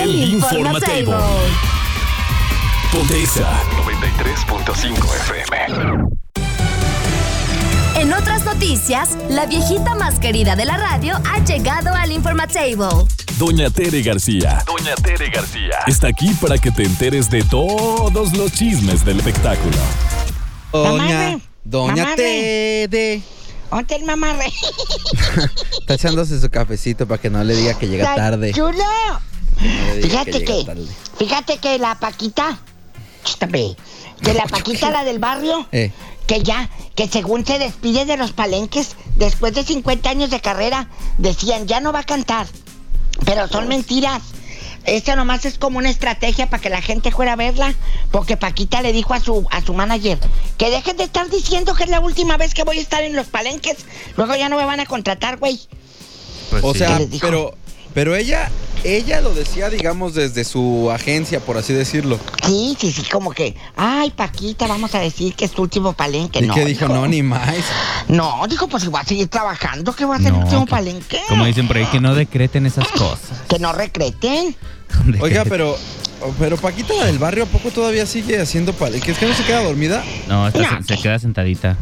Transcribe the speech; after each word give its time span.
El 0.00 0.32
Informatable. 0.32 1.14
Pontexa 2.90 3.50
93.5 3.84 4.96
FM. 5.16 6.08
En 7.96 8.12
otras 8.14 8.46
noticias, 8.46 9.18
la 9.28 9.44
viejita 9.44 9.94
más 9.96 10.18
querida 10.18 10.56
de 10.56 10.64
la 10.64 10.78
radio 10.78 11.20
ha 11.30 11.44
llegado 11.44 11.92
al 11.94 12.12
Informatable. 12.12 12.86
Doña 13.38 13.68
Tere 13.68 14.00
García. 14.00 14.64
Doña 14.66 14.94
Tere 14.94 15.28
García. 15.28 15.80
Está 15.86 16.08
aquí 16.08 16.32
para 16.40 16.56
que 16.56 16.70
te 16.70 16.84
enteres 16.84 17.28
de 17.28 17.42
todos 17.42 18.32
los 18.32 18.52
chismes 18.52 19.04
del 19.04 19.18
espectáculo. 19.18 19.76
Doña, 20.72 21.38
Doña. 21.62 22.14
Tede. 22.16 23.20
Ponte 23.68 23.96
el 23.96 24.04
mamarre. 24.04 24.46
Está 25.80 25.94
echándose 25.94 26.40
su 26.40 26.48
cafecito 26.48 27.06
para 27.06 27.20
que 27.20 27.28
no 27.28 27.44
le 27.44 27.54
diga 27.54 27.78
que 27.78 27.86
llega 27.86 28.14
tarde. 28.16 28.52
Chulo. 28.54 28.82
No 29.60 30.02
Fíjate 30.02 30.44
que, 30.44 30.86
fíjate 31.18 31.58
que 31.58 31.78
la 31.78 31.98
Paquita, 31.98 32.58
Chístame. 33.24 33.76
que 34.22 34.34
la 34.34 34.44
Paquita, 34.50 34.90
la 34.90 35.04
del 35.04 35.18
barrio, 35.18 35.66
Eh, 35.72 35.90
que 36.26 36.42
ya, 36.42 36.70
que 36.94 37.08
según 37.08 37.44
se 37.44 37.58
despide 37.58 38.04
de 38.06 38.16
los 38.16 38.32
palenques, 38.32 38.96
después 39.16 39.52
de 39.54 39.64
50 39.64 40.08
años 40.08 40.30
de 40.30 40.40
carrera, 40.40 40.88
decían, 41.18 41.66
ya 41.66 41.80
no 41.80 41.92
va 41.92 42.00
a 42.00 42.04
cantar. 42.04 42.46
Pero 43.24 43.48
son 43.48 43.68
mentiras. 43.68 44.22
Esto 44.84 45.14
nomás 45.14 45.44
es 45.44 45.58
como 45.58 45.76
una 45.78 45.90
estrategia 45.90 46.48
para 46.48 46.62
que 46.62 46.70
la 46.70 46.80
gente 46.80 47.10
fuera 47.10 47.34
a 47.34 47.36
verla, 47.36 47.74
porque 48.10 48.38
Paquita 48.38 48.80
le 48.80 48.92
dijo 48.94 49.12
a 49.12 49.20
su, 49.20 49.46
a 49.50 49.60
su 49.60 49.74
manager 49.74 50.18
que 50.56 50.70
dejen 50.70 50.96
de 50.96 51.04
estar 51.04 51.28
diciendo 51.28 51.74
que 51.74 51.84
es 51.84 51.90
la 51.90 52.00
última 52.00 52.38
vez 52.38 52.54
que 52.54 52.64
voy 52.64 52.78
a 52.78 52.80
estar 52.80 53.02
en 53.02 53.14
los 53.14 53.26
palenques. 53.26 53.76
Luego 54.16 54.34
ya 54.36 54.48
no 54.48 54.56
me 54.56 54.64
van 54.64 54.80
a 54.80 54.86
contratar, 54.86 55.36
güey. 55.36 55.60
o 56.62 56.74
sea, 56.74 56.98
pero, 57.20 57.54
pero 57.92 58.16
ella, 58.16 58.50
ella 58.84 59.20
lo 59.20 59.34
decía, 59.34 59.68
digamos, 59.70 60.14
desde 60.14 60.44
su 60.44 60.90
agencia, 60.90 61.40
por 61.40 61.56
así 61.58 61.72
decirlo. 61.72 62.18
Sí, 62.44 62.76
sí, 62.80 62.92
sí, 62.92 63.02
como 63.10 63.32
que, 63.32 63.54
ay, 63.76 64.10
Paquita, 64.10 64.66
vamos 64.66 64.94
a 64.94 65.00
decir 65.00 65.34
que 65.34 65.44
es 65.44 65.50
tu 65.52 65.62
último 65.62 65.92
palenque. 65.92 66.38
y 66.40 66.42
no, 66.42 66.54
que 66.54 66.64
dijo, 66.64 66.88
no, 66.88 67.06
ni 67.06 67.22
más. 67.22 67.54
No, 68.08 68.42
dijo, 68.48 68.68
pues 68.68 68.82
si 68.82 68.88
voy 68.88 69.00
a 69.00 69.04
seguir 69.04 69.28
trabajando, 69.28 69.92
que 69.94 70.04
voy 70.04 70.14
a 70.16 70.18
hacer 70.18 70.32
el 70.34 70.40
último 70.42 70.64
que- 70.64 70.70
palenque. 70.70 71.20
Como 71.28 71.44
dicen 71.44 71.66
por 71.66 71.76
ahí, 71.76 71.86
que 71.86 72.00
no 72.00 72.14
decreten 72.14 72.66
esas 72.66 72.88
cosas. 72.88 73.20
Que 73.48 73.58
no 73.58 73.72
recreten. 73.72 74.56
Oiga, 75.20 75.44
pero, 75.48 75.76
pero 76.38 76.56
Paquita 76.56 76.94
la 76.94 77.06
del 77.06 77.18
barrio, 77.18 77.44
¿a 77.44 77.46
poco 77.46 77.70
todavía 77.70 78.06
sigue 78.06 78.40
haciendo 78.40 78.72
palenques? 78.72 79.16
¿Que 79.18 79.26
no 79.26 79.34
se 79.34 79.44
queda 79.44 79.62
dormida? 79.62 80.02
No, 80.28 80.50
se, 80.50 80.58
se 80.86 80.96
que- 80.96 81.02
queda 81.02 81.18
sentadita. 81.18 81.76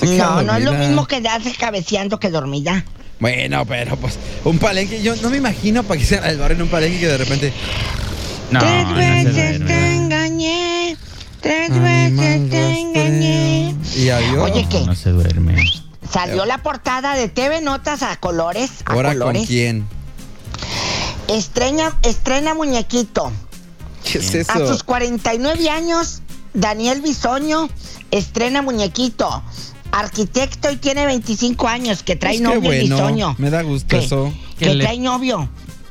Se 0.00 0.06
queda 0.06 0.26
No, 0.26 0.42
no 0.42 0.56
es 0.56 0.64
lo 0.64 0.72
mismo 0.72 1.06
quedarse 1.06 1.52
cabeceando 1.54 2.18
que 2.18 2.30
dormida. 2.30 2.84
Bueno, 3.22 3.64
pero 3.66 3.96
pues, 3.98 4.18
un 4.42 4.58
palenque, 4.58 5.00
yo 5.00 5.14
no 5.14 5.30
me 5.30 5.36
imagino 5.36 5.84
para 5.84 6.00
que 6.00 6.04
sea 6.04 6.20
la 6.20 6.26
del 6.26 6.38
barrio 6.38 6.56
en 6.56 6.62
un 6.62 6.68
palenque 6.68 6.98
que 6.98 7.06
de 7.06 7.18
repente. 7.18 7.52
No, 8.50 8.58
tres 8.58 8.84
no 8.84 8.96
se 8.96 9.00
veces 9.00 9.34
duerme. 9.34 9.66
te 9.66 9.94
engañé, 9.94 10.96
tres 11.40 11.70
Ay, 11.70 11.78
veces 11.78 12.50
te 12.50 12.80
engañé. 12.80 13.76
Y 13.96 14.08
adiós. 14.08 14.50
Oye, 14.50 14.66
¿qué? 14.68 14.80
No 14.80 14.96
se 14.96 15.10
duerme. 15.10 15.54
Salió 16.10 16.44
la 16.46 16.64
portada 16.64 17.14
de 17.14 17.28
TV 17.28 17.60
Notas 17.60 18.02
a 18.02 18.16
colores, 18.16 18.70
a 18.86 18.94
¿Ahora 18.94 19.16
con 19.16 19.36
quién? 19.44 19.86
Estrena, 21.28 21.96
estrena 22.02 22.54
muñequito. 22.54 23.30
¿Qué 24.02 24.18
es 24.18 24.50
A 24.50 24.58
sus 24.58 24.70
eso? 24.70 24.84
49 24.84 25.70
años, 25.70 26.22
Daniel 26.54 27.00
Bisoño 27.02 27.68
estrena 28.10 28.62
muñequito. 28.62 29.44
Arquitecto 29.92 30.70
y 30.70 30.76
tiene 30.76 31.06
25 31.06 31.68
años, 31.68 32.02
que 32.02 32.16
trae 32.16 32.32
Pues 32.38 32.40
novio 32.42 32.60
bueno, 32.62 32.96
Bisoño. 32.96 33.34
me 33.38 33.50
da 33.50 33.62
gusto 33.62 33.86
¿Qué? 33.98 34.04
eso. 34.04 34.32
Que 34.58 34.66
Que 34.66 34.74
le- 34.74 34.84
trae 34.84 34.98
novio. 34.98 35.48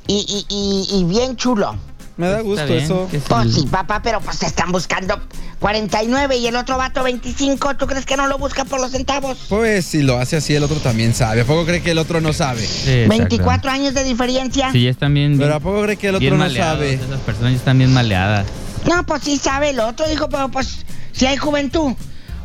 Y, 0.08 0.14
y, 0.50 0.54
y, 0.54 1.00
y 1.00 1.04
bien 1.06 1.36
chulo. 1.38 1.76
Me 2.18 2.28
da 2.28 2.42
gusto 2.42 2.66
bien, 2.66 2.80
eso. 2.80 3.08
que 3.10 3.18
es 3.18 3.24
Pues 3.24 3.46
el- 3.46 3.54
sí, 3.54 3.68
papá, 3.72 4.02
pero 4.04 4.20
pues 4.20 4.38
se 4.38 4.46
están 4.46 4.72
buscando 4.72 5.20
49 5.60 6.36
y 6.38 6.48
el 6.48 6.56
otro 6.56 6.78
vato 6.78 7.04
25. 7.04 7.76
¿Tú 7.78 7.88
crees 7.88 8.06
que 8.06 8.18
no 8.18 8.28
lo 8.28 8.38
busca 8.38 8.66
por 8.66 8.82
los 8.82 8.92
centavos? 8.92 9.38
Pues 9.50 9.86
si 9.86 10.02
lo 10.02 10.18
hace 10.18 10.38
así, 10.38 10.54
el 10.56 10.64
otro 10.64 10.78
también 10.78 11.14
sabe. 11.14 11.42
¿A 11.42 11.46
poco 11.46 11.66
cree 11.66 11.82
que 11.82 11.92
el 11.92 11.98
otro 12.00 12.20
no 12.22 12.34
sabe? 12.34 12.62
Sí, 12.66 12.90
exacto. 12.92 13.10
24 13.18 13.72
años 13.72 13.94
de 13.94 14.04
diferencia. 14.04 14.72
Sí, 14.72 14.84
ya 14.84 14.90
están 14.90 15.14
bien. 15.14 15.34
Pero 15.38 15.46
bien- 15.50 15.58
¿a 15.58 15.60
poco 15.60 15.84
cree 15.84 15.98
que 15.98 16.08
el 16.10 16.16
otro 16.16 16.36
no 16.38 16.50
sabe? 16.50 16.94
Esas 16.96 17.20
personas 17.22 17.54
están 17.54 17.78
bien 17.78 17.94
maleadas. 17.94 18.46
No, 18.90 19.06
pues 19.06 19.22
sí 19.24 19.38
sabe 19.38 19.70
el 19.70 19.80
otro, 19.80 20.08
dijo, 20.08 20.28
pero 20.30 20.50
pues 20.50 20.86
si 21.14 21.26
hay 21.28 21.38
juventud. 21.38 21.94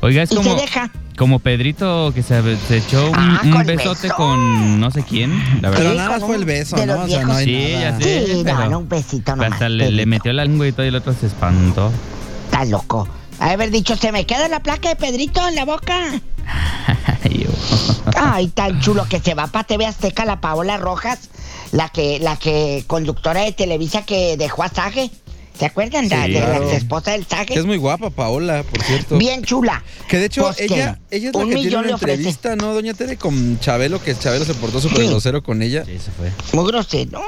Oiga, 0.00 0.22
es 0.22 0.30
Y 0.32 0.36
se 0.36 0.42
como, 0.42 0.54
deja. 0.54 0.90
Como 1.16 1.38
Pedrito 1.38 2.12
que 2.14 2.22
se, 2.22 2.56
se 2.68 2.76
echó 2.78 3.08
un, 3.10 3.14
Ah, 3.16 3.40
un 3.44 3.50
con 3.52 3.66
besote 3.66 4.02
beso. 4.02 4.14
con 4.16 4.80
no 4.80 4.90
sé 4.90 5.02
quién, 5.02 5.32
la 5.62 5.70
Pero 5.70 5.84
verdad. 5.84 5.90
Sí, 5.92 5.96
nada 5.96 6.10
más 6.10 6.20
fue 6.22 6.36
el 6.36 6.44
beso, 6.44 6.76
¿no? 6.76 6.86
los 6.86 7.04
O 7.04 7.08
sea, 7.08 7.24
no 7.24 7.34
hay 7.34 7.44
viejos. 7.46 7.68
Sí, 7.68 7.74
nada. 7.74 7.98
ya 7.98 8.04
sé. 8.04 8.26
Sí, 8.26 8.42
pero- 8.44 8.58
no, 8.58 8.70
no, 8.70 8.78
un 8.80 8.88
besito 8.88 9.36
nomás. 9.36 9.52
Hasta 9.52 9.68
le, 9.68 10.06
metió 10.06 10.32
la 10.32 10.44
lengua 10.44 10.66
y 10.68 10.72
todo 10.72 10.84
y 10.84 10.88
el 10.88 10.94
otro 10.96 11.14
se 11.14 11.26
espantó. 11.26 11.90
Está 12.46 12.64
loco. 12.64 13.08
Haber 13.38 13.70
dicho, 13.70 13.96
se 13.96 14.12
me 14.12 14.24
queda 14.24 14.48
la 14.48 14.60
placa 14.60 14.88
de 14.88 14.96
Pedrito 14.96 15.46
en 15.46 15.54
la 15.56 15.64
boca. 15.64 15.94
Ay, 18.16 18.48
tan 18.48 18.80
chulo 18.80 19.06
que 19.08 19.20
se 19.20 19.34
va 19.34 19.46
para 19.48 19.64
TV 19.64 19.86
Azteca 19.86 20.24
la 20.24 20.40
Paola 20.40 20.76
Rojas, 20.76 21.28
la 21.72 21.88
que, 21.88 22.18
la 22.20 22.36
que 22.36 22.84
conductora 22.86 23.40
de 23.42 23.52
Televisa 23.52 24.02
que 24.02 24.36
dejó 24.36 24.62
a 24.62 24.68
Sage. 24.68 25.10
¿Se 25.58 25.64
acuerdan? 25.66 26.08
La- 26.08 26.26
Sí, 26.26 26.32
de 26.32 26.40
la 26.40 26.46
claro. 26.46 26.68
ex 26.68 26.76
esposa 26.78 27.12
del 27.12 27.26
Sage. 27.26 27.46
Que 27.46 27.58
es 27.58 27.64
muy 27.64 27.76
guapa, 27.78 28.10
Paola, 28.10 28.62
por 28.62 28.82
cierto. 28.82 29.16
Bien 29.18 29.42
chula. 29.42 29.82
Que 30.08 30.18
de 30.18 30.26
hecho, 30.26 30.42
Pues, 30.42 30.60
ella, 30.60 30.98
ella 31.10 31.28
es 31.28 31.34
la 31.34 31.40
Un 31.40 31.48
que 31.48 31.54
tiene 31.54 31.66
millón 31.70 31.84
una 31.86 31.94
ofrece. 31.94 32.14
entrevista, 32.14 32.56
¿no, 32.56 32.74
doña 32.74 32.92
Tere? 32.94 33.16
Con 33.16 33.58
Chabelo, 33.60 34.02
que 34.02 34.16
Chabelo 34.18 34.44
se 34.44 34.54
portó 34.54 34.80
súper 34.80 35.02
Sí. 35.02 35.08
grosero 35.08 35.42
con 35.42 35.62
ella, 35.62 35.84
Sí, 35.86 35.98
se 35.98 36.10
fue. 36.10 36.30
Muy 36.52 36.70
grosero. 36.70 37.20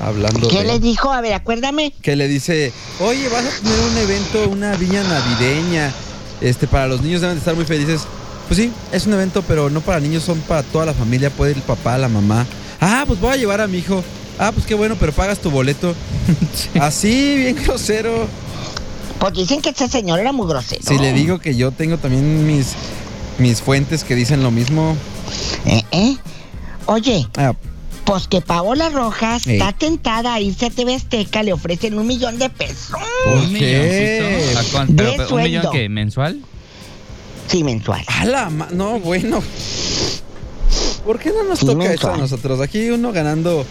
hablando 0.00 0.48
¿Qué 0.48 0.58
de... 0.58 0.64
le 0.64 0.80
dijo? 0.80 1.12
A 1.12 1.20
ver, 1.20 1.34
acuérdame. 1.34 1.92
que 2.02 2.16
le 2.16 2.26
dice, 2.28 2.72
oye, 3.00 3.28
vas 3.28 3.44
a 3.44 3.62
tener 3.62 3.78
un 3.80 3.96
evento, 3.98 4.48
una 4.50 4.74
viña 4.76 5.02
navideña, 5.04 5.92
este, 6.40 6.66
para 6.66 6.86
los 6.88 7.00
niños 7.02 7.20
deben 7.20 7.36
de 7.36 7.38
estar 7.40 7.54
muy 7.54 7.64
felices. 7.64 8.02
Pues 8.48 8.58
sí, 8.58 8.72
es 8.92 9.06
un 9.06 9.14
evento, 9.14 9.42
pero 9.46 9.70
no 9.70 9.80
para 9.80 10.00
niños, 10.00 10.22
son 10.24 10.38
para 10.40 10.62
toda 10.62 10.84
la 10.86 10.92
familia, 10.94 11.30
puede 11.30 11.52
ir 11.52 11.56
el 11.58 11.62
papá, 11.62 11.96
la 11.96 12.08
mamá. 12.08 12.44
Ah, 12.80 13.04
pues 13.06 13.20
voy 13.20 13.32
a 13.32 13.36
llevar 13.36 13.60
a 13.60 13.66
mi 13.66 13.78
hijo. 13.78 14.02
Ah, 14.38 14.50
pues 14.52 14.66
qué 14.66 14.74
bueno, 14.74 14.96
pero 14.98 15.12
pagas 15.12 15.38
tu 15.38 15.50
boleto. 15.50 15.94
Así, 16.80 17.36
bien 17.36 17.56
grosero. 17.64 18.26
Pues 19.18 19.32
dicen 19.34 19.60
que 19.62 19.70
ese 19.70 19.88
señor 19.88 20.18
era 20.18 20.32
muy 20.32 20.46
grosero. 20.48 20.82
Si 20.86 20.98
le 20.98 21.12
digo 21.12 21.38
que 21.38 21.54
yo 21.56 21.70
tengo 21.70 21.98
también 21.98 22.46
mis, 22.46 22.72
mis 23.38 23.62
fuentes 23.62 24.04
que 24.04 24.14
dicen 24.14 24.42
lo 24.42 24.50
mismo. 24.50 24.96
¿Eh, 25.66 25.82
eh? 25.92 26.16
Oye, 26.86 27.26
Ah, 27.36 27.54
pues 28.04 28.28
que 28.28 28.42
Paola 28.42 28.90
Rojas 28.90 29.46
Ey. 29.46 29.54
está 29.54 29.72
tentada 29.72 30.34
a 30.34 30.40
irse 30.40 30.66
a 30.66 30.70
TV 30.70 30.94
Azteca, 30.96 31.42
le 31.42 31.52
ofrecen 31.54 31.98
un 31.98 32.06
millón 32.06 32.38
de 32.38 32.50
pesos. 32.50 32.98
¿Por 33.24 33.34
¿Un 33.38 33.54
qué? 33.54 34.20
milloncito? 34.20 34.58
¿A 34.58 34.62
cuánto? 34.72 34.92
De 34.92 35.10
Pero, 35.10 35.16
pero, 35.24 35.36
¿Un 35.36 35.42
millón 35.42 35.62
sueldo. 35.62 35.70
qué? 35.70 35.88
¿Mensual? 35.88 36.40
Sí, 37.46 37.64
mensual. 37.64 38.04
a 38.08 38.24
la 38.26 38.50
ma- 38.50 38.68
No, 38.72 38.98
bueno. 39.00 39.42
¿Por 41.06 41.18
qué 41.18 41.30
no 41.30 41.44
nos 41.44 41.58
Sí, 41.60 41.66
toca 41.66 41.92
eso 41.94 42.12
a 42.12 42.16
nosotros? 42.16 42.60
Aquí 42.60 42.90
uno 42.90 43.12
ganando 43.12 43.64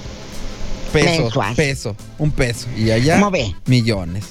peso, 0.93 1.21
Mensual. 1.23 1.55
peso, 1.55 1.95
un 2.19 2.31
peso. 2.31 2.67
Y 2.77 2.91
allá 2.91 3.15
¿Cómo 3.19 3.31
ve? 3.31 3.53
millones. 3.65 4.25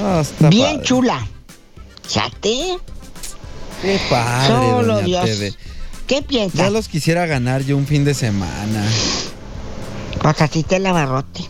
Ah, 0.00 0.20
está 0.22 0.48
Bien 0.48 0.76
padre. 0.76 0.82
chula. 0.86 1.26
Fíjate. 2.06 2.78
Qué 3.82 4.00
padre, 4.08 4.46
Solo 4.48 4.94
doña 4.94 5.24
Dios. 5.24 5.54
¿Qué 6.06 6.20
Ya 6.22 6.26
piensas? 6.26 6.72
los 6.72 6.88
quisiera 6.88 7.26
ganar 7.26 7.62
yo 7.64 7.76
un 7.76 7.86
fin 7.86 8.04
de 8.04 8.14
semana. 8.14 8.82
Pues 10.22 10.40
así 10.40 10.62
te 10.62 10.78
la 10.78 10.92
barrote. 10.92 11.44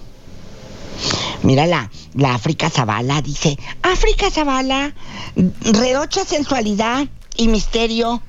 Mira 1.43 1.67
la, 1.67 1.91
la 2.15 2.35
África 2.35 2.69
Zavala, 2.69 3.23
dice, 3.23 3.57
África 3.83 4.31
Zavala 4.31 4.93
redocha 5.61 6.25
sensualidad 6.25 7.07
y 7.37 7.47
misterio 7.49 8.21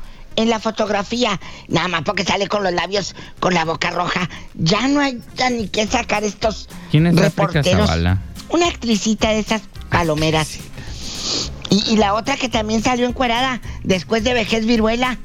en 0.41 0.49
la 0.49 0.59
fotografía. 0.59 1.39
Nada 1.67 1.87
más 1.87 2.03
porque 2.03 2.23
sale 2.23 2.47
con 2.47 2.63
los 2.63 2.73
labios, 2.73 3.15
con 3.39 3.53
la 3.53 3.65
boca 3.65 3.91
roja. 3.91 4.29
Ya 4.55 4.87
no 4.87 5.01
hay 5.01 5.19
ya 5.35 5.49
ni 5.49 5.67
que 5.67 5.85
sacar 5.85 6.23
estos 6.23 6.69
¿Quién 6.91 7.07
es 7.07 7.15
reporteros. 7.15 7.87
Zavala? 7.87 8.21
Una 8.49 8.67
actricita 8.67 9.29
de 9.29 9.39
esas 9.39 9.61
palomeras. 9.89 10.57
Y, 11.69 11.93
y 11.93 11.97
la 11.97 12.13
otra 12.13 12.37
que 12.37 12.49
también 12.49 12.81
salió 12.81 13.05
encuerada, 13.05 13.61
después 13.83 14.23
de 14.23 14.33
vejez 14.33 14.65
viruela. 14.65 15.19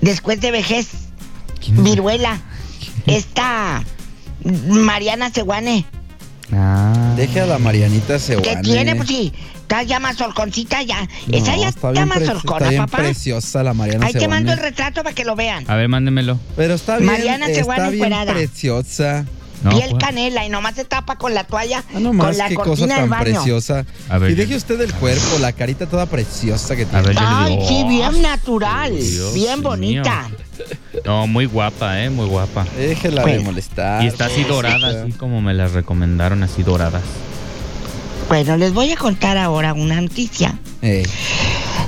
Después 0.00 0.40
de 0.40 0.50
vejez 0.50 0.88
viruela. 1.68 2.40
Esta 3.06 3.82
Mariana 4.42 5.30
Seguane. 5.30 5.86
Ah. 6.52 7.14
Deje 7.16 7.40
a 7.40 7.46
la 7.46 7.58
Marianita 7.58 8.18
se 8.18 8.36
¿Qué 8.36 8.56
tiene? 8.56 8.96
Pues 8.96 9.08
sí, 9.08 9.32
está 9.64 9.82
ya 9.82 9.98
más 9.98 10.16
solconcita 10.16 10.82
ya. 10.82 11.08
Esa 11.32 11.56
ya 11.56 11.68
está, 11.68 11.90
bien 11.90 12.06
más 12.08 12.20
está 12.20 12.68
bien 12.68 12.82
papá. 12.86 12.98
preciosa 12.98 13.62
la 13.62 13.72
Mariana 13.74 14.06
Ahí 14.06 14.12
te 14.12 14.28
mando 14.28 14.52
el 14.52 14.58
retrato 14.58 15.02
para 15.02 15.14
que 15.14 15.24
lo 15.24 15.34
vean. 15.34 15.64
A 15.68 15.74
ver, 15.74 15.88
mándemelo. 15.88 16.38
Pero 16.56 16.74
está 16.74 16.98
bien, 16.98 17.10
Mariana 17.10 17.46
está 17.48 17.74
bien 17.88 17.94
encuerada. 17.94 18.32
preciosa. 18.32 19.24
No, 19.62 19.70
Piel 19.70 19.90
pues. 19.92 20.04
canela 20.04 20.44
y 20.44 20.50
nomás 20.50 20.74
se 20.74 20.84
tapa 20.84 21.16
con 21.16 21.32
la 21.32 21.44
toalla, 21.44 21.82
Ah, 21.94 21.98
no 21.98 22.12
más, 22.12 22.26
con 22.26 22.36
la 22.36 22.48
qué 22.50 22.54
cosa 22.54 22.66
cortina 22.68 22.94
del 23.00 23.02
tan 23.04 23.10
baño. 23.10 23.22
preciosa. 23.24 23.86
A 24.10 24.18
ver, 24.18 24.32
y 24.32 24.34
deje 24.34 24.56
usted 24.56 24.78
el 24.82 24.92
cuerpo, 24.92 25.38
la 25.40 25.52
carita 25.52 25.86
toda 25.86 26.04
preciosa 26.04 26.76
que 26.76 26.84
tiene. 26.84 26.98
A 26.98 27.02
ver, 27.02 27.14
yo 27.14 27.20
le 27.22 27.26
Ay, 27.26 27.50
digo. 27.56 27.68
sí, 27.68 27.82
"Oh, 27.82 27.88
bien 27.88 28.20
natural, 28.22 28.92
Dios 28.94 29.32
bien 29.32 29.60
mío". 29.60 29.68
bonita. 29.70 30.28
No, 31.06 31.26
muy 31.26 31.46
guapa, 31.46 32.02
eh, 32.04 32.10
muy 32.10 32.26
guapa. 32.26 32.66
Déjela 32.76 33.22
de 33.22 33.28
Bueno. 33.28 33.42
molestar. 33.44 34.04
Y 34.04 34.06
está 34.08 34.26
así 34.26 34.44
dorada, 34.44 35.02
así 35.04 35.12
como 35.12 35.40
me 35.40 35.54
las 35.54 35.72
recomendaron, 35.72 36.42
así 36.42 36.62
doradas. 36.62 37.02
Bueno, 38.28 38.56
les 38.56 38.72
voy 38.72 38.90
a 38.90 38.96
contar 38.96 39.36
ahora 39.38 39.74
una 39.74 40.00
noticia 40.00 40.58
Eh, 40.82 41.04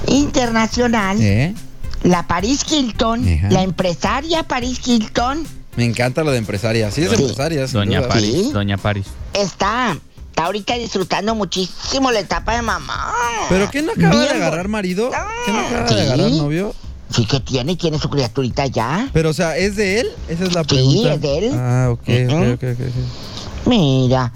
internacional. 0.06 1.18
eh, 1.20 1.54
La 2.02 2.26
Paris 2.28 2.60
Hilton, 2.70 3.26
Ajá. 3.26 3.48
la 3.50 3.62
empresaria 3.62 4.42
Paris 4.44 4.80
Hilton, 4.86 5.46
Me 5.76 5.84
encanta 5.84 6.24
lo 6.24 6.30
de 6.30 6.38
empresaria. 6.38 6.90
Sí, 6.90 7.02
es 7.02 7.10
Sí. 7.10 7.16
empresaria. 7.20 7.66
Doña 7.66 7.98
duda. 8.00 8.08
Paris, 8.08 8.32
Sí. 8.46 8.50
Doña 8.52 8.76
Paris. 8.78 9.06
está, 9.34 9.98
está 10.30 10.44
ahorita 10.46 10.74
disfrutando 10.78 11.34
muchísimo 11.34 12.10
la 12.12 12.20
etapa 12.20 12.54
de 12.56 12.62
mamá. 12.62 13.12
¿Pero 13.50 13.70
qué 13.70 13.82
no 13.82 13.92
acaba 13.92 14.16
de 14.20 14.30
agarrar 14.30 14.68
marido? 14.68 15.10
¿Qué 15.44 15.52
no 15.52 15.58
acaba 15.60 15.88
Sí. 15.88 15.94
de 15.96 16.00
agarrar 16.02 16.30
novio? 16.30 16.74
Sí 17.14 17.26
que 17.26 17.40
tiene, 17.40 17.76
tiene 17.76 17.98
su 17.98 18.08
criaturita 18.08 18.66
ya. 18.66 19.08
Pero, 19.12 19.30
o 19.30 19.32
sea, 19.34 19.56
¿es 19.58 19.76
de 19.76 20.00
él? 20.00 20.08
Esa 20.28 20.44
es 20.44 20.54
la 20.54 20.62
Sí, 20.62 20.68
pregunta. 20.68 21.14
es 21.14 21.20
de 21.20 21.38
él. 21.38 21.50
Ah, 21.54 21.88
ok, 21.90 22.08
Ujú. 22.08 22.36
ok, 22.36 22.54
ok, 22.54 22.62
ok, 22.72 22.80
ok. 22.80 23.66
Mira, 23.68 24.32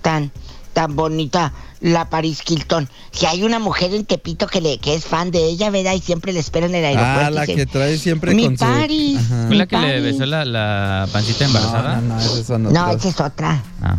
tan, 0.00 0.30
tan 0.74 0.94
bonita 0.96 1.52
la 1.80 2.10
Paris 2.10 2.40
Hilton. 2.46 2.88
Si 3.12 3.24
hay 3.26 3.42
una 3.42 3.58
mujer 3.58 3.94
en 3.94 4.04
Tepito 4.04 4.46
que 4.46 4.60
le, 4.60 4.78
que 4.78 4.94
es 4.94 5.04
fan 5.04 5.30
de 5.30 5.44
ella, 5.46 5.70
¿verdad? 5.70 5.94
Y 5.94 6.00
siempre 6.00 6.32
le 6.32 6.40
espera 6.40 6.66
en 6.66 6.74
el 6.74 6.84
aeropuerto. 6.84 7.20
Ah, 7.26 7.30
la 7.30 7.46
que 7.46 7.64
trae 7.66 7.96
siempre 7.96 8.34
Mi 8.34 8.44
con. 8.44 8.56
Paris. 8.56 9.18
¿Fue 9.46 9.56
la 9.56 9.66
que 9.66 9.76
le 9.78 10.00
besó 10.00 10.26
la, 10.26 10.44
la 10.44 11.08
pancita 11.12 11.44
embarazada? 11.46 12.00
No, 12.02 12.58
no, 12.58 12.90
esa 12.90 13.08
es 13.08 13.20
otra. 13.20 13.62
Ah, 13.80 13.96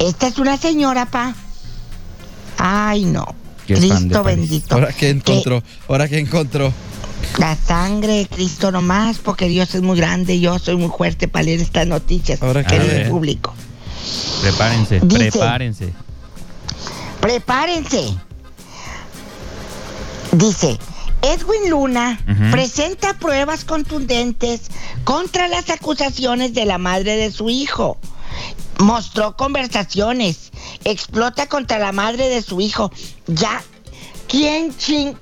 Esta 0.00 0.26
es 0.26 0.38
una 0.38 0.56
señora, 0.56 1.06
pa. 1.06 1.34
Ay, 2.56 3.04
no. 3.04 3.26
Cristo 3.66 4.24
bendito. 4.24 4.74
Ahora 4.74 4.92
que 4.92 5.10
encontró, 5.10 5.62
ahora 5.88 6.08
que 6.08 6.18
encontró. 6.18 6.72
La 7.38 7.54
sangre 7.56 8.14
de 8.18 8.26
Cristo 8.26 8.70
nomás, 8.70 9.18
porque 9.18 9.48
Dios 9.48 9.74
es 9.74 9.82
muy 9.82 9.96
grande 9.98 10.36
y 10.36 10.40
yo 10.40 10.58
soy 10.58 10.76
muy 10.76 10.88
fuerte 10.88 11.28
para 11.28 11.42
leer 11.44 11.60
estas 11.60 11.86
noticias 11.86 12.40
Ahora 12.42 12.62
que 12.64 12.70
que- 12.70 12.76
es 12.76 12.82
A 12.82 12.86
ver. 12.86 13.00
el 13.02 13.10
público. 13.10 13.54
Prepárense, 14.40 15.00
Dice- 15.00 15.30
prepárense. 15.30 15.92
Prepárense. 17.20 18.14
Dice, 20.32 20.78
Edwin 21.22 21.70
Luna 21.70 22.20
presenta 22.50 23.14
pruebas 23.14 23.64
contundentes 23.64 24.62
contra 25.04 25.48
las 25.48 25.68
acusaciones 25.70 26.54
de 26.54 26.64
la 26.64 26.78
madre 26.78 27.16
de 27.16 27.32
su 27.32 27.50
hijo. 27.50 27.98
Mostró 28.78 29.36
conversaciones, 29.36 30.52
explota 30.84 31.46
contra 31.48 31.78
la 31.78 31.92
madre 31.92 32.28
de 32.28 32.42
su 32.42 32.60
hijo. 32.60 32.92
Ya, 33.26 33.62
¿quién 34.28 34.76
ching... 34.76 35.14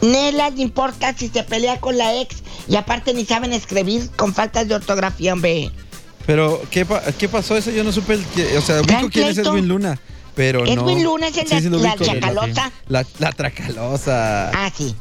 Nela 0.00 0.50
le 0.50 0.62
importa 0.62 1.12
si 1.12 1.26
se 1.28 1.42
pelea 1.42 1.80
con 1.80 1.98
la 1.98 2.14
ex 2.20 2.36
y 2.68 2.76
aparte 2.76 3.12
ni 3.14 3.24
saben 3.24 3.52
escribir 3.52 4.08
con 4.14 4.32
faltas 4.32 4.68
de 4.68 4.76
ortografía, 4.76 5.32
hombre. 5.32 5.72
Pero, 6.28 6.60
¿qué, 6.70 6.84
pa- 6.84 7.00
qué 7.16 7.26
pasó? 7.26 7.56
Eso 7.56 7.70
yo 7.70 7.82
no 7.82 7.90
supe. 7.90 8.12
el 8.12 8.24
que- 8.26 8.58
o 8.58 8.60
sea, 8.60 8.82
ubico 8.82 9.08
quién 9.10 9.28
es. 9.28 9.38
Edwin 9.38 9.66
Luna. 9.66 9.98
Pero 10.34 10.62
no. 10.62 10.70
Edwin 10.70 11.02
Luna 11.02 11.28
es 11.28 11.38
el 11.38 11.48
Sí, 11.48 11.70
la 11.70 11.96
chacalosa. 11.96 12.70
La, 12.86 13.06
la 13.18 13.32
tracalosa. 13.32 14.50
Ah, 14.50 14.70
sí. 14.76 14.94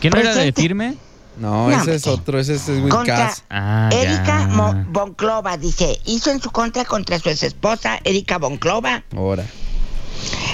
¿Qué 0.00 0.08
no 0.08 0.18
era 0.18 0.32
de 0.36 0.52
firme? 0.52 0.94
No, 1.36 1.68
No, 1.68 1.82
ese 1.82 1.96
es 1.96 2.06
otro. 2.06 2.38
Ese 2.38 2.54
es 2.54 2.68
Edwin 2.68 2.90
Cass. 3.04 3.42
Ah, 3.50 3.90
Erika 3.92 4.48
Bonclova, 4.90 5.56
dice, 5.56 5.98
hizo 6.06 6.30
en 6.30 6.40
su 6.40 6.52
contra 6.52 6.84
contra 6.84 7.18
su 7.18 7.28
ex 7.28 7.42
esposa, 7.42 7.98
Erika 8.04 8.38
Bonclova, 8.38 9.02
Ahora. 9.16 9.44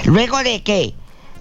luego 0.04 0.38
de 0.42 0.62
que 0.62 0.94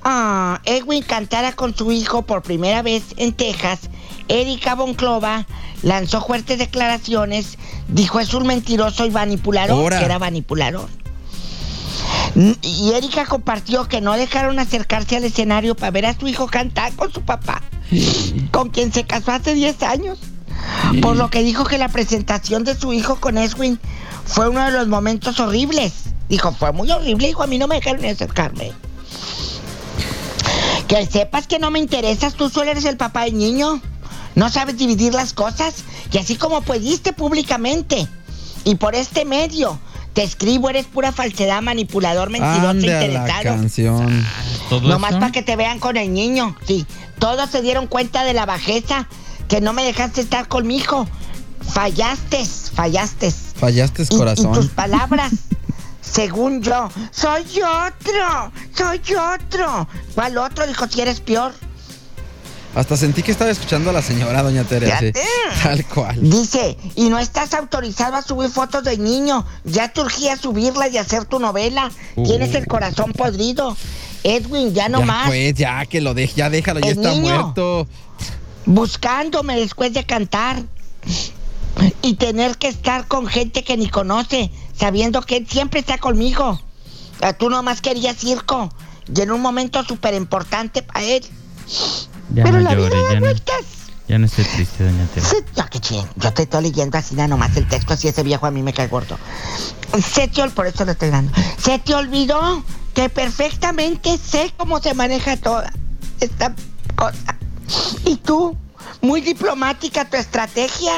ah, 0.04 0.60
Edwin 0.66 1.04
cantara 1.04 1.54
con 1.54 1.74
su 1.74 1.92
hijo 1.94 2.24
por 2.24 2.42
primera 2.44 2.82
vez 2.82 3.04
en 3.16 3.32
Texas, 3.32 3.80
Erika 4.28 4.76
Bonclova 4.76 5.46
lanzó 5.84 6.22
fuertes 6.26 6.58
declaraciones, 6.58 7.58
dijo 7.88 8.20
es 8.20 8.34
un 8.34 8.48
mentiroso 8.48 9.06
y 9.06 9.12
manipulador, 9.12 9.78
Ahora. 9.78 10.00
que 10.00 10.06
era 10.06 10.20
manipulador. 10.20 10.90
Y 12.62 12.92
Erika 12.94 13.26
compartió 13.26 13.88
que 13.88 14.02
no 14.02 14.14
dejaron 14.14 14.60
acercarse 14.60 15.16
al 15.16 15.24
escenario 15.24 15.76
para 15.76 15.92
ver 15.92 16.06
a 16.06 16.18
su 16.20 16.28
hijo 16.28 16.48
cantar 16.48 16.94
con 16.94 17.12
su 17.14 17.22
papá, 17.22 17.62
con 18.52 18.70
quien 18.70 18.92
se 18.92 19.06
casó 19.06 19.32
hace 19.32 19.54
10 19.54 19.84
años. 19.84 20.20
Por 21.02 21.16
lo 21.16 21.30
que 21.30 21.44
dijo 21.44 21.64
que 21.66 21.78
la 21.78 21.88
presentación 21.90 22.64
de 22.64 22.76
su 22.76 22.92
hijo 22.92 23.18
con 23.18 23.38
Edwin 23.38 23.80
fue 24.26 24.50
uno 24.50 24.66
de 24.66 24.72
los 24.72 24.88
momentos 24.88 25.40
horribles. 25.40 25.94
Dijo, 26.28 26.52
fue 26.52 26.72
muy 26.72 26.90
horrible, 26.92 27.30
hijo, 27.30 27.44
a 27.44 27.48
mí 27.48 27.58
no 27.58 27.68
me 27.68 27.76
dejaron 27.76 28.04
acercarme. 28.04 28.72
Que 30.88 31.06
sepas 31.06 31.48
que 31.48 31.60
no 31.60 31.72
me 31.72 31.80
interesas, 31.80 32.34
tú 32.34 32.50
solo 32.50 32.72
eres 32.72 32.86
el 32.86 32.98
papá 32.98 33.24
del 33.26 33.38
niño. 33.38 33.82
No 34.36 34.50
sabes 34.50 34.78
dividir 34.78 35.14
las 35.14 35.34
cosas. 35.34 35.76
Y 36.12 36.18
así 36.18 36.36
como 36.36 36.62
pudiste 36.62 37.14
públicamente 37.14 38.08
y 38.64 38.76
por 38.76 38.96
este 38.96 39.26
medio, 39.26 39.80
te 40.14 40.24
escribo, 40.24 40.70
eres 40.70 40.86
pura 40.86 41.12
falsedad, 41.12 41.62
manipulador, 41.62 42.30
mentiroso, 42.30 42.70
Ande 42.70 42.94
a 42.96 43.00
la 43.00 43.06
interesado. 43.06 43.44
canción. 43.44 44.26
¿Todo 44.70 44.88
Nomás 44.90 45.14
para 45.16 45.32
que 45.32 45.42
te 45.42 45.56
vean 45.56 45.80
con 45.80 45.98
el 45.98 46.14
niño, 46.14 46.56
sí. 46.66 46.86
Todos 47.20 47.50
se 47.50 47.62
dieron 47.62 47.88
cuenta 47.88 48.24
de 48.24 48.34
la 48.34 48.46
bajeza, 48.46 49.08
que 49.48 49.62
no 49.62 49.74
me 49.74 49.84
dejaste 49.84 50.22
estar 50.22 50.48
con 50.48 50.68
mi 50.68 50.78
hijo. 50.78 51.08
Fallaste, 51.62 52.46
fallaste. 52.46 53.32
Fallaste, 53.32 54.04
Y- 54.04 54.16
Y, 54.16 54.18
corazón. 54.18 54.54
tus 54.54 54.68
palabras, 54.84 55.32
según 56.02 56.62
yo, 56.62 56.90
soy 57.12 57.44
otro, 57.62 58.52
soy 58.76 59.02
otro. 59.16 59.88
¿Cuál 60.14 60.38
otro? 60.38 60.66
Dijo, 60.68 60.88
si 60.88 61.02
eres 61.02 61.20
peor. 61.22 61.54
Hasta 62.76 62.98
sentí 62.98 63.24
que 63.24 63.32
estaba 63.32 63.50
escuchando 63.52 63.90
a 63.90 63.94
la 63.94 64.02
señora, 64.02 64.44
doña 64.44 64.64
Tere. 64.66 64.92
así. 64.92 65.12
Fíjate. 65.14 65.24
Tal 65.64 65.86
cual. 65.86 66.18
Dice, 66.22 66.78
y 66.96 67.10
no 67.10 67.18
estás 67.20 67.54
autorizado 67.54 68.16
a 68.16 68.22
subir 68.22 68.50
fotos 68.50 68.84
del 68.84 69.02
niño. 69.02 69.46
Ya 69.64 69.88
te 69.94 70.02
urgía 70.02 70.36
subirlas 70.36 70.92
y 70.92 70.98
hacer 70.98 71.24
tu 71.26 71.40
novela. 71.40 71.90
Tienes 72.16 72.54
el 72.54 72.68
corazón 72.68 73.14
podrido. 73.14 73.78
Edwin, 74.24 74.74
ya 74.74 74.90
no 74.90 75.00
ya 75.00 75.06
más. 75.06 75.28
pues, 75.28 75.54
ya 75.54 75.86
que 75.86 76.02
lo 76.02 76.14
deje, 76.14 76.34
ya 76.36 76.50
déjalo, 76.50 76.80
ya 76.82 76.90
está 76.92 77.12
niño. 77.12 77.22
muerto. 77.44 77.88
buscándome 78.66 79.56
después 79.56 79.94
de 79.94 80.04
cantar 80.04 80.64
y 82.02 82.16
tener 82.16 82.58
que 82.58 82.68
estar 82.68 83.08
con 83.08 83.28
gente 83.28 83.64
que 83.64 83.78
ni 83.78 83.88
conoce, 83.88 84.50
sabiendo 84.78 85.22
que 85.22 85.38
él 85.38 85.48
siempre 85.48 85.80
está 85.80 85.98
conmigo. 86.00 86.60
Ah, 87.22 87.34
Tú 87.34 87.50
nomás 87.50 87.82
querías 87.82 88.18
circo 88.18 88.74
y 89.16 89.22
en 89.22 89.32
un 89.32 89.42
momento 89.42 89.84
súper 89.84 90.14
importante 90.16 90.82
para 90.82 91.04
él. 91.04 91.24
Ya 92.34 92.44
Pero 92.44 92.58
no 92.58 92.64
la 92.64 92.74
llore, 92.76 92.96
vida 92.96 93.08
da 93.08 93.14
ya 93.14 93.20
no, 93.20 93.26
vueltas. 93.26 93.66
ya 94.08 94.18
no 94.20 94.26
esté 94.26 94.44
triste, 94.44 94.84
doña 94.84 95.06
Tere. 95.14 95.26
Se- 95.26 95.46
qué 95.70 95.80
ching, 95.80 96.06
yo 96.16 96.34
te 96.34 96.44
estoy 96.44 96.64
leyendo 96.64 96.98
así 96.98 97.16
nada 97.16 97.28
nomás 97.28 97.56
el 97.58 97.68
texto, 97.68 97.94
así 97.94 98.08
ese 98.08 98.24
viejo 98.24 98.46
a 98.46 98.52
mí 98.52 98.64
me 98.64 98.74
cae 98.74 98.88
gordo. 98.88 99.18
Se 100.02 100.28
te 100.28 100.42
ol- 100.42 100.52
por 100.52 100.68
eso 100.68 100.86
lo 100.86 100.92
estoy 100.92 101.10
dando. 101.10 101.32
Se 101.58 101.80
te 101.80 101.94
olvidó 101.94 102.64
que 102.94 103.10
perfectamente 103.10 104.18
sé 104.18 104.54
cómo 104.58 104.80
se 104.82 104.94
maneja 104.94 105.38
toda 105.38 105.72
esta 106.20 106.54
cosa. 106.96 107.38
Y 108.06 108.16
tú, 108.18 108.58
muy 109.02 109.22
diplomática 109.22 110.10
tu 110.10 110.18
estrategia. 110.18 110.94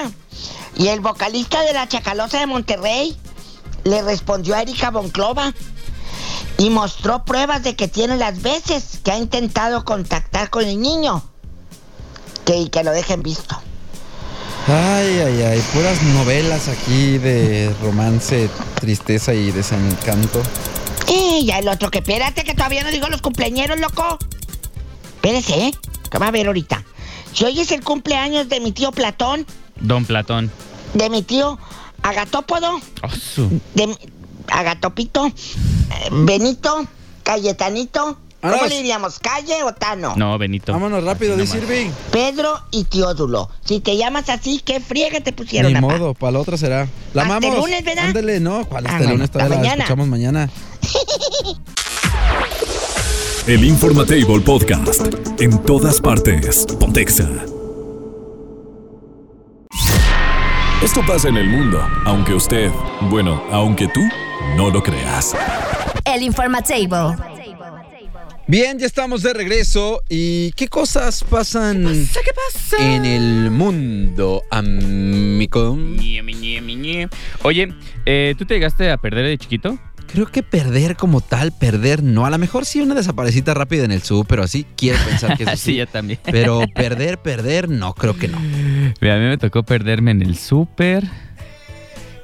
Y 0.76 0.88
el 0.90 1.00
vocalista 1.00 1.62
de 1.64 1.74
la 1.74 1.88
Chacalosa 1.88 2.40
de 2.40 2.46
Monterrey 2.48 3.18
le 3.84 4.02
respondió 4.04 4.56
a 4.56 4.62
Erika 4.62 4.92
Bonclova 4.92 5.54
y 6.58 6.70
mostró 6.70 7.24
pruebas 7.26 7.64
de 7.64 7.76
que 7.76 7.88
tiene 7.88 8.18
las 8.18 8.42
veces 8.42 9.00
que 9.04 9.12
ha 9.12 9.18
intentado 9.18 9.86
contactar 9.86 10.50
con 10.50 10.66
el 10.66 10.80
niño. 10.82 11.24
Que, 12.46 12.58
y 12.58 12.70
que 12.70 12.84
lo 12.84 12.92
dejen 12.92 13.22
visto. 13.24 13.58
Ay, 14.68 15.20
ay, 15.20 15.42
ay, 15.44 15.64
puras 15.74 16.02
novelas 16.04 16.68
aquí 16.68 17.18
de 17.18 17.74
romance, 17.82 18.50
tristeza 18.80 19.34
y 19.34 19.52
desencanto. 19.52 20.42
Y 21.08 21.46
ya 21.46 21.60
el 21.60 21.68
otro 21.70 21.90
que 21.90 22.00
espérate 22.00 22.44
que 22.44 22.54
todavía 22.54 22.84
no 22.84 22.92
digo 22.92 23.08
los 23.08 23.22
cumpleañeros, 23.22 23.80
loco. 23.80 24.18
Espérese, 25.16 25.68
¿eh? 25.68 25.74
Que 26.10 26.18
va 26.18 26.28
a 26.28 26.32
ver 26.32 26.48
ahorita. 26.48 26.84
Si 27.34 27.46
hoy 27.46 27.60
es 27.62 27.72
el 27.72 27.84
cumpleaños 27.84 28.50
de 28.50 28.60
mi 28.60 28.72
tío 28.72 28.92
Platón, 28.92 29.46
Don 29.80 30.06
Platón. 30.06 30.52
de 30.96 31.10
mi 31.10 31.22
tío 31.22 31.58
Agatópodo, 32.02 32.80
Oh, 33.04 33.10
su- 33.10 33.62
de 33.76 33.88
mi- 33.88 33.98
Agatopito, 34.50 35.32
Benito, 36.12 36.86
Cayetanito. 37.24 38.18
¿Cómo 38.40 38.66
le 38.68 38.78
diríamos? 38.78 39.18
¿Calle 39.20 39.64
o 39.64 39.74
Tano? 39.74 40.14
No, 40.16 40.38
Benito. 40.38 40.72
Vámonos 40.72 41.04
rápido, 41.04 41.36
dice. 41.36 41.58
Irving. 41.58 41.90
Pedro 42.12 42.62
y 42.72 42.84
Teodulo. 42.86 43.50
Si 43.66 43.80
te 43.80 43.98
llamas 43.98 44.30
así, 44.30 44.62
¿qué 44.64 44.80
friega 44.80 45.20
te 45.22 45.34
pusieron, 45.34 45.74
Ni 45.74 45.82
modo, 45.82 46.14
para 46.14 46.34
la 46.34 46.40
otra 46.40 46.56
será. 46.56 46.88
La 47.14 47.24
Hasta 47.24 47.38
el 47.40 47.44
amamos. 47.46 47.58
lunes, 47.66 47.84
¿verdad? 47.84 48.06
Ándale, 48.06 48.40
no, 48.40 48.66
¿cuál 48.66 48.86
Ah, 48.86 48.90
hasta 48.90 48.98
el 49.00 49.04
bueno, 49.06 49.14
lunes? 49.16 49.32
Todavía 49.32 49.56
la 49.56 49.62
mañana. 49.62 49.84
escuchamos 49.84 50.08
mañana. 50.08 50.50
El 53.48 53.64
Informatable 53.64 54.40
Podcast. 54.42 55.02
En 55.40 55.58
todas 55.64 56.00
partes. 56.00 56.66
Pontexa. 56.80 57.28
Esto 60.84 61.02
pasa 61.08 61.30
en 61.30 61.38
el 61.38 61.50
mundo, 61.50 61.82
aunque 62.06 62.36
usted, 62.36 62.72
bueno, 63.10 63.44
aunque 63.52 63.88
tú 63.88 64.02
no 64.56 64.70
lo 64.70 64.84
creas. 64.84 65.36
El 66.06 66.22
Informatable. 66.22 67.18
Bien, 68.46 68.78
ya 68.78 68.86
estamos 68.86 69.24
de 69.24 69.34
regreso. 69.34 70.04
¿Y 70.08 70.52
qué 70.52 70.68
cosas 70.68 71.24
pasan 71.24 71.84
en 72.78 73.06
el 73.06 73.50
mundo, 73.50 74.44
amigo? 74.52 75.76
Oye, 77.42 77.74
eh, 78.06 78.36
¿tú 78.38 78.46
te 78.46 78.54
llegaste 78.54 78.92
a 78.92 78.98
perder 78.98 79.26
de 79.26 79.38
chiquito? 79.40 79.80
Creo 80.08 80.28
que 80.28 80.42
perder 80.42 80.96
como 80.96 81.22
tal, 81.22 81.52
perder 81.52 82.02
no. 82.02 82.26
A 82.26 82.30
lo 82.30 82.38
mejor 82.38 82.66
sí 82.66 82.82
una 82.82 82.96
desaparecita 82.96 83.54
rápida 83.54 83.84
en 83.84 83.92
el 83.92 84.02
sub, 84.02 84.26
pero 84.28 84.44
así 84.44 84.66
quiero 84.76 84.98
pensar 85.06 85.38
que 85.38 85.44
eso 85.44 85.52
sí. 85.58 85.72
sí, 85.72 85.76
yo 85.76 85.88
también. 85.88 86.20
Pero 86.24 86.64
perder, 86.74 87.18
perder, 87.18 87.70
no, 87.70 87.94
creo 87.94 88.18
que 88.18 88.28
no. 88.28 88.40
Mira, 88.40 89.16
a 89.16 89.18
mí 89.18 89.26
me 89.26 89.38
tocó 89.38 89.64
perderme 89.64 90.12
en 90.12 90.22
el 90.22 90.38
súper. 90.38 91.04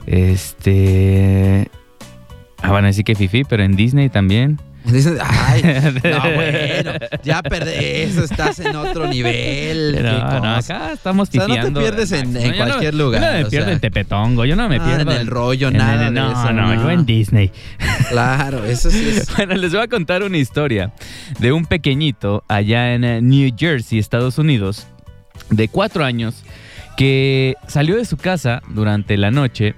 Este. 0.05 1.69
Ah, 2.61 2.71
van 2.71 2.85
a 2.85 2.87
decir 2.87 3.03
que 3.03 3.15
Fifi, 3.15 3.43
pero 3.43 3.63
en 3.63 3.75
Disney 3.75 4.09
también. 4.09 4.59
Dicen, 4.85 5.17
ay, 5.21 5.61
no, 6.03 6.19
bueno, 6.35 6.91
ya 7.23 7.41
perdé, 7.41 8.03
eso 8.03 8.23
estás 8.25 8.59
en 8.59 8.75
otro 8.75 9.07
nivel. 9.07 9.97
No, 10.03 10.55
acá 10.55 10.91
estamos 10.91 11.29
O 11.29 11.31
sea, 11.31 11.41
no 11.41 11.47
te 11.47 11.53
tifiando. 11.53 11.79
pierdes 11.79 12.11
en- 12.11 12.35
en 12.35 12.43
yo 12.43 12.49
no- 12.51 12.57
cualquier 12.57 12.91
Yo 12.93 12.97
lugar, 13.03 13.21
no 13.21 13.31
me 13.39 13.43
o 13.45 13.49
pierdo 13.49 13.65
sea. 13.67 13.73
en 13.75 13.79
Tepetongo, 13.79 14.45
yo 14.45 14.55
no 14.57 14.67
me 14.67 14.77
Ah, 14.77 14.85
pierdo 14.85 15.11
en 15.11 15.17
el 15.21 15.27
rollo, 15.27 15.69
en- 15.69 15.77
nada 15.77 16.07
en- 16.07 16.13
de 16.15 16.19
eso, 16.21 16.51
no, 16.51 16.75
no. 16.75 16.81
yo 16.83 16.89
en 16.91 17.05
Disney. 17.05 17.51
Claro, 18.09 18.65
eso 18.65 18.91
sí 18.91 19.07
es. 19.17 19.33
Bueno, 19.37 19.55
les 19.55 19.71
voy 19.71 19.81
a 19.81 19.87
contar 19.87 20.21
una 20.21 20.37
historia 20.37 20.91
de 21.39 21.51
un 21.53 21.65
pequeñito 21.65 22.43
allá 22.49 22.93
en 22.93 23.03
eh, 23.05 23.21
New 23.21 23.51
Jersey, 23.57 23.99
Estados 23.99 24.37
Unidos, 24.37 24.85
de 25.49 25.67
cuatro 25.69 26.03
años, 26.03 26.43
que 26.97 27.55
salió 27.67 27.95
de 27.95 28.05
su 28.05 28.17
casa 28.17 28.61
durante 28.69 29.17
la 29.17 29.31
noche 29.31 29.75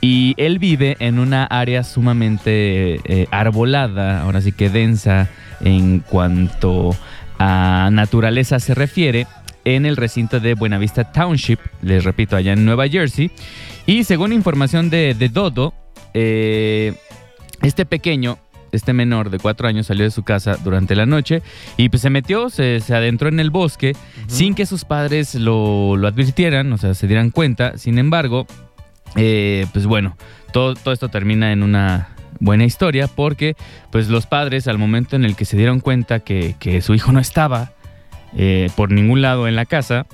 y 0.00 0.34
él 0.36 0.58
vive 0.58 0.96
en 1.00 1.18
una 1.18 1.44
área 1.44 1.82
sumamente 1.82 3.00
eh, 3.04 3.26
arbolada, 3.30 4.22
ahora 4.22 4.40
sí 4.40 4.52
que 4.52 4.70
densa 4.70 5.28
en 5.60 6.00
cuanto 6.00 6.96
a 7.38 7.88
naturaleza 7.92 8.60
se 8.60 8.74
refiere, 8.74 9.26
en 9.64 9.86
el 9.86 9.96
recinto 9.96 10.40
de 10.40 10.54
Buenavista 10.54 11.12
Township, 11.12 11.58
les 11.82 12.04
repito, 12.04 12.36
allá 12.36 12.52
en 12.52 12.64
Nueva 12.64 12.88
Jersey. 12.88 13.30
Y 13.86 14.04
según 14.04 14.32
información 14.32 14.88
de, 14.88 15.14
de 15.14 15.28
Dodo, 15.28 15.74
eh, 16.14 16.94
este 17.62 17.84
pequeño, 17.84 18.38
este 18.72 18.92
menor 18.92 19.30
de 19.30 19.38
cuatro 19.38 19.68
años 19.68 19.86
salió 19.86 20.04
de 20.04 20.10
su 20.10 20.22
casa 20.22 20.56
durante 20.62 20.94
la 20.94 21.06
noche 21.06 21.42
y 21.76 21.88
pues 21.88 22.02
se 22.02 22.10
metió, 22.10 22.50
se, 22.50 22.80
se 22.80 22.94
adentró 22.94 23.28
en 23.28 23.40
el 23.40 23.50
bosque 23.50 23.94
sin 24.26 24.54
que 24.54 24.66
sus 24.66 24.84
padres 24.84 25.34
lo, 25.34 25.96
lo 25.96 26.06
advirtieran, 26.08 26.72
o 26.72 26.78
sea, 26.78 26.94
se 26.94 27.06
dieran 27.06 27.30
cuenta. 27.30 27.76
Sin 27.78 27.98
embargo, 27.98 28.46
eh, 29.16 29.66
pues 29.72 29.86
bueno, 29.86 30.16
todo, 30.52 30.74
esto 30.92 31.08
termina 31.08 31.52
en 31.52 31.62
una 31.62 32.08
buena 32.40 32.64
historia 32.64 33.08
porque 33.08 33.56
pues 33.90 34.08
los 34.08 34.26
padres 34.26 34.68
al 34.68 34.78
momento 34.78 35.16
en 35.16 35.24
el 35.24 35.36
que 35.36 35.44
se 35.44 35.56
dieron 35.56 35.80
cuenta 35.80 36.20
que, 36.20 36.80
su 36.82 36.94
hijo 36.94 37.12
no 37.12 37.20
estaba 37.20 37.72
eh, 38.36 38.70
por 38.76 38.90
ningún 38.90 39.22
lado 39.22 39.48
en 39.48 39.56
la 39.56 39.64
casa, 39.64 40.06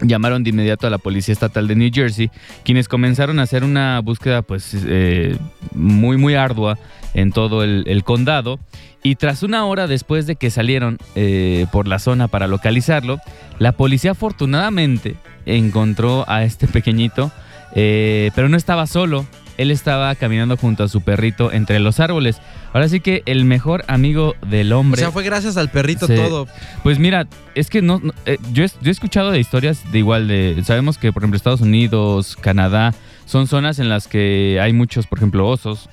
llamaron 0.00 0.44
de 0.44 0.50
inmediato 0.50 0.86
a 0.86 0.90
la 0.90 0.98
Policía 0.98 1.32
Estatal 1.32 1.66
de 1.66 1.74
New 1.74 1.90
Jersey, 1.92 2.30
quienes 2.64 2.88
comenzaron 2.88 3.38
a 3.38 3.42
hacer 3.42 3.64
una 3.64 4.00
búsqueda 4.00 4.42
pues 4.42 4.76
eh, 4.86 5.36
muy 5.72 6.16
muy 6.16 6.34
ardua 6.34 6.78
en 7.14 7.32
todo 7.32 7.62
el, 7.62 7.84
el 7.86 8.04
condado. 8.04 8.58
Y 9.02 9.14
tras 9.14 9.44
una 9.44 9.64
hora 9.66 9.86
después 9.86 10.26
de 10.26 10.34
que 10.34 10.50
salieron 10.50 10.98
eh, 11.14 11.66
por 11.70 11.86
la 11.86 12.00
zona 12.00 12.26
para 12.26 12.48
localizarlo, 12.48 13.20
la 13.58 13.72
policía 13.72 14.10
afortunadamente 14.10 15.14
encontró 15.46 16.28
a 16.28 16.42
este 16.42 16.66
pequeñito, 16.66 17.30
eh, 17.76 18.32
pero 18.34 18.48
no 18.48 18.56
estaba 18.56 18.86
solo. 18.88 19.24
Él 19.58 19.70
estaba 19.70 20.14
caminando 20.16 20.56
junto 20.56 20.84
a 20.84 20.88
su 20.88 21.00
perrito 21.00 21.50
entre 21.50 21.78
los 21.78 21.98
árboles. 22.00 22.38
Ahora 22.74 22.88
sí 22.90 23.00
que 23.00 23.22
el 23.24 23.44
mejor 23.46 23.84
amigo 23.88 24.34
del 24.46 24.70
O 24.72 24.80
hombre. 24.80 25.00
sea, 25.00 25.10
fue 25.10 25.22
gracias 25.24 25.56
al 25.56 25.70
perrito 25.70 26.06
todo. 26.08 26.46
Pues 26.82 26.98
mira, 26.98 27.26
es 27.54 27.70
que 27.70 27.80
no, 27.80 28.00
no, 28.02 28.12
eh, 28.26 28.36
yo, 28.52 28.64
he, 28.64 28.68
yo 28.68 28.88
he 28.88 28.90
escuchado 28.90 29.30
de 29.30 29.38
historias 29.40 29.90
de 29.92 29.98
igual 29.98 30.28
de, 30.28 30.60
sabemos 30.64 30.98
que 30.98 31.10
por 31.10 31.22
ejemplo 31.22 31.36
Estados 31.38 31.62
Unidos, 31.62 32.36
Canadá, 32.38 32.92
son 33.24 33.46
zonas 33.46 33.78
en 33.78 33.88
las 33.88 34.08
que 34.08 34.58
hay 34.60 34.74
muchos, 34.74 35.06
por 35.06 35.18
ejemplo, 35.18 35.48
osos, 35.48 35.88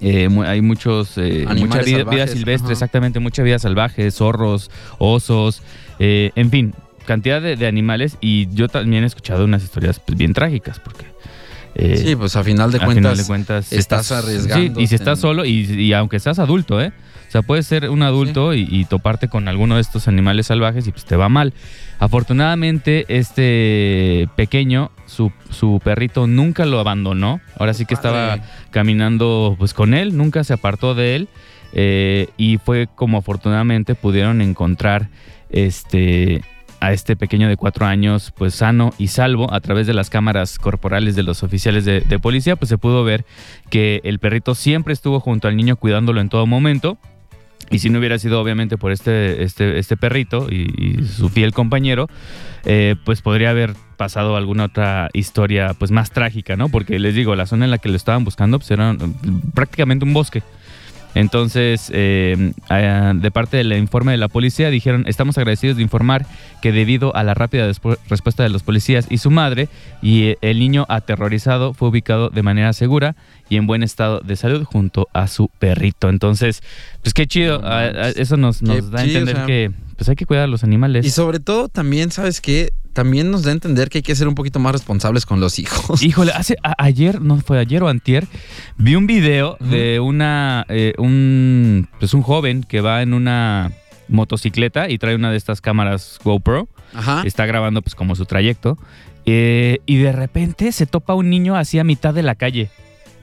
eh, 0.00 0.28
hay 0.46 0.60
muchos, 0.60 1.18
eh, 1.18 1.46
mucha 1.56 1.82
vida, 1.82 2.04
vida 2.04 2.26
silvestre, 2.26 2.72
exactamente, 2.72 3.18
mucha 3.20 3.42
vida 3.42 3.58
salvaje, 3.58 4.10
zorros, 4.10 4.70
osos, 4.98 5.62
eh, 5.98 6.30
en 6.36 6.50
fin, 6.50 6.74
cantidad 7.08 7.40
de, 7.42 7.56
de 7.56 7.66
animales 7.66 8.16
y 8.20 8.46
yo 8.54 8.68
también 8.68 9.02
he 9.02 9.06
escuchado 9.08 9.44
unas 9.44 9.64
historias 9.64 9.98
pues, 9.98 10.16
bien 10.16 10.32
trágicas 10.34 10.78
porque... 10.78 11.06
eh, 11.74 11.96
Sí, 11.96 12.14
pues 12.14 12.36
a 12.36 12.44
final 12.44 12.70
de 12.70 12.78
cuentas. 12.78 12.96
final 12.96 13.16
de 13.16 13.24
cuentas 13.24 13.66
si 13.66 13.76
estás 13.76 14.12
arriesgándote 14.12 14.74
Sí, 14.76 14.82
y 14.84 14.86
si 14.86 14.94
estás 14.94 15.18
solo, 15.18 15.44
y, 15.44 15.64
y 15.86 15.92
aunque 15.94 16.20
seas 16.20 16.38
adulto, 16.38 16.80
¿eh? 16.80 16.92
O 17.28 17.30
sea, 17.30 17.42
puedes 17.42 17.66
ser 17.66 17.90
un 17.90 18.02
adulto 18.02 18.54
y, 18.54 18.66
y 18.70 18.84
toparte 18.86 19.28
con 19.28 19.48
alguno 19.48 19.74
de 19.74 19.82
estos 19.82 20.08
animales 20.08 20.46
salvajes 20.46 20.86
y 20.86 20.92
pues 20.92 21.04
te 21.04 21.14
va 21.16 21.28
mal. 21.28 21.52
Afortunadamente, 21.98 23.04
este 23.08 24.28
pequeño, 24.34 24.90
su, 25.06 25.30
su 25.50 25.78
perrito 25.84 26.26
nunca 26.26 26.64
lo 26.64 26.80
abandonó. 26.80 27.40
Ahora 27.58 27.74
sí 27.74 27.84
que 27.84 27.92
estaba 27.94 28.38
caminando 28.70 29.56
pues 29.58 29.74
con 29.74 29.92
él, 29.92 30.16
nunca 30.16 30.42
se 30.42 30.54
apartó 30.54 30.94
de 30.94 31.16
él. 31.16 31.28
eh, 31.74 32.28
y 32.38 32.56
fue 32.56 32.88
como 32.94 33.18
afortunadamente 33.18 33.94
pudieron 33.94 34.40
encontrar 34.40 35.10
este 35.50 36.42
a 36.80 36.92
este 36.92 37.16
pequeño 37.16 37.48
de 37.48 37.56
cuatro 37.56 37.86
años 37.86 38.32
pues 38.36 38.54
sano 38.54 38.92
y 38.98 39.08
salvo 39.08 39.52
a 39.52 39.60
través 39.60 39.86
de 39.86 39.94
las 39.94 40.10
cámaras 40.10 40.58
corporales 40.58 41.16
de 41.16 41.22
los 41.22 41.42
oficiales 41.42 41.84
de, 41.84 42.00
policía 42.20 42.56
pues 42.56 42.68
se 42.68 42.78
pudo 42.78 43.04
ver 43.04 43.24
que 43.70 44.00
el 44.04 44.18
perrito 44.18 44.54
siempre 44.54 44.92
estuvo 44.92 45.20
junto 45.20 45.48
al 45.48 45.56
niño 45.56 45.76
cuidándolo 45.76 46.20
en 46.20 46.28
todo 46.28 46.46
momento 46.46 46.98
y 47.70 47.80
si 47.80 47.90
no 47.90 47.98
hubiera 47.98 48.18
sido 48.18 48.40
obviamente 48.40 48.78
por 48.78 48.92
este, 48.92 49.42
este, 49.42 49.78
este 49.78 49.96
perrito 49.96 50.48
y, 50.50 51.04
su 51.04 51.28
fiel 51.28 51.52
compañero, 51.52 52.08
eh, 52.64 52.96
pues 53.04 53.20
podría 53.20 53.50
haber 53.50 53.74
pasado 53.98 54.36
alguna 54.36 54.64
otra 54.64 55.10
historia 55.12 55.74
pues 55.78 55.90
más 55.90 56.10
trágica, 56.10 56.56
¿no? 56.56 56.70
Porque 56.70 56.98
les 56.98 57.14
digo, 57.14 57.36
la 57.36 57.46
zona 57.46 57.66
en 57.66 57.70
la 57.70 57.78
que 57.78 57.90
lo 57.90 57.96
estaban 57.96 58.24
buscando 58.24 58.58
pues 58.58 58.70
era 58.70 58.96
prácticamente 59.54 60.06
un 60.06 60.14
bosque. 60.14 60.42
Entonces, 61.14 61.90
eh, 61.92 62.52
de 63.14 63.30
parte 63.30 63.56
del 63.56 63.72
informe 63.72 64.12
de 64.12 64.18
la 64.18 64.28
policía, 64.28 64.70
dijeron, 64.70 65.04
estamos 65.06 65.38
agradecidos 65.38 65.76
de 65.76 65.82
informar 65.82 66.26
que 66.62 66.72
debido 66.72 67.14
a 67.16 67.22
la 67.24 67.34
rápida 67.34 67.66
respuesta 68.08 68.42
de 68.42 68.48
los 68.48 68.62
policías 68.62 69.06
y 69.10 69.18
su 69.18 69.30
madre, 69.30 69.68
y 70.02 70.24
eh, 70.24 70.38
el 70.42 70.58
niño 70.58 70.86
aterrorizado 70.88 71.74
fue 71.74 71.88
ubicado 71.88 72.30
de 72.30 72.42
manera 72.42 72.72
segura 72.72 73.16
y 73.48 73.56
en 73.56 73.66
buen 73.66 73.82
estado 73.82 74.20
de 74.20 74.36
salud 74.36 74.64
junto 74.64 75.08
a 75.12 75.26
su 75.28 75.48
perrito. 75.58 76.08
Entonces, 76.08 76.62
pues 77.02 77.14
qué 77.14 77.26
chido, 77.26 77.62
eso 78.16 78.36
nos, 78.36 78.62
nos 78.62 78.90
da 78.90 79.00
a 79.00 79.04
entender 79.04 79.44
que 79.46 79.70
pues 79.96 80.08
hay 80.08 80.16
que 80.16 80.26
cuidar 80.26 80.44
a 80.44 80.46
los 80.48 80.62
animales. 80.62 81.04
Y 81.04 81.10
sobre 81.10 81.40
todo 81.40 81.68
también, 81.68 82.12
¿sabes 82.12 82.40
qué? 82.40 82.72
También 82.98 83.30
nos 83.30 83.44
da 83.44 83.50
a 83.50 83.52
entender 83.52 83.90
que 83.90 83.98
hay 83.98 84.02
que 84.02 84.16
ser 84.16 84.26
un 84.26 84.34
poquito 84.34 84.58
más 84.58 84.72
responsables 84.72 85.24
con 85.24 85.38
los 85.38 85.60
hijos. 85.60 86.02
Híjole, 86.02 86.32
hace 86.32 86.56
ayer, 86.78 87.20
no 87.20 87.36
fue 87.36 87.60
ayer 87.60 87.80
o 87.84 87.88
antier, 87.88 88.26
vi 88.76 88.96
un 88.96 89.06
video 89.06 89.56
de 89.60 90.00
una 90.00 90.66
eh, 90.68 90.94
un 90.98 91.88
pues 92.00 92.12
un 92.12 92.22
joven 92.22 92.64
que 92.64 92.80
va 92.80 93.02
en 93.02 93.14
una 93.14 93.70
motocicleta 94.08 94.90
y 94.90 94.98
trae 94.98 95.14
una 95.14 95.30
de 95.30 95.36
estas 95.36 95.60
cámaras 95.60 96.18
GoPro, 96.24 96.66
Ajá. 96.92 97.22
está 97.24 97.46
grabando 97.46 97.82
pues 97.82 97.94
como 97.94 98.16
su 98.16 98.26
trayecto 98.26 98.76
eh, 99.26 99.78
y 99.86 99.98
de 99.98 100.10
repente 100.10 100.72
se 100.72 100.86
topa 100.86 101.14
un 101.14 101.30
niño 101.30 101.54
así 101.54 101.78
a 101.78 101.84
mitad 101.84 102.12
de 102.12 102.24
la 102.24 102.34
calle. 102.34 102.68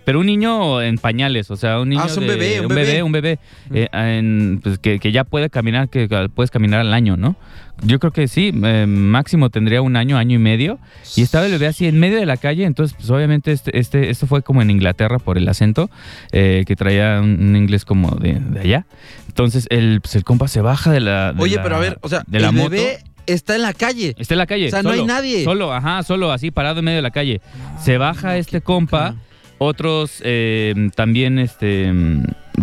Pero 0.05 0.19
un 0.19 0.27
niño 0.27 0.81
en 0.81 0.97
pañales, 0.99 1.49
o 1.51 1.55
sea, 1.57 1.79
un 1.79 1.89
niño 1.89 2.01
Ah, 2.03 2.07
es 2.07 2.15
un 2.17 2.27
de- 2.27 2.35
bebé, 2.35 2.59
un 2.59 2.65
un 2.67 2.69
bebé, 2.69 2.83
bebé. 2.85 3.03
un 3.03 3.11
bebé, 3.11 3.39
eh, 3.73 3.87
en- 3.91 4.59
pues, 4.63 4.77
que, 4.79 4.99
que 4.99 5.11
ya 5.11 5.23
puede 5.23 5.49
caminar, 5.49 5.89
que 5.89 6.07
puedes 6.33 6.51
caminar 6.51 6.79
al 6.81 6.93
año, 6.93 7.17
¿no? 7.17 7.35
Yo 7.83 7.99
creo 7.99 8.11
que 8.13 8.27
sí, 8.29 8.53
eh, 8.63 8.85
máximo 8.87 9.49
tendría 9.49 9.81
un 9.81 9.97
año, 9.97 10.17
año 10.17 10.35
y 10.35 10.39
medio. 10.39 10.79
Y 11.17 11.23
estaba 11.23 11.45
el 11.47 11.51
bebé 11.51 11.67
así 11.67 11.87
en 11.87 11.99
medio 11.99 12.17
de 12.19 12.25
la 12.25 12.37
calle, 12.37 12.63
entonces 12.63 12.95
pues 12.95 13.09
obviamente 13.09 13.51
este, 13.51 13.77
este, 13.77 14.09
esto 14.11 14.27
fue 14.27 14.43
como 14.43 14.61
en 14.61 14.69
Inglaterra 14.69 15.19
por 15.19 15.37
el 15.37 15.47
acento, 15.49 15.89
eh, 16.31 16.63
que 16.65 16.75
traía 16.77 17.19
un, 17.21 17.37
un 17.41 17.55
inglés 17.57 17.83
como 17.83 18.11
de, 18.11 18.35
de 18.39 18.59
allá. 18.61 18.85
Entonces 19.27 19.67
el, 19.71 19.99
pues, 20.01 20.15
el 20.15 20.23
compa 20.23 20.47
se 20.47 20.61
baja 20.61 20.91
de 20.91 21.01
la... 21.01 21.33
de 21.33 21.43
Oye, 21.43 21.57
la- 21.57 21.63
pero 21.63 21.75
a 21.75 21.79
ver, 21.79 21.97
o 22.01 22.07
sea, 22.07 22.23
de 22.27 22.39
la 22.39 22.47
el 22.49 22.53
moto. 22.55 22.69
bebé 22.69 22.99
está 23.25 23.55
en 23.55 23.63
la 23.63 23.73
calle. 23.73 24.15
Está 24.17 24.35
en 24.35 24.37
la 24.37 24.45
calle. 24.45 24.67
O 24.67 24.69
sea, 24.69 24.83
no 24.83 24.91
hay 24.91 25.03
nadie. 25.03 25.43
Solo, 25.43 25.73
ajá, 25.73 26.03
solo 26.03 26.31
así 26.31 26.51
parado 26.51 26.79
en 26.79 26.85
medio 26.85 26.97
de 26.97 27.01
la 27.01 27.11
calle. 27.11 27.41
Se 27.81 27.97
baja 27.97 28.27
no, 28.29 28.33
este 28.35 28.61
compa. 28.61 29.15
Otros 29.57 30.21
eh, 30.23 30.73
también, 30.95 31.39
este, 31.39 31.91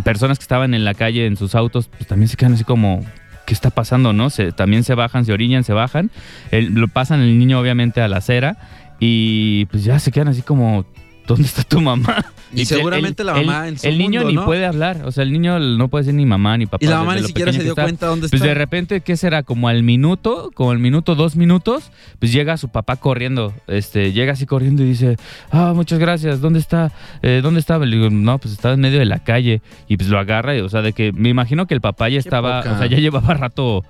personas 0.05 0.39
que 0.39 0.43
estaban 0.43 0.75
en 0.75 0.85
la 0.85 0.95
calle 0.95 1.27
en 1.27 1.37
sus 1.37 1.55
autos, 1.55 1.89
pues 1.89 2.07
también 2.07 2.29
se 2.29 2.37
quedan 2.37 2.55
así 2.55 2.65
como, 2.65 3.05
¿qué 3.47 3.55
está 3.55 3.71
pasando, 3.71 4.13
no? 4.13 4.29
También 4.55 4.85
se 4.85 4.95
bajan, 4.95 5.25
se 5.25 5.33
orillan, 5.33 5.65
se 5.65 5.73
bajan, 5.73 6.11
lo 6.51 6.89
pasan 6.89 7.21
el 7.21 7.39
niño 7.39 7.59
obviamente 7.59 8.01
a 8.01 8.09
la 8.09 8.19
acera 8.19 8.57
y 9.01 9.65
pues 9.67 9.85
ya 9.85 9.99
se 9.99 10.13
quedan 10.13 10.29
así 10.29 10.43
como, 10.43 10.85
¿dónde 11.26 11.45
está 11.45 11.62
tu 11.62 11.81
mamá? 11.81 12.25
Y 12.52 12.57
pues, 12.57 12.69
seguramente 12.69 13.25
la 13.25 13.35
mamá 13.35 13.69
en 13.69 13.79
su 13.79 13.87
El 13.87 13.97
niño 13.97 14.23
mundo, 14.25 14.41
ni 14.41 14.45
puede 14.47 14.67
hablar, 14.67 15.02
o 15.07 15.12
sea, 15.12 15.25
el 15.25 15.33
niño 15.33 15.59
no 15.59 15.88
puede 15.88 16.05
decir 16.05 16.14
ni 16.14 16.26
mamá 16.26 16.59
ni 16.59 16.67
papá. 16.67 16.85
Y 16.85 16.88
la 16.88 16.99
mamá 16.99 17.17
ni 17.17 17.23
siquiera 17.23 17.52
se 17.52 17.62
dio 17.62 17.75
cuenta 17.75 18.07
dónde 18.07 18.29
Pues 18.29 18.43
está. 18.43 18.49
de 18.49 18.55
repente, 18.55 19.00
¿qué 19.00 19.17
será? 19.17 19.43
Como 19.43 19.69
al 19.69 19.83
minuto, 19.83 20.50
como 20.55 20.71
al 20.71 20.79
minuto, 20.79 21.14
dos 21.14 21.35
minutos, 21.35 21.91
pues 22.19 22.33
llega 22.33 22.57
su 22.57 22.69
papá 22.69 22.97
corriendo. 22.97 23.55
Este, 23.69 24.12
llega 24.12 24.33
así 24.33 24.45
corriendo 24.47 24.83
y 24.83 24.87
dice, 24.87 25.17
ah, 25.50 25.73
muchas 25.75 25.99
gracias, 25.99 26.41
¿dónde 26.41 26.59
está? 26.59 26.93
Eh, 27.23 27.41
¿Dónde 27.43 27.61
estaba? 27.61 27.87
Le 27.87 27.97
digo, 27.97 28.11
no, 28.11 28.38
pues 28.38 28.52
estaba 28.52 28.75
en 28.75 28.81
medio 28.81 28.99
de 28.99 29.07
la 29.07 29.21
calle. 29.25 29.62
Y 29.88 29.97
pues 29.97 30.11
lo 30.11 30.19
agarra, 30.19 30.57
y, 30.57 30.61
o 30.61 30.69
sea, 30.69 30.83
de 30.83 30.93
que 30.93 31.12
me 31.12 31.29
imagino 31.31 31.67
que 31.67 31.75
el 31.75 31.81
papá 31.81 32.09
ya 32.09 32.19
estaba, 32.19 32.62
poca. 32.62 32.75
o 32.75 32.79
sea, 32.79 32.87
ya 32.87 32.99
llevaba 32.99 33.33
rato 33.35 33.83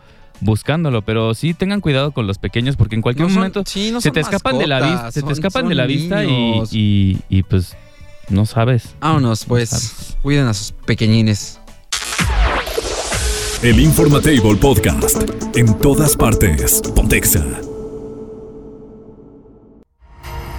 buscándolo, 0.43 1.03
pero 1.03 1.35
sí 1.35 1.55
tengan 1.55 1.81
cuidado 1.81 2.13
con 2.13 2.27
los 2.27 2.39
pequeños 2.39 2.77
porque 2.77 2.95
en 2.97 3.03
cualquier 3.03 3.25
No 3.29 3.31
son- 3.31 3.39
momento 3.41 3.63
sí, 3.67 3.91
no 3.91 4.01
se 4.01 4.11
te 4.11 4.21
escapan 4.21 4.59
de 4.59 4.67
la 4.67 4.81
vista, 4.81 5.13
se 5.13 5.23
te 5.23 5.33
escapan 5.33 5.69
de 5.69 5.75
la 5.75 5.87
vista 5.87 6.25
y, 6.25 6.63
y, 6.71 7.19
y, 7.29 7.43
pues 7.45 7.77
no 8.29 8.45
sabes. 8.47 8.95
Vámonos, 9.01 9.45
pues. 9.45 9.71
sabes. 9.71 10.17
Cuiden 10.23 10.47
a 10.47 10.55
sus 10.55 10.73
pequeñines. 10.73 11.59
El 13.63 13.79
Informatable 13.79 14.57
Podcast. 14.57 15.23
En 15.57 15.79
todas 15.79 16.17
partes. 16.17 16.83
Pontexa. 16.97 17.45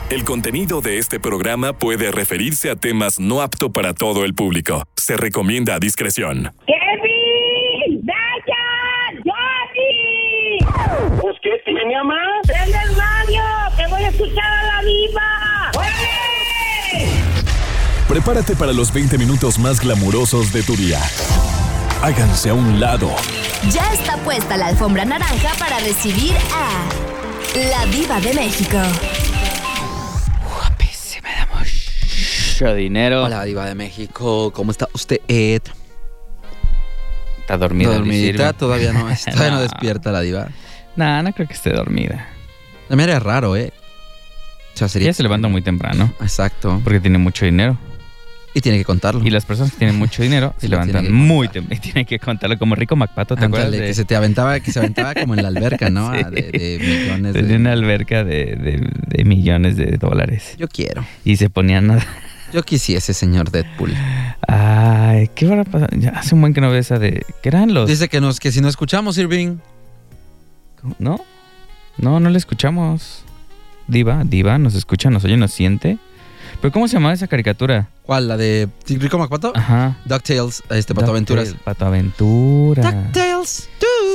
El 0.10 0.24
contenido 0.24 0.80
de 0.82 1.00
este 1.00 1.20
programa 1.20 1.74
puede 1.74 2.12
referirse 2.12 2.70
a 2.70 2.75
temas 2.75 3.20
no 3.20 3.42
apto 3.42 3.72
para 3.72 3.94
todo 3.94 4.24
el 4.25 4.34
público. 4.36 4.84
Se 4.96 5.18
recomienda 5.18 5.80
discreción. 5.80 6.54
¡Kevin! 6.68 6.83
Prepárate 18.24 18.56
para 18.56 18.72
los 18.72 18.94
20 18.94 19.18
minutos 19.18 19.60
más 19.60 19.82
glamurosos 19.82 20.53
de 20.53 20.63
tu 20.63 20.77
día. 20.77 21.01
Háganse 22.01 22.50
a 22.50 22.53
un 22.53 22.80
lado. 22.80 23.10
Ya 23.70 23.92
está 23.94 24.15
puesta 24.24 24.56
la 24.56 24.68
alfombra 24.68 25.03
naranja 25.03 25.50
para 25.60 25.77
recibir 25.80 26.32
a 26.53 27.60
la 27.70 27.86
diva 27.88 28.22
de 28.22 28.34
México. 28.34 28.77
Mucho 32.53 32.75
dinero. 32.75 33.24
Hola, 33.25 33.44
Diva 33.44 33.65
de 33.65 33.75
México. 33.75 34.53
¿Cómo 34.53 34.72
está 34.72 34.88
usted? 34.94 35.20
Ed? 35.27 35.63
Está 37.42 37.58
dormida. 37.58 37.94
Dormidita, 37.94 38.53
todavía 38.53 38.94
no, 38.94 39.00
todavía 39.25 39.50
no 39.50 39.56
No. 39.58 39.62
despierta 39.63 40.12
la 40.13 40.22
Diva. 40.22 40.48
Nah, 40.96 41.22
no 41.24 41.34
creo 41.34 41.48
que 41.48 41.56
esté 41.56 41.72
dormida. 41.72 42.30
Mía 42.89 43.03
era 43.06 43.20
raro, 43.20 43.58
¿eh? 43.58 43.74
O 44.75 44.77
sea, 44.77 44.88
sería- 44.88 45.08
Ella 45.10 45.13
se 45.15 45.24
levanta 45.24 45.48
muy 45.50 45.62
temprano 45.62 46.13
Exacto. 46.22 46.80
porque 46.86 47.00
tiene 47.01 47.18
mucho 47.18 47.44
dinero. 47.44 47.77
Y 48.55 48.62
tiene 48.62 48.77
que 48.77 48.86
contarlo. 48.86 49.25
Y 49.25 49.31
las 49.31 49.45
personas 49.45 49.72
que 49.72 49.79
tienen 49.79 49.98
mucho 49.98 50.22
dinero 50.22 50.53
se 50.60 50.67
levantan 50.69 51.12
muy 51.12 51.48
temprano. 51.48 51.75
Y 51.77 51.79
tienen 51.81 52.05
que 52.05 52.19
contarlo 52.19 52.57
como 52.60 52.75
Rico 52.75 52.95
MacPato, 52.95 53.36
¿te 53.36 53.45
Ándale, 53.45 53.63
acuerdas? 53.63 53.81
De, 53.81 53.88
que 53.88 53.93
se 53.95 54.05
te 54.05 54.15
aventaba, 54.15 54.60
que 54.60 54.72
se 54.72 54.79
aventaba 54.79 55.15
como 55.15 55.33
en 55.36 55.41
la 55.41 55.48
alberca, 55.50 55.89
¿no? 55.89 56.13
Sí. 56.13 56.19
Ah, 56.25 56.29
De, 56.29 56.41
de 56.51 56.79
millones 56.79 57.33
tenía 57.33 57.55
una 57.57 57.69
de... 57.72 57.75
alberca 57.75 58.24
de, 58.24 58.55
de- 59.10 59.24
millones 59.25 59.75
de 59.77 59.98
dólares. 59.98 60.55
Yo 60.57 60.67
quiero. 60.67 61.03
Y 61.25 61.38
se 61.38 61.50
ponían 61.50 61.89
a... 61.91 62.05
Yo 62.53 62.62
quisiese, 62.62 63.13
señor 63.15 63.50
Deadpool. 63.50 63.93
Ay, 64.48 65.29
¿qué 65.33 65.48
va 65.48 65.62
a 65.62 65.63
pasar? 65.63 65.89
Ya 65.98 66.10
hace 66.12 66.36
un 66.36 66.41
buen 66.41 66.53
que 66.53 66.62
no 66.62 66.69
veo 66.69 66.79
esa 66.79 67.00
de... 67.00 67.25
¿Qué 67.41 67.50
eran 67.50 67.74
los...? 67.74 67.89
Dice 67.89 68.07
que 68.10 68.22
nos 68.22 68.39
que 68.39 68.51
si 68.51 68.62
no 68.62 68.67
escuchamos, 68.67 69.17
Irving. 69.17 69.57
¿No? 71.00 71.20
No, 71.98 72.20
no 72.20 72.29
le 72.29 72.37
escuchamos. 72.37 73.24
Diva, 73.87 74.24
Diva, 74.25 74.57
nos 74.59 74.75
escucha, 74.75 75.09
nos 75.09 75.24
oye, 75.25 75.37
nos 75.37 75.51
siente. 75.51 75.98
¿Pero 76.64 76.72
cómo 76.72 76.88
se 76.88 76.94
llamaba 76.94 77.14
esa 77.14 77.28
caricatura? 77.28 77.90
¿Cuál? 78.04 78.30
¿La 78.30 78.38
de 78.38 78.70
Rico 78.88 79.18
McPato? 79.18 79.52
Ajá. 79.54 79.98
DuckTales, 80.06 80.64
este, 80.70 80.96
Pato 80.96 81.12
Aventuras. 81.12 81.50
DuckTales, 81.50 81.64
Pato 81.66 81.86
Aventura. 81.86 82.90
DuckTales. 82.90 83.70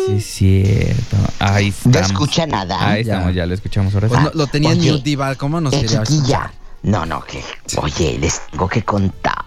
Sí, 0.07 0.13
es 0.17 0.25
cierto. 0.25 1.17
Ahí 1.41 1.67
No 1.85 1.91
estamos. 1.91 2.11
escucha 2.11 2.47
nada. 2.47 2.89
Ahí 2.89 3.05
Ya. 3.05 3.17
estamos, 3.17 3.35
ya 3.35 3.45
lo 3.45 3.53
escuchamos 3.53 3.93
ahora 3.93 4.09
sí. 4.09 4.15
Pues 4.15 4.25
no, 4.25 4.31
lo 4.33 4.47
tenía 4.47 4.73
en 4.73 4.79
mute, 4.81 5.03
Diva. 5.03 5.35
¿Cómo 5.35 5.61
nos 5.61 5.75
quería 5.75 6.03
chiquilla. 6.05 6.51
No, 6.83 7.05
no, 7.05 7.23
que. 7.25 7.43
Oye, 7.83 8.19
les 8.19 8.41
tengo 8.51 8.69
que 8.69 8.85
contar. 8.85 9.45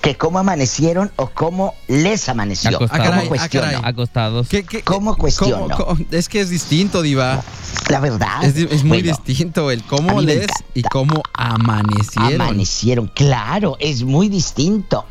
Que 0.00 0.16
cómo 0.16 0.38
amanecieron 0.38 1.10
o 1.16 1.28
cómo 1.28 1.74
les 1.88 2.28
amaneció. 2.28 2.76
Acostados. 2.76 2.90
Ah, 2.92 3.04
caray, 3.04 3.10
¿Cómo 3.10 3.24
ah, 3.24 3.28
cuestiono? 3.28 3.80
Acostados. 3.84 4.48
¿Qué, 4.48 4.64
qué, 4.64 4.82
¿Cómo 4.82 5.14
qué- 5.14 5.20
cuestiono? 5.20 5.76
cómo- 5.76 5.86
cómo? 5.96 6.04
Es 6.12 6.28
que 6.28 6.40
es 6.40 6.48
distinto, 6.48 7.02
Diva. 7.02 7.42
La 7.90 8.00
verdad. 8.00 8.44
Es, 8.44 8.84
muy 8.84 9.02
Bueno, 9.02 9.16
distinto 9.24 9.70
el 9.70 9.82
cómo 9.84 10.20
les 10.20 10.46
y 10.74 10.82
cómo 10.82 11.22
amanecieron. 11.34 12.40
Amanecieron, 12.40 13.08
claro, 13.08 13.76
es 13.80 14.04
muy 14.04 14.28
distinto. 14.28 15.06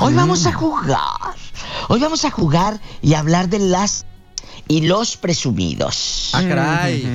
Hoy 0.00 0.14
vamos 0.14 0.46
a 0.46 0.52
jugar. 0.52 0.98
Hoy 1.88 2.00
vamos 2.00 2.24
a 2.24 2.30
jugar 2.30 2.80
y 3.02 3.14
hablar 3.14 3.48
de 3.48 3.58
las 3.58 4.06
y 4.68 4.82
los 4.82 5.16
presumidos. 5.16 6.30
Ah, 6.32 6.42
caray. 6.48 7.06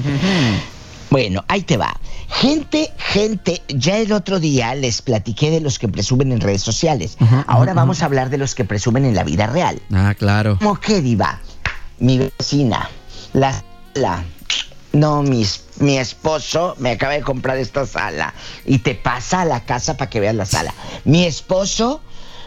Bueno, 1.09 1.43
ahí 1.47 1.63
te 1.63 1.77
va. 1.77 1.99
Gente, 2.29 2.91
gente, 2.97 3.61
ya 3.67 3.97
el 3.97 4.11
otro 4.11 4.39
día 4.39 4.75
les 4.75 5.01
platiqué 5.01 5.49
de 5.49 5.59
los 5.59 5.79
que 5.79 5.87
presumen 5.87 6.31
en 6.31 6.39
redes 6.39 6.61
sociales. 6.61 7.17
Ajá, 7.19 7.43
Ahora 7.47 7.71
ajá, 7.71 7.81
vamos 7.81 8.01
a 8.01 8.05
hablar 8.05 8.29
de 8.29 8.37
los 8.37 8.53
que 8.53 8.65
presumen 8.65 9.05
en 9.05 9.15
la 9.15 9.23
vida 9.23 9.47
real. 9.47 9.81
Ah, 9.91 10.13
claro. 10.17 10.57
¿Cómo 10.59 10.79
qué, 10.79 11.01
diva? 11.01 11.39
Mi 11.97 12.17
vecina, 12.19 12.89
la 13.33 13.63
sala. 13.93 14.23
No, 14.91 15.21
mis, 15.21 15.65
mi 15.79 15.97
esposo 15.97 16.75
me 16.79 16.91
acaba 16.91 17.13
de 17.13 17.21
comprar 17.21 17.57
esta 17.57 17.85
sala 17.85 18.33
y 18.65 18.79
te 18.79 18.95
pasa 18.95 19.41
a 19.41 19.45
la 19.45 19.63
casa 19.65 19.97
para 19.97 20.09
que 20.09 20.19
veas 20.19 20.35
la 20.35 20.45
sala. 20.45 20.73
Mi 21.05 21.25
esposo, 21.25 22.01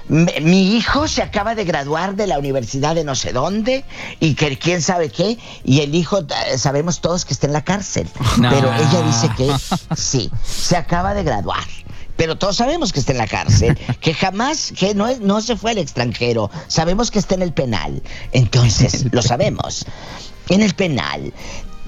mi 0.08 0.76
hijo 0.76 1.08
se 1.08 1.22
acaba 1.22 1.54
de 1.54 1.64
graduar 1.64 2.16
de 2.16 2.26
la 2.26 2.38
universidad 2.38 2.94
de 2.94 3.04
no 3.04 3.14
sé 3.14 3.32
dónde 3.32 3.84
y 4.20 4.34
que 4.34 4.58
quién 4.58 4.82
sabe 4.82 5.10
qué 5.10 5.38
y 5.64 5.80
el 5.80 5.94
hijo 5.94 6.18
eh, 6.20 6.58
sabemos 6.58 7.00
todos 7.00 7.24
que 7.24 7.32
está 7.32 7.46
en 7.46 7.52
la 7.52 7.62
cárcel, 7.64 8.08
No. 8.38 8.50
pero 8.50 8.72
ella 8.74 9.02
dice 9.02 9.28
que 9.36 9.50
sí, 9.96 10.30
se 10.44 10.76
acaba 10.76 11.14
de 11.14 11.22
graduar. 11.22 11.64
Pero 12.16 12.36
todos 12.36 12.56
sabemos 12.56 12.92
que 12.92 13.00
está 13.00 13.12
en 13.12 13.18
la 13.18 13.26
cárcel, 13.26 13.76
que 14.00 14.12
jamás, 14.12 14.72
que 14.78 14.94
no, 14.94 15.08
no 15.20 15.40
se 15.40 15.56
fue 15.56 15.70
al 15.72 15.78
extranjero. 15.78 16.50
Sabemos 16.68 17.10
que 17.10 17.18
está 17.18 17.34
en 17.34 17.42
el 17.42 17.52
penal. 17.52 18.02
Entonces, 18.32 19.06
lo 19.12 19.22
sabemos. 19.22 19.86
En 20.48 20.60
el 20.60 20.74
penal. 20.74 21.32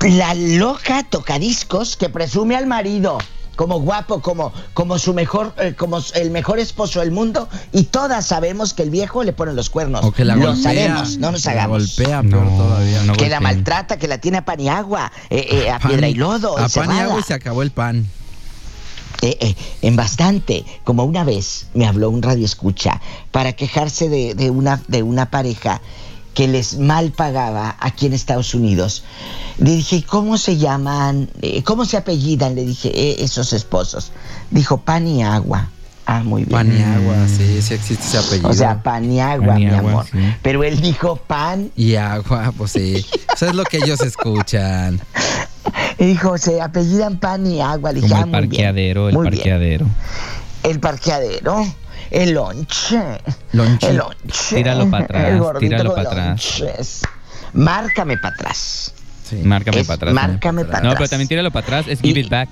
La 0.00 0.34
loca 0.34 1.04
tocadiscos 1.08 1.96
que 1.96 2.08
presume 2.08 2.56
al 2.56 2.66
marido 2.66 3.18
como 3.56 3.80
guapo, 3.80 4.20
como, 4.20 4.52
como 4.74 4.98
su 4.98 5.14
mejor, 5.14 5.54
eh, 5.58 5.74
como 5.76 5.98
el 6.14 6.30
mejor 6.30 6.58
esposo 6.58 7.00
del 7.00 7.10
mundo, 7.10 7.48
y 7.72 7.84
todas 7.84 8.26
sabemos 8.26 8.74
que 8.74 8.82
el 8.82 8.90
viejo 8.90 9.22
le 9.24 9.32
pone 9.32 9.52
los 9.52 9.70
cuernos. 9.70 10.04
O 10.04 10.12
que 10.12 10.24
la 10.24 10.36
lo 10.36 10.46
golpea. 10.48 10.62
sabemos, 10.62 11.18
no 11.18 11.30
nos 11.32 11.44
La 11.44 11.52
hagamos. 11.52 11.96
golpea, 11.96 12.22
peor 12.22 12.44
No, 12.46 12.56
todavía. 12.64 13.02
no. 13.04 13.12
Que 13.14 13.28
la 13.28 13.40
maltrata, 13.40 13.96
que 13.98 14.08
la 14.08 14.18
tiene 14.18 14.38
a 14.38 14.44
pan 14.44 14.60
y 14.60 14.68
agua, 14.68 15.12
eh, 15.30 15.46
eh, 15.50 15.70
a 15.70 15.78
Pan- 15.78 15.90
piedra 15.90 16.08
y 16.08 16.14
lodo, 16.14 16.58
A 16.58 16.68
pan 16.68 16.90
y 16.94 16.98
agua 17.00 17.20
y 17.20 17.22
se 17.22 17.34
acabó 17.34 17.62
el 17.62 17.70
pan. 17.70 18.06
Eh, 19.22 19.38
eh, 19.40 19.54
en 19.80 19.96
bastante. 19.96 20.64
Como 20.84 21.04
una 21.04 21.24
vez 21.24 21.68
me 21.72 21.86
habló 21.86 22.10
un 22.10 22.20
radio 22.20 22.44
escucha 22.44 23.00
para 23.30 23.52
quejarse 23.54 24.08
de, 24.10 24.34
de 24.34 24.50
una, 24.50 24.82
de 24.88 25.02
una 25.02 25.30
pareja 25.30 25.80
que 26.34 26.48
les 26.48 26.78
mal 26.78 27.12
pagaba 27.12 27.76
aquí 27.80 28.06
en 28.06 28.12
Estados 28.12 28.54
Unidos. 28.54 29.04
Le 29.58 29.70
dije, 29.76 29.96
¿y 29.96 30.02
cómo 30.02 30.36
se 30.36 30.56
llaman? 30.56 31.30
Eh, 31.42 31.62
¿Cómo 31.62 31.84
se 31.84 31.96
apellidan? 31.96 32.54
Le 32.56 32.64
dije, 32.64 32.88
"Eh, 32.92 33.16
esos 33.20 33.52
esposos. 33.52 34.10
Dijo, 34.50 34.78
pan 34.78 35.06
y 35.06 35.22
agua. 35.22 35.68
Ah, 36.06 36.22
muy 36.22 36.42
bien. 36.44 36.50
Pan 36.52 36.76
y 36.76 36.82
agua, 36.82 37.14
sí, 37.28 37.62
sí 37.62 37.72
existe 37.74 38.04
ese 38.04 38.18
apellido. 38.18 38.50
O 38.50 38.52
sea, 38.52 38.82
pan 38.82 39.10
y 39.10 39.20
agua, 39.20 39.46
Pan 39.54 39.62
y 39.62 39.64
mi 39.66 39.70
agua, 39.74 39.90
amor. 39.90 40.06
sí. 40.12 40.18
Pero 40.42 40.62
él 40.64 40.80
dijo 40.80 41.16
pan 41.16 41.70
y 41.76 41.94
agua, 41.94 42.52
pues 42.56 42.72
sí. 42.72 43.06
Eso 43.34 43.46
es 43.46 43.54
lo 43.54 43.64
que 43.64 43.78
ellos 43.78 44.00
escuchan. 44.02 45.00
y 45.98 46.04
dijo, 46.04 46.36
se 46.36 46.60
apellidan 46.60 47.18
pan 47.20 47.46
y 47.46 47.60
agua. 47.62 47.92
Le 47.92 48.00
dije, 48.02 48.12
Como 48.12 48.20
"Ah, 48.36 48.38
el 48.40 48.48
bien, 48.48 48.50
parqueadero, 48.50 49.08
el 49.08 49.14
muy 49.14 49.22
bien". 49.30 49.34
parqueadero. 49.36 49.86
El 50.62 50.80
parqueadero, 50.80 51.64
el 52.22 52.32
lonche. 52.32 53.20
Lonche. 53.52 53.88
El 53.90 53.96
lonche. 53.96 54.56
Tíralo 54.56 54.90
pa' 54.90 54.98
atrás, 54.98 55.24
El 55.28 55.38
gordito 55.40 55.60
tíralo 55.70 55.94
con 55.94 56.02
pa' 56.04 56.10
atrás. 56.10 56.26
lonches. 56.60 57.02
Márcame 57.52 58.16
para 58.18 58.34
atrás. 58.34 58.92
Sí. 59.28 59.36
Márcame 59.36 59.80
Es 59.80 59.86
para 59.86 59.96
atrás. 59.96 60.14
Márcame 60.14 60.64
para 60.64 60.80
No, 60.80 60.88
atrás. 60.90 60.94
pero 60.98 61.08
también 61.08 61.28
tíralo 61.28 61.50
para 61.50 61.64
atrás, 61.66 61.86
es 61.88 62.00
give 62.00 62.18
Y- 62.20 62.24
it 62.24 62.30
back. 62.30 62.48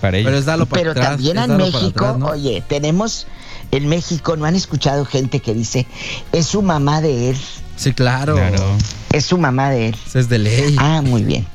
Para 0.00 0.16
ellos. 0.16 0.28
Pero 0.28 0.38
es 0.38 0.44
darlo 0.44 0.66
para 0.66 0.80
Pero 0.80 0.90
atrás. 0.92 1.06
también 1.08 1.36
es 1.38 1.42
en 1.44 1.48
para 1.50 1.64
México, 1.64 2.04
atrás, 2.04 2.18
¿no? 2.18 2.26
oye, 2.26 2.62
tenemos 2.68 3.26
en 3.72 3.88
México, 3.88 4.36
¿no 4.36 4.44
han 4.44 4.54
escuchado 4.54 5.04
gente 5.04 5.40
que 5.40 5.54
dice, 5.54 5.86
es 6.32 6.46
su 6.46 6.62
mamá 6.62 7.00
de 7.00 7.30
él? 7.30 7.36
Sí, 7.76 7.92
claro. 7.92 8.36
Claro. 8.36 8.76
Es 9.12 9.26
su 9.26 9.38
mamá 9.38 9.70
de 9.70 9.88
él. 9.88 9.96
Eso 10.06 10.18
es 10.20 10.28
de 10.28 10.38
ley. 10.38 10.76
Ah, 10.78 11.02
muy 11.02 11.24
bien. 11.24 11.46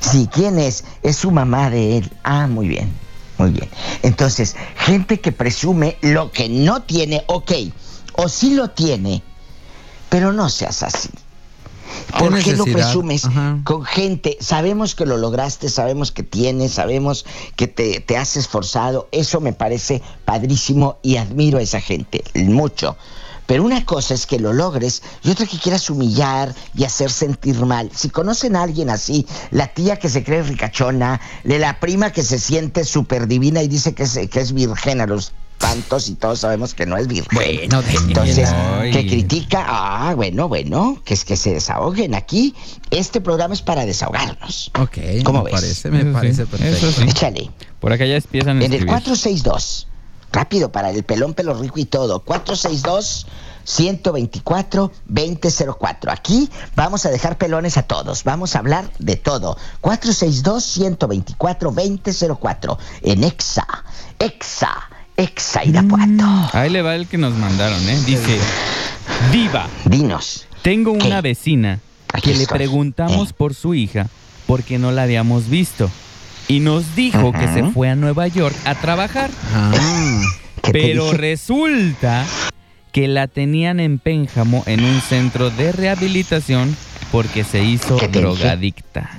Sí, 0.00 0.28
¿quién 0.32 0.58
es? 0.58 0.84
Es 1.02 1.16
su 1.16 1.30
mamá 1.30 1.70
de 1.70 1.98
él. 1.98 2.10
Ah, 2.24 2.46
muy 2.48 2.66
bien. 2.68 2.90
Muy 3.38 3.50
bien. 3.50 3.68
Entonces, 4.02 4.54
gente 4.76 5.20
que 5.20 5.32
presume 5.32 5.96
lo 6.02 6.30
que 6.30 6.48
no 6.48 6.82
tiene, 6.82 7.24
ok. 7.26 7.52
o 8.16 8.28
sí 8.28 8.54
lo 8.54 8.70
tiene, 8.70 9.22
pero 10.08 10.32
no 10.32 10.48
seas 10.48 10.82
así. 10.82 11.10
¿Qué 12.06 12.18
¿Por 12.18 12.42
qué 12.42 12.52
lo 12.56 12.64
presumes 12.64 13.24
Ajá. 13.24 13.58
con 13.64 13.84
gente? 13.84 14.36
Sabemos 14.40 14.94
que 14.94 15.04
lo 15.04 15.16
lograste, 15.16 15.68
sabemos 15.68 16.12
que 16.12 16.22
tienes, 16.22 16.72
sabemos 16.72 17.26
que 17.56 17.66
te, 17.66 18.00
te 18.00 18.16
has 18.16 18.36
esforzado. 18.36 19.08
Eso 19.10 19.40
me 19.40 19.52
parece 19.52 20.00
padrísimo 20.24 20.98
y 21.02 21.16
admiro 21.16 21.58
a 21.58 21.62
esa 21.62 21.80
gente, 21.80 22.22
mucho. 22.34 22.96
Pero 23.46 23.62
una 23.64 23.84
cosa 23.84 24.14
es 24.14 24.26
que 24.26 24.38
lo 24.38 24.52
logres 24.52 25.02
y 25.22 25.30
otra 25.30 25.46
que 25.46 25.58
quieras 25.58 25.90
humillar 25.90 26.54
y 26.74 26.84
hacer 26.84 27.10
sentir 27.10 27.56
mal. 27.64 27.90
Si 27.94 28.08
conocen 28.10 28.56
a 28.56 28.62
alguien 28.62 28.90
así, 28.90 29.26
la 29.50 29.68
tía 29.68 29.98
que 29.98 30.08
se 30.08 30.24
cree 30.24 30.42
ricachona, 30.42 31.20
de 31.44 31.58
la 31.58 31.78
prima 31.80 32.10
que 32.12 32.22
se 32.22 32.38
siente 32.38 32.84
súper 32.84 33.26
divina 33.26 33.62
y 33.62 33.68
dice 33.68 33.94
que 33.94 34.04
es, 34.04 34.18
que 34.30 34.40
es 34.40 34.52
virgen 34.52 35.00
a 35.00 35.06
los 35.06 35.32
tantos 35.58 36.08
y 36.08 36.14
todos 36.14 36.40
sabemos 36.40 36.74
que 36.74 36.84
no 36.84 36.96
es 36.96 37.06
virgen. 37.06 37.28
Bueno. 37.32 37.82
Entonces, 38.06 38.50
que 38.92 39.06
critica, 39.06 39.64
ah, 39.66 40.14
bueno, 40.14 40.48
bueno, 40.48 41.00
que 41.04 41.14
es 41.14 41.24
que 41.24 41.36
se 41.36 41.54
desahoguen 41.54 42.14
aquí. 42.14 42.54
Este 42.90 43.20
programa 43.20 43.54
es 43.54 43.62
para 43.62 43.86
desahogarnos. 43.86 44.70
Ok, 44.78 44.98
¿Cómo 45.24 45.42
me 45.42 45.52
ves? 45.52 45.60
parece, 45.60 45.90
me 45.90 45.98
Eso 46.00 46.06
sí, 46.08 46.12
parece 46.12 46.46
perfecto. 46.46 46.86
eso 46.88 46.92
sí. 47.02 47.08
Échale. 47.08 47.50
Por 47.80 47.92
acá 47.92 48.04
ya 48.04 48.16
empiezan 48.16 48.48
a 48.60 48.64
En 48.64 48.72
el 48.72 48.72
escribir. 48.72 48.86
462. 48.88 49.88
Rápido, 50.34 50.72
para 50.72 50.90
el 50.90 51.04
pelón, 51.04 51.32
pelo 51.34 51.54
rico 51.54 51.78
y 51.78 51.84
todo. 51.84 52.20
462 52.20 53.26
124 53.62 54.90
2004. 55.06 56.10
Aquí 56.12 56.50
vamos 56.74 57.06
a 57.06 57.10
dejar 57.10 57.38
pelones 57.38 57.76
a 57.78 57.82
todos. 57.84 58.24
Vamos 58.24 58.56
a 58.56 58.58
hablar 58.58 58.90
de 58.98 59.14
todo. 59.16 59.56
462 59.80 60.64
124 60.64 61.70
2004. 61.70 62.78
En 63.02 63.22
Exa. 63.24 63.66
Exa. 64.18 64.72
Exa 65.16 65.64
Irapuato. 65.64 66.24
Ahí 66.52 66.68
le 66.70 66.82
va 66.82 66.96
el 66.96 67.06
que 67.06 67.16
nos 67.16 67.32
mandaron, 67.34 67.80
¿eh? 67.88 68.00
Dice, 68.04 68.36
Diva, 69.30 69.68
Dinos. 69.84 70.46
tengo 70.62 70.90
una 70.90 71.16
¿Qué? 71.22 71.28
vecina 71.28 71.78
Aquí 72.12 72.32
que 72.32 72.38
le 72.38 72.46
preguntamos 72.48 73.30
Eh. 73.30 73.34
por 73.36 73.54
su 73.54 73.74
hija 73.74 74.08
porque 74.48 74.78
no 74.78 74.90
la 74.90 75.04
habíamos 75.04 75.48
visto. 75.48 75.88
Y 76.48 76.60
nos 76.60 76.94
dijo 76.94 77.32
que 77.32 77.48
se 77.48 77.64
fue 77.64 77.88
a 77.88 77.96
Nueva 77.96 78.28
York 78.28 78.54
a 78.64 78.74
trabajar. 78.74 79.30
Ah, 79.54 79.72
¿Qué 80.62 80.72
te 80.72 80.78
Pero 80.80 81.12
resulta 81.12 82.24
que 82.92 83.08
la 83.08 83.26
tenían 83.28 83.80
en 83.80 83.98
Pénjamo 83.98 84.62
en 84.66 84.84
un 84.84 85.00
centro 85.00 85.50
de 85.50 85.72
rehabilitación 85.72 86.76
porque 87.10 87.44
se 87.44 87.62
hizo 87.64 87.96
drogadicta. 88.12 89.10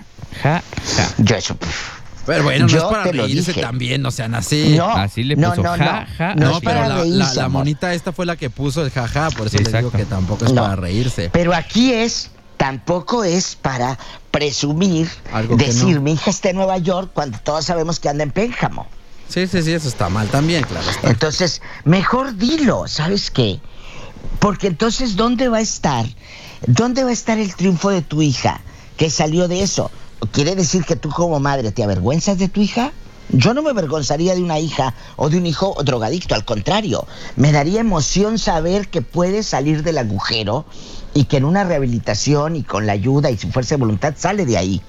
Ja, 0.42 0.62
ja. 0.98 1.10
Yo 1.18 1.36
eso. 1.36 1.58
pero 2.26 2.44
bueno, 2.44 2.66
no 2.68 2.72
Yo 2.72 2.78
es 2.80 2.84
para 2.86 3.12
reírse 3.12 3.54
también, 3.54 4.02
no 4.02 4.12
sean 4.12 4.36
así. 4.36 4.76
No, 4.78 4.90
Así 4.96 5.24
le 5.24 5.36
no, 5.36 5.50
puso 5.50 5.64
no, 5.64 5.70
ja, 5.72 5.78
no. 5.78 6.16
ja, 6.18 6.36
No, 6.36 6.52
No, 6.54 6.62
pero 6.62 6.82
la, 6.88 6.96
reírse, 7.02 7.18
la- 7.18 7.34
la 7.34 7.46
amor. 7.46 7.60
monita 7.62 7.94
esta 7.94 8.12
fue 8.12 8.26
la 8.26 8.36
que 8.36 8.50
puso 8.50 8.84
el 8.86 8.92
jaja, 8.92 9.30
por 9.32 9.48
eso 9.48 9.58
le 9.58 9.64
Exacto. 9.64 9.78
digo 9.90 9.92
que 9.92 10.06
tampoco 10.06 10.46
es 10.46 10.54
No. 10.54 10.62
para 10.64 10.76
reírse. 10.76 11.30
Pero 11.32 11.54
aquí 11.54 11.92
es, 11.94 12.32
tampoco 12.58 13.24
es 13.24 13.56
para 13.56 13.98
presumir, 14.32 15.10
Algo 15.32 15.56
decir 15.56 15.96
no. 15.96 16.02
mi 16.02 16.13
hija 16.13 16.30
está 16.30 16.50
en 16.50 16.58
Nueva 16.58 16.78
York 16.78 17.12
cuando 17.13 17.38
todos 17.39 17.65
sabemos 17.65 18.00
que 18.00 18.10
anda 18.10 18.24
en 18.24 18.32
Pénjamo. 18.32 18.88
Sí, 19.30 19.48
sí, 19.48 19.62
sí, 19.63 19.74
eso 19.74 19.88
está 19.88 20.10
mal 20.10 20.28
también, 20.28 20.63
claro. 20.63 20.89
Está. 20.89 21.10
Entonces, 21.10 21.62
mejor 21.84 22.36
dilo, 22.36 22.88
¿sabes 22.88 23.32
qué? 23.32 23.60
Porque 24.39 24.68
entonces, 24.68 25.15
¿dónde 25.15 25.50
va 25.50 25.58
a 25.58 25.62
estar? 25.62 26.06
¿Dónde 26.68 27.04
va 27.04 27.10
a 27.10 27.13
estar 27.13 27.38
el 27.39 27.56
triunfo 27.56 27.89
de 27.89 28.02
tu 28.02 28.22
hija 28.22 28.62
que 28.98 29.10
salió 29.10 29.48
de 29.48 29.62
eso? 29.63 29.91
¿Quiere 30.32 30.56
decir 30.56 30.86
que 30.86 30.96
tú 30.96 31.10
como 31.10 31.39
madre 31.39 31.72
te 31.72 31.84
avergüenzas 31.84 32.38
de 32.38 32.50
tu 32.50 32.62
hija? 32.62 32.91
Yo 33.30 33.54
no 33.54 33.63
me 33.63 33.72
avergonzaría 33.72 34.36
de 34.36 34.44
una 34.44 34.60
hija 34.60 34.94
o 35.15 35.30
de 35.30 35.38
un 35.38 35.46
hijo 35.48 35.76
drogadicto, 35.84 36.36
al 36.36 36.46
contrario, 36.46 37.08
me 37.36 37.52
daría 37.52 37.80
emoción 37.80 38.38
saber 38.38 38.88
que 38.89 39.02
puede 39.02 39.41
salir 39.41 39.82
del 39.82 39.98
agujero 39.98 40.65
y 41.15 41.23
que 41.23 41.38
en 41.38 41.45
una 41.45 41.63
rehabilitación 41.63 42.56
y 42.56 42.62
con 42.63 42.86
la 42.86 42.91
ayuda 42.93 43.32
y 43.32 43.38
su 43.38 43.49
fuerza 43.49 43.73
de 43.75 43.80
voluntad 43.80 44.13
sale 44.15 44.45
de 44.45 44.58
ahí. 44.58 44.82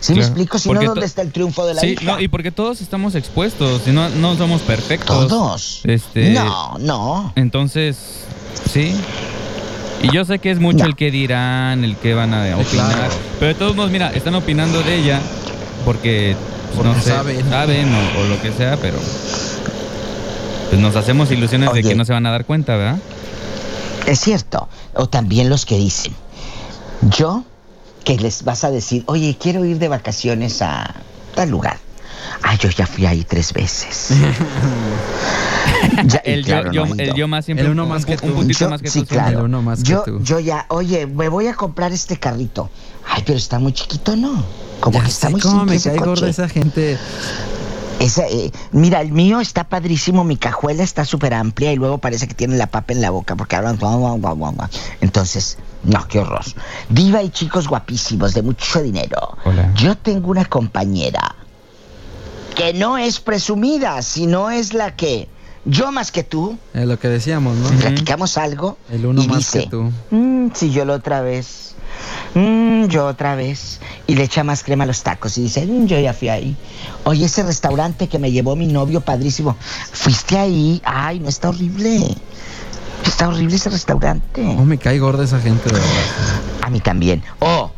¿Sí 0.00 0.14
me 0.14 0.20
explico? 0.20 0.58
Si 0.58 0.68
no, 0.70 0.80
¿dónde 0.82 1.00
to- 1.02 1.06
está 1.06 1.22
el 1.22 1.30
triunfo 1.30 1.66
de 1.66 1.74
la 1.74 1.80
Sí, 1.82 1.88
hija? 1.88 2.04
no, 2.04 2.20
y 2.20 2.26
porque 2.28 2.50
todos 2.50 2.80
estamos 2.80 3.14
expuestos, 3.14 3.82
y 3.86 3.90
no, 3.90 4.08
no 4.08 4.34
somos 4.36 4.62
perfectos. 4.62 5.28
Todos. 5.28 5.80
Este, 5.84 6.30
No, 6.32 6.76
no. 6.78 7.32
Entonces, 7.36 7.98
sí. 8.72 8.94
Y 10.02 10.12
yo 10.12 10.24
sé 10.24 10.40
que 10.40 10.50
es 10.50 10.58
mucho 10.58 10.78
No. 10.78 10.86
el 10.86 10.96
que 10.96 11.10
dirán, 11.12 11.84
el 11.84 11.96
que 11.96 12.14
van 12.14 12.34
a 12.34 12.56
opinar. 12.56 12.92
claro. 12.96 13.14
Pero 13.38 13.48
de 13.52 13.54
todos 13.54 13.76
modos, 13.76 13.90
mira, 13.92 14.10
están 14.12 14.34
opinando 14.34 14.82
de 14.82 14.96
ella 14.96 15.20
porque, 15.84 16.34
pues, 16.74 16.84
no 16.86 16.94
sé, 17.00 17.10
saben. 17.10 17.48
saben 17.48 17.88
o, 17.94 18.20
o 18.22 18.24
lo 18.24 18.40
que 18.42 18.50
sea, 18.52 18.76
pero 18.78 18.98
pues 20.70 20.80
nos 20.80 20.96
hacemos 20.96 21.30
ilusiones 21.30 21.72
de 21.74 21.82
que 21.82 21.94
no 21.94 22.04
se 22.04 22.12
van 22.12 22.26
a 22.26 22.30
dar 22.30 22.44
cuenta, 22.44 22.76
¿verdad? 22.76 22.98
Es 24.06 24.20
cierto. 24.20 24.68
O 24.94 25.08
también 25.08 25.48
los 25.48 25.64
que 25.66 25.76
dicen, 25.76 26.14
yo, 27.02 27.44
que 28.04 28.16
les 28.18 28.42
vas 28.44 28.64
a 28.64 28.70
decir, 28.70 29.04
oye, 29.06 29.36
quiero 29.40 29.64
ir 29.64 29.78
de 29.78 29.88
vacaciones 29.88 30.60
a 30.62 30.94
tal 31.34 31.50
lugar. 31.50 31.78
Ah, 32.42 32.54
yo 32.56 32.68
ya 32.70 32.86
fui 32.86 33.06
ahí 33.06 33.24
tres 33.24 33.52
veces. 33.52 34.08
Ya- 36.06 36.18
El, 36.24 36.44
claro, 36.44 36.72
yo, 36.72 36.86
no 36.86 36.94
yo- 36.94 37.02
he 37.02 37.08
el 37.10 37.14
yo 37.14 37.28
más 37.28 37.44
siempre 37.44 37.66
El 37.66 37.72
uno 37.72 37.84
un, 37.84 37.88
más 37.90 38.04
que 38.06 38.12
un 38.12 38.18
tú. 38.18 38.32
puntito 38.34 38.58
Yo- 38.60 38.70
más 38.70 38.80
que 38.82 38.88
sí, 38.90 39.00
tú. 39.00 39.06
claro. 39.06 39.40
El 39.40 39.44
uno 39.44 39.62
más 39.62 39.82
que 39.82 39.90
yo, 39.90 40.02
tú. 40.04 40.20
yo 40.22 40.38
ya, 40.40 40.66
oye, 40.68 41.06
me 41.06 41.28
voy 41.28 41.46
a 41.48 41.54
comprar 41.54 41.92
este 41.92 42.16
carrito. 42.18 42.70
Ay, 43.08 43.22
pero 43.26 43.36
está 43.38 43.58
muy 43.58 43.72
chiquito, 43.72 44.16
¿no? 44.16 44.44
Como 44.80 44.98
Ya 44.98 45.04
que 45.04 45.10
está 45.10 45.26
sé 45.26 45.32
muy 45.32 45.40
cómo 45.40 45.60
simple 45.60 45.76
me 45.76 45.82
cae 45.98 46.06
gorda 46.06 46.28
esa 46.28 46.48
gente. 46.48 46.98
Esa, 48.02 48.26
eh, 48.26 48.50
mira, 48.72 49.00
el 49.00 49.12
mío 49.12 49.38
está 49.40 49.64
padrísimo, 49.64 50.24
mi 50.24 50.36
cajuela 50.36 50.82
está 50.82 51.04
súper 51.04 51.34
amplia 51.34 51.72
y 51.72 51.76
luego 51.76 51.98
parece 51.98 52.26
que 52.26 52.34
tiene 52.34 52.56
la 52.56 52.66
papa 52.66 52.92
en 52.92 53.00
la 53.00 53.10
boca 53.10 53.36
porque 53.36 53.54
hablan. 53.54 53.78
Entonces, 55.00 55.56
no, 55.84 56.06
qué 56.08 56.18
horror. 56.18 56.44
Diva 56.88 57.22
y 57.22 57.30
chicos 57.30 57.68
guapísimos 57.68 58.34
de 58.34 58.42
mucho 58.42 58.82
dinero. 58.82 59.36
Hola. 59.44 59.72
Yo 59.76 59.96
tengo 59.96 60.30
una 60.30 60.44
compañera 60.46 61.36
que 62.56 62.74
no 62.74 62.98
es 62.98 63.20
presumida, 63.20 64.02
sino 64.02 64.50
es 64.50 64.74
la 64.74 64.96
que 64.96 65.28
yo 65.64 65.92
más 65.92 66.10
que 66.10 66.24
tú 66.24 66.58
Es 66.74 66.86
lo 66.86 66.98
que 66.98 67.06
decíamos, 67.08 67.56
¿no? 67.56 67.68
platicamos 67.78 68.36
algo 68.36 68.78
El 68.90 69.06
uno 69.06 69.22
y 69.22 69.28
más 69.28 69.38
dice, 69.38 69.60
que 69.60 69.70
tú. 69.70 69.92
"Mm, 70.10 70.48
sí, 70.54 70.72
yo 70.72 70.84
la 70.84 70.94
otra 70.94 71.20
vez. 71.20 71.71
Mm, 72.34 72.86
yo 72.86 73.06
otra 73.06 73.34
vez. 73.34 73.80
Y 74.06 74.14
le 74.14 74.24
echa 74.24 74.44
más 74.44 74.62
crema 74.64 74.84
a 74.84 74.86
los 74.86 75.02
tacos 75.02 75.36
y 75.38 75.42
dice, 75.42 75.66
"Mm, 75.66 75.86
yo 75.86 75.98
ya 76.00 76.12
fui 76.14 76.28
ahí. 76.28 76.56
Oye, 77.04 77.26
ese 77.26 77.42
restaurante 77.42 78.08
que 78.08 78.18
me 78.18 78.30
llevó 78.32 78.56
mi 78.56 78.66
novio 78.66 79.00
padrísimo, 79.00 79.56
¿fuiste 79.92 80.38
ahí? 80.38 80.80
Ay, 80.84 81.20
no 81.20 81.28
está 81.28 81.48
horrible. 81.50 82.16
Está 83.04 83.28
horrible 83.28 83.56
ese 83.56 83.68
restaurante. 83.70 84.42
Oh, 84.58 84.64
me 84.64 84.78
cae 84.78 84.98
gorda 84.98 85.24
esa 85.24 85.40
gente, 85.40 85.64
de 85.68 85.72
verdad. 85.74 85.88
A 86.62 86.70
mí 86.70 86.80
también. 86.80 87.22
Oh, 87.40 87.72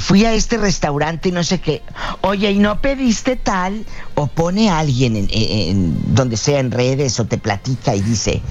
fui 0.00 0.24
a 0.24 0.32
este 0.32 0.56
restaurante 0.58 1.28
y 1.28 1.32
no 1.32 1.44
sé 1.44 1.60
qué. 1.60 1.82
Oye, 2.22 2.50
¿y 2.50 2.58
no 2.58 2.80
pediste 2.80 3.36
tal? 3.36 3.84
O 4.14 4.26
pone 4.26 4.70
a 4.70 4.80
alguien 4.80 5.16
en, 5.16 5.28
en- 5.30 5.68
en 5.70 6.14
donde 6.14 6.36
sea 6.36 6.58
en 6.58 6.70
redes 6.72 7.20
o 7.20 7.26
te 7.26 7.38
platica 7.38 7.94
y 7.94 8.00
dice, 8.00 8.42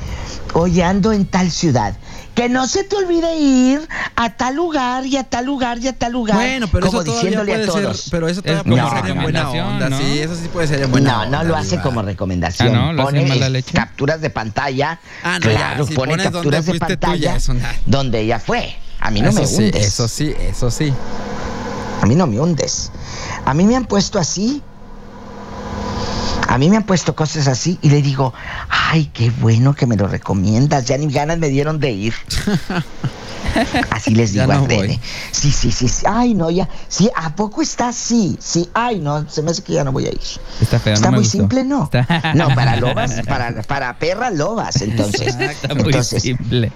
oye, 0.54 0.84
ando 0.84 1.12
en 1.12 1.26
tal 1.26 1.52
ciudad. 1.52 1.96
Que 2.36 2.50
no 2.50 2.66
se 2.68 2.84
te 2.84 2.96
olvide 2.96 3.38
ir 3.38 3.88
a 4.16 4.32
tal 4.32 4.56
lugar 4.56 5.06
y 5.06 5.18
a 5.18 5.24
tal 5.24 5.46
lugar 5.46 5.78
y 5.78 5.88
a 5.88 5.94
tal 5.94 6.14
lugar. 6.14 6.36
Bueno, 6.36 6.68
pero 6.72 6.88
como 6.88 7.02
eso 7.04 7.14
diciéndole 7.14 7.54
a 7.54 7.56
puede 7.58 7.72
ser, 7.72 7.84
todos. 7.84 8.08
pero 8.10 8.28
eso 8.28 8.42
todavía 8.42 8.62
Es 8.62 8.68
puede 8.68 8.82
como 8.82 8.90
ser 8.90 8.98
en 9.12 9.22
buena 9.22 9.40
recomendación, 9.44 9.68
onda, 9.68 9.90
¿no? 9.90 9.98
sí, 10.00 10.20
eso 10.20 10.36
sí 10.36 10.48
puede 10.48 10.68
ser 10.68 10.82
en 10.82 10.92
buena 10.92 11.12
no, 11.12 11.22
onda. 11.24 11.38
no 11.38 11.44
lo 11.50 11.56
hace 11.56 11.80
como 11.82 12.02
recomendación. 12.02 12.70
Ah, 12.70 12.72
¿no? 12.88 12.94
¿Lo 12.94 13.04
hace 13.04 13.12
pone 13.12 13.28
mala 13.28 13.46
es- 13.46 13.52
leche? 13.52 13.74
capturas 13.74 14.20
de 14.22 14.30
pantalla. 14.32 15.00
Ah, 15.24 15.38
no, 15.40 15.46
ya, 15.52 15.58
claro, 15.58 15.86
si 15.86 15.94
pone 15.94 16.18
capturas 16.18 16.66
de 16.66 16.80
pantalla 16.80 17.38
ya 17.38 17.54
donde 17.86 18.22
ella 18.22 18.40
fue. 18.40 18.76
A 19.00 19.12
mí 19.12 19.22
no 19.22 19.30
eso 19.30 19.42
me 19.42 19.48
sí, 19.48 19.56
hundes. 19.66 19.86
eso 19.86 20.08
sí, 20.08 20.34
eso 20.40 20.72
sí. 20.72 20.92
A 22.02 22.06
mí 22.08 22.16
no 22.16 22.26
me 22.26 22.40
hundes. 22.40 22.92
A 23.46 23.54
mí 23.54 23.64
me 23.66 23.76
han 23.76 23.86
puesto 23.86 24.18
así. 24.18 24.62
A 26.54 26.60
mí 26.60 26.70
me 26.70 26.78
han 26.78 26.84
puesto 26.84 27.16
cosas 27.16 27.48
así 27.48 27.80
y 27.82 27.90
le 27.90 28.04
digo, 28.04 28.32
ay, 28.70 29.10
qué 29.12 29.32
bueno 29.32 29.74
que 29.74 29.88
me 29.88 29.96
lo 29.96 30.08
recomiendas. 30.08 30.86
Ya 30.86 30.96
ni 31.00 31.12
ganas 31.12 31.40
me 31.40 31.50
dieron 31.50 31.80
de 31.80 31.90
ir. 31.90 32.14
Así 33.90 34.14
les 34.14 34.34
digo 34.34 34.46
no 34.46 34.64
a 34.64 34.68
Rene. 34.68 35.00
Sí, 35.32 35.52
sí, 35.52 35.72
sí, 35.72 35.88
sí. 35.88 36.06
Ay, 36.08 36.36
no, 36.36 36.52
ya. 36.52 36.70
Sí, 36.88 37.10
¿a 37.16 37.36
poco 37.36 37.64
está 37.64 37.88
así? 37.88 38.38
Sí, 38.40 38.70
ay, 38.76 39.00
no, 39.00 39.28
se 39.28 39.42
me 39.42 39.50
hace 39.50 39.64
que 39.64 39.74
ya 39.74 39.84
no 39.84 39.92
voy 39.92 40.06
a 40.06 40.10
ir. 40.10 40.20
Está 40.62 40.80
feo, 40.80 40.94
Está 40.94 41.10
no 41.10 41.18
muy 41.18 41.26
simple, 41.26 41.64
¿no? 41.64 41.86
Está- 41.86 42.34
No, 42.36 42.54
para 42.54 42.76
lobas, 42.78 43.22
para, 43.28 43.64
para 43.64 43.98
perras 43.98 44.36
lobas, 44.36 44.80
entonces. 44.82 45.36
Está 45.36 45.74
muy 45.74 45.86
entonces, 45.86 46.22
simple. 46.22 46.72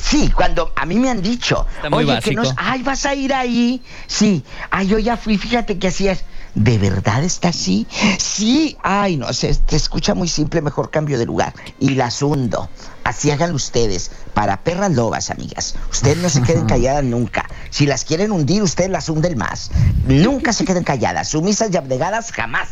sí, 0.00 0.30
cuando 0.30 0.72
a 0.76 0.86
mí 0.86 0.94
me 0.94 1.10
han 1.10 1.22
dicho, 1.22 1.66
oye, 1.90 2.20
que 2.20 2.34
no, 2.34 2.42
básico. 2.42 2.56
ay, 2.56 2.82
vas 2.84 3.04
a 3.04 3.14
ir 3.16 3.34
ahí. 3.34 3.82
Sí, 4.06 4.44
ay, 4.70 4.86
yo 4.86 4.98
ya 5.00 5.16
fui, 5.16 5.38
fíjate 5.38 5.76
que 5.78 5.88
así 5.88 6.06
es. 6.06 6.24
¿De 6.54 6.78
verdad 6.78 7.22
está 7.22 7.48
así? 7.48 7.86
Sí, 8.18 8.76
ay, 8.82 9.16
no, 9.16 9.32
se, 9.32 9.54
te 9.54 9.76
escucha 9.76 10.14
muy 10.14 10.28
simple, 10.28 10.60
mejor 10.62 10.90
cambio 10.90 11.18
de 11.18 11.26
lugar. 11.26 11.54
Y 11.78 11.90
las 11.90 12.22
hundo. 12.22 12.68
Así 13.04 13.30
háganlo 13.30 13.56
ustedes. 13.56 14.10
Para 14.34 14.62
perras 14.62 14.92
lobas, 14.92 15.30
amigas. 15.30 15.76
Ustedes 15.90 16.18
no 16.18 16.28
se 16.28 16.42
queden 16.42 16.66
calladas 16.68 17.04
nunca. 17.04 17.48
Si 17.70 17.86
las 17.86 18.04
quieren 18.04 18.32
hundir, 18.32 18.62
ustedes 18.62 18.90
las 18.90 19.08
hunden 19.08 19.38
más. 19.38 19.70
Nunca 20.06 20.52
se 20.52 20.64
queden 20.64 20.84
calladas. 20.84 21.28
Sumisas 21.28 21.70
y 21.72 21.76
abnegadas, 21.76 22.32
jamás. 22.32 22.68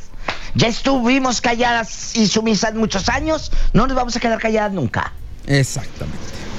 Ya 0.54 0.68
estuvimos 0.68 1.40
calladas 1.40 2.16
y 2.16 2.26
sumisas 2.26 2.74
muchos 2.74 3.08
años. 3.08 3.52
No 3.72 3.86
nos 3.86 3.96
vamos 3.96 4.16
a 4.16 4.20
quedar 4.20 4.38
calladas 4.38 4.72
nunca. 4.72 5.12
Exactamente. 5.46 6.18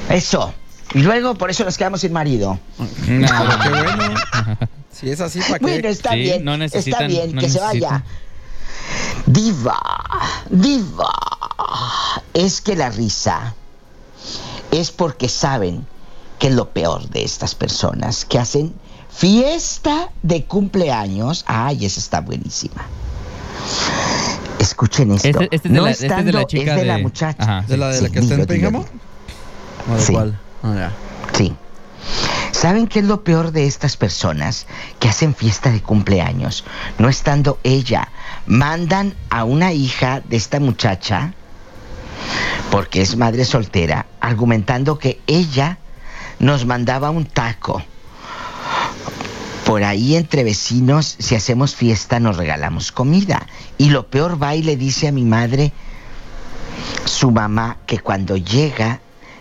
Eso. 0.10 0.54
Y 0.94 1.00
luego 1.00 1.36
por 1.36 1.50
eso 1.52 1.64
nos 1.64 1.78
quedamos 1.78 2.02
sin 2.02 2.12
marido. 2.14 2.60
Pero 3.06 3.28
qué 3.64 3.70
bueno. 3.70 4.16
Si 4.92 5.10
es 5.10 5.22
así, 5.22 5.40
¿para 5.40 5.60
qué? 5.60 5.66
Bueno, 5.66 5.88
está 5.88 6.12
Sí, 6.12 6.20
bien. 6.20 6.44
no 6.44 6.56
está 6.56 7.08
bien, 7.08 7.36
no 7.36 7.42
que 7.42 7.50
se 7.50 7.60
necesitan. 7.62 7.90
vaya. 7.92 8.04
Diva, 9.26 9.80
diva. 10.50 11.14
Es 12.34 12.62
que 12.62 12.76
la 12.76 12.90
risa 12.90 13.54
es 14.72 14.92
porque 14.92 15.30
saben 15.30 15.86
que 16.40 16.48
es 16.48 16.54
lo 16.54 16.70
peor 16.72 17.08
de 17.10 17.24
estas 17.24 17.54
personas 17.56 18.26
que 18.26 18.40
hacen 18.40 18.74
fiesta 19.16 20.10
de 20.24 20.46
cumpleaños. 20.46 21.44
Ay, 21.48 21.86
esa 21.86 22.00
está 22.00 22.22
buenísima. 22.22 22.86
Escuchen 24.60 25.12
esto. 25.12 25.28
Este- 25.30 25.44
este 25.44 25.56
es 25.56 25.64
de 25.64 25.70
no 25.70 25.84
la- 25.86 25.92
este 25.92 26.08
es 26.08 26.26
de 26.26 26.32
la 26.34 26.46
chica 26.46 26.74
es 26.74 26.80
de 26.80 26.86
la 26.86 26.96
de- 26.98 27.04
muchacha. 27.04 27.42
Ajá. 27.44 27.66
¿De 27.68 27.78
la 27.78 27.90
de 27.90 27.98
Sí, 27.98 28.04
la 28.04 28.10
que 28.10 28.20
está 28.20 28.34
en 28.34 28.40
dilo, 28.42 28.48
Pénjamo? 28.48 28.80
dilo. 28.80 29.94
¿O 29.94 29.96
de 29.98 30.06
Sí. 30.06 30.14
cuál? 30.14 30.40
Sí. 31.34 31.56
¿Saben 32.52 32.88
qué 32.88 33.00
es 33.00 33.06
lo 33.06 33.24
peor 33.24 33.52
de 33.52 33.68
estas 33.68 33.96
personas 33.96 34.66
que 35.00 35.08
hacen 35.08 35.34
fiesta 35.34 35.72
de 35.72 35.82
cumpleaños? 35.82 36.66
No 36.98 37.08
estando 37.08 37.60
ella, 37.64 38.10
mandan 38.48 39.16
a 39.30 39.44
una 39.44 39.72
hija 39.72 40.22
de 40.22 40.36
esta 40.36 40.60
muchacha, 40.60 41.34
porque 42.72 43.02
es 43.02 43.16
madre 43.16 43.46
soltera, 43.46 44.08
argumentando 44.20 45.00
que 45.00 45.22
ella 45.28 45.78
nos 46.40 46.66
mandaba 46.66 47.10
un 47.12 47.26
taco. 47.26 47.82
Por 49.66 49.84
ahí 49.84 50.16
entre 50.16 50.44
vecinos, 50.44 51.16
si 51.20 51.36
hacemos 51.36 51.76
fiesta, 51.76 52.20
nos 52.20 52.38
regalamos 52.38 52.92
comida. 52.92 53.46
Y 53.78 53.92
lo 53.92 54.08
peor 54.08 54.42
va 54.42 54.56
y 54.56 54.64
le 54.64 54.76
dice 54.76 55.08
a 55.08 55.12
mi 55.12 55.24
madre, 55.24 55.72
su 57.06 57.32
mamá, 57.32 57.78
que 57.86 58.00
cuando 58.00 58.36
llega 58.36 59.00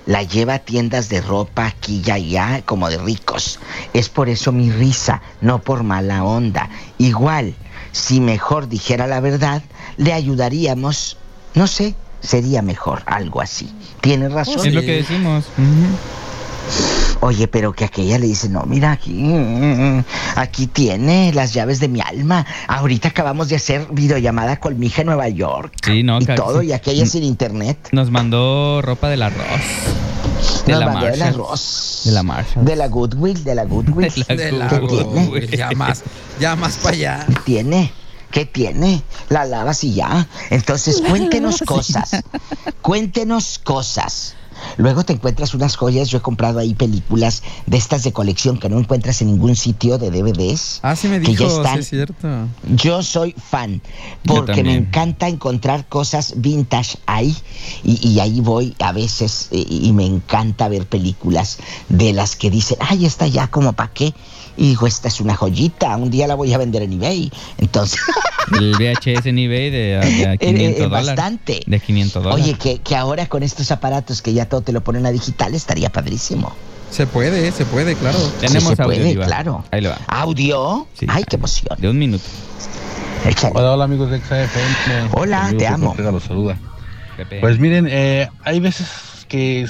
la 0.09 0.23
lleva 0.23 0.55
a 0.55 0.59
tiendas 0.61 1.11
de 1.11 1.21
ropa 1.21 1.67
aquí 1.67 2.03
y 2.05 2.11
allá, 2.11 2.63
como 2.65 2.89
de 2.89 2.97
ricos. 2.97 3.61
Es 3.93 4.09
por 4.09 4.31
eso 4.31 4.53
mi 4.53 4.73
risa, 4.73 5.21
no 5.43 5.61
por 5.61 5.83
mala 5.83 6.25
onda. 6.25 6.71
Igual, 6.97 7.55
si 7.93 8.19
mejor 8.19 8.69
dijera 8.71 9.07
la 9.07 9.21
verdad, 9.21 9.63
le 9.99 10.15
ayudaríamos, 10.15 11.19
no 11.55 11.67
sé, 11.67 11.95
sería 12.23 12.63
mejor, 12.63 13.03
algo 13.05 13.43
así. 13.43 13.71
Tiene 14.01 14.31
razón. 14.31 14.67
Es 14.67 14.73
lo 14.73 14.81
que 14.81 14.97
decimos. 14.97 15.45
Oye, 17.21 17.49
pero 17.49 17.73
que 17.73 17.85
aquella 17.85 18.17
le 18.19 18.27
dice, 18.29 18.49
no, 18.49 18.63
mira 18.65 18.93
aquí, 18.93 19.11
mm, 19.13 20.05
aquí 20.37 20.69
tiene 20.69 21.33
las 21.35 21.53
llaves 21.53 21.81
de 21.81 21.89
mi 21.89 22.01
alma. 22.01 22.47
Ahorita 22.69 23.09
acabamos 23.09 23.49
de 23.49 23.57
hacer 23.57 23.89
videollamada 23.91 24.61
con 24.61 24.79
mi 24.79 24.87
hija 24.87 25.03
en 25.03 25.07
Nueva 25.09 25.29
York. 25.29 25.73
Sí, 25.85 26.05
no, 26.05 26.21
y 26.21 26.27
todo, 26.27 26.61
sí. 26.61 26.69
y 26.69 26.73
aquella 26.73 27.07
sin 27.07 27.25
internet. 27.25 27.89
Nos 27.91 28.11
mandó 28.11 28.83
ropa 28.83 29.09
del 29.09 29.23
arroz. 29.23 29.45
De 30.65 30.73
Nos 30.73 30.81
la 30.81 30.87
mandó 30.87 31.07
el 31.07 31.19
Marshalls. 31.19 31.35
arroz. 31.35 32.01
De 32.05 32.13
la 32.13 32.23
Marshalls. 32.23 32.67
De 32.67 32.77
la 32.77 32.87
Goodwill, 32.89 33.43
de 33.45 33.55
la 33.57 33.65
Goodwill. 33.65 34.13
De 34.29 34.35
la 34.37 34.45
De 34.45 34.53
la 34.53 34.69
¿Qué 34.69 34.79
Goodwill. 34.79 35.49
tiene? 35.49 35.57
Ya 35.57 35.71
más, 35.73 36.03
ya 36.39 36.55
más 36.57 36.77
para 36.77 36.95
allá. 36.97 37.27
¿Qué 37.27 37.35
tiene? 37.45 37.93
¿Qué 38.31 38.45
tiene? 38.45 39.03
La 39.29 39.45
lavas 39.45 39.83
y 39.83 39.95
ya. 39.95 40.29
Entonces, 40.51 41.03
cuéntenos 41.09 41.63
cosas. 41.67 42.23
Cuéntenos 42.83 43.59
cosas. 43.59 44.35
Luego 44.77 45.05
te 45.05 45.13
encuentras 45.13 45.55
unas 45.55 45.77
joyas. 45.77 46.09
Yo 46.09 46.19
he 46.19 46.23
comprado 46.23 46.59
ahí 46.59 46.75
películas 46.75 47.43
de 47.67 47.77
estas 47.77 48.03
de 48.03 48.13
colección 48.13 48.59
que 48.59 48.69
no 48.69 48.79
encuentras 48.79 49.21
en 49.23 49.29
ningún 49.29 49.57
sitio 49.57 49.99
de 49.99 50.11
DVDs. 50.11 50.81
Ah, 50.83 50.97
sí 50.97 51.09
me 51.09 51.21
que 51.21 51.35
ya 51.35 51.47
dijo, 51.47 51.51
sí 51.51 51.57
están. 51.57 51.79
es 51.79 51.89
cierto. 51.89 52.29
Yo 52.77 53.03
soy 53.03 53.35
fan 53.39 53.81
porque 54.25 54.63
me 54.63 54.75
encanta 54.75 55.29
encontrar 55.29 55.87
cosas 55.87 56.35
vintage 56.37 56.99
ahí 57.07 57.37
y, 57.83 58.07
y 58.07 58.21
ahí 58.21 58.41
voy 58.41 58.75
a 58.79 58.93
veces 58.93 59.49
eh, 59.51 59.65
y, 59.69 59.93
me 59.93 60.07
encanta 60.07 60.69
ver 60.69 60.87
películas 60.87 61.59
de 61.89 62.13
las 62.13 62.37
que 62.37 62.51
dicen, 62.51 62.79
ay, 62.81 63.07
esta 63.07 63.27
ya 63.27 63.49
como 63.49 63.73
para 63.73 63.93
qué. 63.93 64.15
Y 64.59 64.71
digo, 64.71 64.89
esta 64.89 65.07
es 65.07 65.21
una 65.21 65.37
joyita, 65.37 65.97
un 65.97 66.11
día 66.11 66.27
la 66.27 66.35
voy 66.35 66.53
a 66.53 66.59
vender 66.59 66.83
en 66.83 66.95
eBay. 66.95 67.31
Entonces, 67.59 68.01
El 68.53 68.73
VHS 68.73 69.27
en 69.27 69.39
eBay 69.39 69.71
de, 69.71 69.79
de 69.79 70.27
a 70.27 70.35
eh, 70.35 70.39
500 70.39 70.81
eh, 70.81 70.83
dólares. 70.83 71.07
bastante. 71.07 71.61
De 71.65 71.81
500 71.81 72.25
dólares. 72.25 72.45
Oye, 72.45 72.55
que, 72.55 72.79
que 72.81 72.97
ahora 72.97 73.27
con 73.27 73.45
estos 73.45 73.71
aparatos 73.71 74.21
que 74.21 74.33
ya 74.33 74.49
todo 74.49 74.63
te 74.63 74.73
lo 74.73 74.83
ponen 74.83 75.07
a 75.07 75.13
digital 75.13 75.55
estaría 75.55 75.91
padrísimo. 75.91 76.53
Se 76.91 77.07
puede, 77.07 77.53
se 77.53 77.67
puede, 77.67 77.95
claro. 77.95 78.19
Tenemos 78.41 78.71
Sí 78.71 78.77
se 78.77 78.83
audio, 78.83 78.97
puede, 78.97 79.15
claro. 79.15 79.65
Ahí 79.71 79.81
le 79.81 79.91
va. 79.91 79.99
¿Audio? 80.09 80.89
Sí. 80.95 81.07
Ay, 81.09 81.25
qué 81.29 81.37
emoción. 81.37 81.79
De 81.79 81.89
un 81.89 81.99
minuto. 81.99 82.25
Échale. 83.27 83.53
Hola, 83.57 83.75
hola 83.75 83.85
amigos 83.85 84.11
de 84.11 84.19
XFM. 84.19 85.11
Hola, 85.13 85.55
te 85.57 85.67
amo. 85.67 85.91
Ortega 85.91 86.11
los 86.11 86.25
saluda. 86.25 86.59
Pepe. 87.17 87.41
Pues 87.41 87.59
miren, 87.59 87.87
eh, 87.89 88.29
hay 88.43 88.59
veces 88.59 88.89
que 89.29 89.69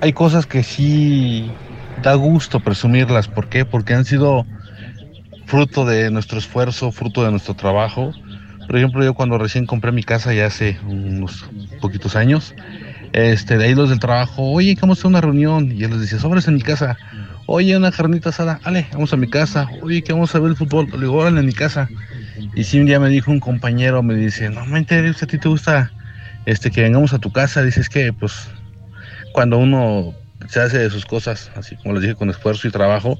hay 0.00 0.12
cosas 0.12 0.46
que 0.46 0.62
sí 0.62 1.50
da 2.02 2.14
gusto 2.14 2.60
presumirlas. 2.60 3.28
¿Por 3.28 3.48
qué? 3.48 3.64
Porque 3.64 3.94
han 3.94 4.04
sido 4.04 4.46
fruto 5.46 5.84
de 5.84 6.10
nuestro 6.10 6.38
esfuerzo, 6.38 6.92
fruto 6.92 7.24
de 7.24 7.30
nuestro 7.30 7.54
trabajo. 7.54 8.12
Por 8.66 8.76
ejemplo, 8.76 9.02
yo 9.02 9.14
cuando 9.14 9.38
recién 9.38 9.66
compré 9.66 9.92
mi 9.92 10.02
casa 10.02 10.34
ya 10.34 10.46
hace 10.46 10.78
unos 10.86 11.48
poquitos 11.80 12.16
años, 12.16 12.54
este, 13.12 13.56
de 13.56 13.64
ahí 13.64 13.74
los 13.74 13.88
del 13.88 13.98
trabajo, 13.98 14.42
oye, 14.42 14.76
vamos 14.80 15.04
a 15.04 15.08
una 15.08 15.20
reunión. 15.20 15.72
Y 15.72 15.78
yo 15.78 15.88
les 15.88 16.00
decía, 16.00 16.18
sobres 16.18 16.46
en 16.48 16.54
mi 16.54 16.62
casa. 16.62 16.96
Oye, 17.46 17.74
una 17.76 17.90
carnita 17.90 18.28
asada, 18.28 18.60
ale, 18.62 18.86
vamos 18.92 19.12
a 19.14 19.16
mi 19.16 19.28
casa. 19.28 19.68
Oye, 19.82 20.02
que 20.02 20.12
vamos 20.12 20.34
a 20.34 20.38
ver 20.38 20.50
el 20.50 20.56
fútbol. 20.56 20.88
Le 20.92 20.98
digo, 20.98 21.14
órale 21.14 21.40
en 21.40 21.46
mi 21.46 21.54
casa. 21.54 21.88
Y 22.54 22.64
sí, 22.64 22.78
un 22.78 22.86
día 22.86 23.00
me 23.00 23.08
dijo 23.08 23.30
un 23.30 23.40
compañero, 23.40 24.02
me 24.02 24.14
dice, 24.14 24.50
no 24.50 24.66
me 24.66 24.78
enteres, 24.78 25.22
a 25.22 25.26
ti 25.26 25.38
te 25.38 25.48
gusta 25.48 25.90
este, 26.44 26.70
que 26.70 26.82
vengamos 26.82 27.14
a 27.14 27.18
tu 27.18 27.32
casa. 27.32 27.62
Dices 27.62 27.88
que, 27.88 28.12
pues, 28.12 28.50
cuando 29.32 29.56
uno 29.56 30.12
se 30.48 30.60
hace 30.60 30.78
de 30.78 30.90
sus 30.90 31.04
cosas, 31.04 31.50
así 31.54 31.76
como 31.76 31.94
les 31.94 32.02
dije, 32.02 32.14
con 32.14 32.30
esfuerzo 32.30 32.66
y 32.66 32.70
trabajo, 32.70 33.18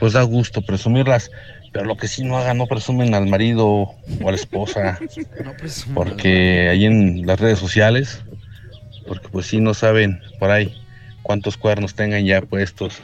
pues 0.00 0.12
da 0.12 0.22
gusto 0.22 0.62
presumirlas. 0.62 1.30
Pero 1.72 1.84
lo 1.84 1.96
que 1.96 2.08
sí 2.08 2.24
no 2.24 2.38
hagan, 2.38 2.56
no 2.56 2.66
presumen 2.66 3.14
al 3.14 3.26
marido 3.26 3.66
o 3.66 3.96
a 4.26 4.30
la 4.30 4.36
esposa, 4.36 4.98
No 5.44 5.52
porque 5.94 6.68
ahí 6.70 6.86
en 6.86 7.26
las 7.26 7.38
redes 7.38 7.58
sociales, 7.58 8.22
porque 9.06 9.28
pues 9.28 9.46
sí 9.46 9.60
no 9.60 9.74
saben 9.74 10.20
por 10.38 10.50
ahí 10.50 10.74
cuántos 11.22 11.58
cuernos 11.58 11.94
tengan 11.94 12.24
ya 12.24 12.40
puestos. 12.40 12.94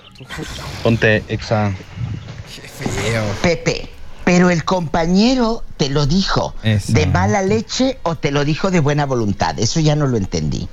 Ponte 0.82 1.22
exa. 1.28 1.74
Qué 2.54 2.66
feo. 2.68 3.22
Pepe, 3.42 3.88
pero 4.24 4.48
el 4.48 4.64
compañero 4.64 5.62
te 5.76 5.90
lo 5.90 6.06
dijo 6.06 6.54
Eso. 6.62 6.92
de 6.92 7.06
mala 7.06 7.42
leche 7.42 7.98
o 8.02 8.14
te 8.14 8.30
lo 8.30 8.44
dijo 8.44 8.70
de 8.70 8.80
buena 8.80 9.04
voluntad. 9.04 9.58
Eso 9.58 9.80
ya 9.80 9.94
no 9.94 10.06
lo 10.06 10.16
entendí. 10.16 10.68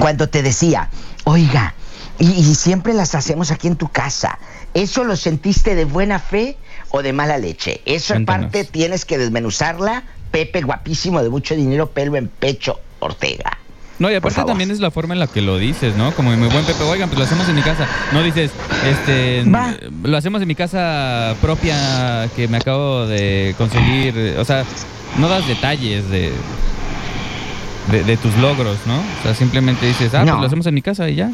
Cuando 0.00 0.28
te 0.28 0.42
decía, 0.42 0.88
oiga, 1.24 1.74
y, 2.18 2.30
y 2.32 2.54
siempre 2.54 2.94
las 2.94 3.14
hacemos 3.14 3.50
aquí 3.50 3.68
en 3.68 3.76
tu 3.76 3.88
casa, 3.88 4.38
¿eso 4.74 5.04
lo 5.04 5.16
sentiste 5.16 5.74
de 5.74 5.84
buena 5.84 6.18
fe 6.18 6.56
o 6.90 7.02
de 7.02 7.12
mala 7.12 7.38
leche? 7.38 7.82
Eso 7.84 8.14
en 8.14 8.26
parte 8.26 8.64
tienes 8.64 9.04
que 9.04 9.18
desmenuzarla. 9.18 10.04
Pepe, 10.30 10.62
guapísimo, 10.62 11.22
de 11.22 11.28
mucho 11.28 11.54
dinero, 11.54 11.90
pelo 11.90 12.16
en 12.16 12.28
pecho, 12.28 12.80
Ortega. 13.00 13.58
No, 13.98 14.10
y 14.10 14.14
aparte 14.14 14.42
también 14.44 14.70
es 14.70 14.80
la 14.80 14.90
forma 14.90 15.12
en 15.12 15.20
la 15.20 15.26
que 15.26 15.42
lo 15.42 15.58
dices, 15.58 15.94
¿no? 15.94 16.12
Como 16.12 16.30
muy 16.34 16.48
buen 16.48 16.64
Pepe, 16.64 16.82
oigan, 16.84 17.10
pues 17.10 17.18
lo 17.18 17.24
hacemos 17.26 17.46
en 17.50 17.54
mi 17.54 17.60
casa. 17.60 17.86
No 18.12 18.22
dices, 18.22 18.50
este, 18.86 19.44
Va. 19.44 19.74
lo 20.02 20.16
hacemos 20.16 20.40
en 20.40 20.48
mi 20.48 20.54
casa 20.54 21.36
propia 21.42 22.30
que 22.34 22.48
me 22.48 22.56
acabo 22.56 23.06
de 23.06 23.54
conseguir. 23.58 24.36
O 24.38 24.44
sea, 24.46 24.64
no 25.18 25.28
das 25.28 25.46
detalles 25.46 26.08
de, 26.08 26.32
de, 27.90 28.04
de 28.04 28.16
tus 28.16 28.34
logros, 28.36 28.78
¿no? 28.86 28.98
O 28.98 29.22
sea, 29.22 29.34
simplemente 29.34 29.86
dices, 29.86 30.12
ah, 30.14 30.24
No. 30.24 30.32
pues 30.32 30.40
lo 30.42 30.46
hacemos 30.46 30.66
en 30.66 30.74
mi 30.74 30.82
casa 30.82 31.08
y 31.08 31.16
ya. 31.16 31.30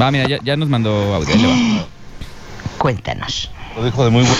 Va, 0.00 0.10
mira, 0.10 0.28
ya, 0.28 0.38
ya 0.42 0.56
nos 0.56 0.68
mandó 0.68 1.14
audio. 1.14 1.34
ahí 1.34 1.40
le 1.40 1.48
va. 1.48 1.86
Cuéntanos. 2.78 3.50
Lo 3.76 3.84
dijo 3.84 4.04
de 4.04 4.10
muy 4.10 4.22
buena... 4.22 4.36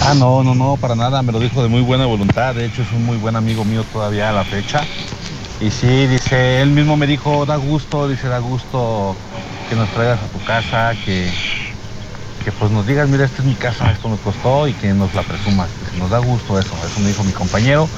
Ah, 0.00 0.14
no, 0.14 0.42
no, 0.42 0.54
no, 0.54 0.76
para 0.76 0.94
nada, 0.94 1.22
me 1.22 1.32
lo 1.32 1.40
dijo 1.40 1.62
de 1.62 1.68
muy 1.68 1.80
buena 1.82 2.06
voluntad. 2.06 2.54
De 2.54 2.64
hecho, 2.66 2.82
es 2.82 2.92
un 2.92 3.04
muy 3.04 3.16
buen 3.16 3.36
amigo 3.36 3.64
mío 3.64 3.84
todavía 3.92 4.28
a 4.30 4.32
la 4.32 4.44
fecha. 4.44 4.82
Y 5.60 5.70
sí, 5.70 6.06
dice, 6.06 6.62
él 6.62 6.70
mismo 6.70 6.96
me 6.96 7.06
dijo, 7.06 7.44
da 7.46 7.56
gusto, 7.56 8.08
dice, 8.08 8.28
da 8.28 8.38
gusto 8.38 9.16
que 9.68 9.74
nos 9.76 9.88
traigas 9.90 10.20
a 10.22 10.26
tu 10.28 10.44
casa, 10.44 10.92
que, 11.04 11.28
que 12.44 12.52
pues 12.52 12.70
nos 12.70 12.86
digas, 12.86 13.08
mira, 13.08 13.24
esta 13.24 13.42
es 13.42 13.48
mi 13.48 13.54
casa, 13.54 13.90
esto 13.90 14.08
me 14.08 14.16
costó 14.18 14.68
y 14.68 14.72
que 14.74 14.92
nos 14.94 15.12
la 15.14 15.22
presumas. 15.22 15.68
Dice, 15.84 15.98
nos 15.98 16.10
da 16.10 16.18
gusto 16.18 16.58
eso, 16.58 16.74
eso 16.86 17.00
me 17.00 17.08
dijo 17.08 17.24
mi 17.24 17.32
compañero. 17.32 17.88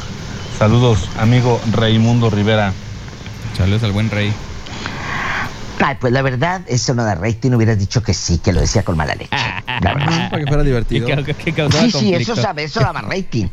Saludos, 0.59 1.09
amigo 1.18 1.61
Raimundo 1.73 2.31
Rivera. 2.31 2.73
Saludos 3.61 3.83
al 3.83 3.92
buen 3.92 4.09
rey. 4.11 4.33
Ay, 5.83 5.96
pues 6.01 6.14
la 6.14 6.23
verdad, 6.23 6.62
eso 6.66 6.94
no 6.94 7.05
da 7.05 7.14
rating. 7.14 7.51
Hubieras 7.53 7.79
dicho 7.79 8.03
que 8.03 8.14
sí, 8.14 8.38
que 8.38 8.55
lo 8.55 8.61
decía 8.62 8.83
con 8.85 8.96
mala 8.96 9.14
leche. 9.14 9.29
La 9.83 9.92
verdad. 9.92 10.31
Para 10.31 10.42
que 10.42 10.46
fuera 10.49 10.62
divertido. 10.62 11.07
Que, 11.07 11.23
que 11.23 11.35
Sí, 11.35 11.53
sí, 11.53 11.53
conflicto. 11.92 12.18
eso 12.18 12.37
sabe, 12.37 12.64
eso 12.64 12.81
daba 12.81 13.03
rating. 13.03 13.49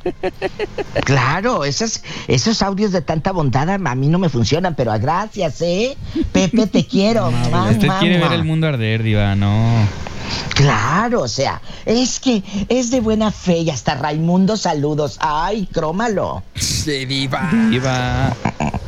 Claro, 1.03 1.65
esos, 1.65 2.01
esos 2.29 2.61
audios 2.61 2.93
de 2.93 3.01
tanta 3.01 3.33
bondad 3.33 3.69
a 3.69 3.95
mí 3.95 4.07
no 4.07 4.17
me 4.17 4.29
funcionan, 4.29 4.75
pero 4.75 4.93
a 4.93 4.97
gracias, 4.97 5.61
¿eh? 5.61 5.97
Pepe, 6.31 6.67
te 6.67 6.85
quiero. 6.85 7.29
Mua, 7.51 7.69
Usted 7.71 7.89
quiere 7.99 8.17
ver 8.17 8.31
el 8.31 8.45
mundo 8.45 8.67
arder, 8.67 9.03
diva, 9.03 9.35
no. 9.35 9.85
Claro, 10.55 11.21
o 11.23 11.27
sea, 11.27 11.61
es 11.85 12.21
que 12.21 12.43
es 12.69 12.91
de 12.91 13.01
buena 13.01 13.31
fe 13.31 13.57
y 13.59 13.69
hasta 13.69 13.95
Raimundo 13.95 14.55
saludos. 14.55 15.17
Ay, 15.19 15.67
crómalo. 15.71 16.43
Sí, 16.55 17.05
diva. 17.05 17.49
Diva. 17.69 18.33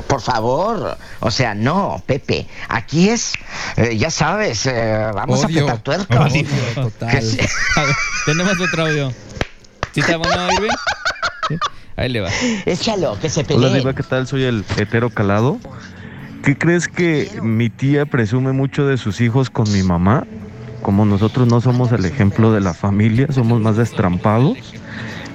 Por 0.10 0.22
favor, 0.22 0.98
o 1.20 1.30
sea, 1.30 1.54
no, 1.54 2.02
Pepe. 2.08 2.48
Aquí 2.68 3.10
es, 3.10 3.34
eh, 3.78 3.96
ya 3.96 4.10
sabes, 4.10 4.66
eh, 4.66 5.12
vamos 5.14 5.46
Odio. 5.46 5.68
a 5.68 5.72
apretar 5.74 5.84
tuerca. 5.84 6.22
Odio. 6.26 6.46
Total. 6.74 7.12
Que 7.12 7.22
sí. 7.22 7.38
A 7.76 7.82
ver, 7.82 7.96
tenemos 8.26 8.60
otro 8.60 8.88
audio. 8.88 9.14
¿Sí 9.94 10.00
está 10.00 10.18
bueno, 10.18 10.52
Irving? 10.52 10.70
Sí. 11.48 11.58
Ahí 11.96 12.10
le 12.10 12.22
va. 12.22 12.30
Échalo, 12.66 13.20
que 13.20 13.30
se 13.30 13.42
Hola 13.42 13.68
pelee. 13.68 13.74
Diva, 13.76 13.94
¿qué 13.94 14.02
tal? 14.02 14.26
Soy 14.26 14.46
el 14.46 14.66
hetero 14.78 15.12
calado. 15.12 15.60
¿Qué 16.44 16.58
crees 16.58 16.88
que 16.88 17.30
mi 17.44 17.70
tía 17.70 18.08
presume 18.08 18.52
mucho 18.52 18.88
de 18.88 18.98
sus 18.98 19.22
hijos 19.22 19.52
con 19.52 19.72
mi 19.72 19.84
mamá? 19.84 20.26
Como 20.82 21.06
nosotros 21.06 21.48
no 21.48 21.62
somos 21.62 21.92
el 21.92 22.04
ejemplo 22.06 22.52
de 22.52 22.62
la 22.62 22.74
familia, 22.74 23.28
somos 23.32 23.62
más 23.62 23.78
destrampados. 23.78 24.58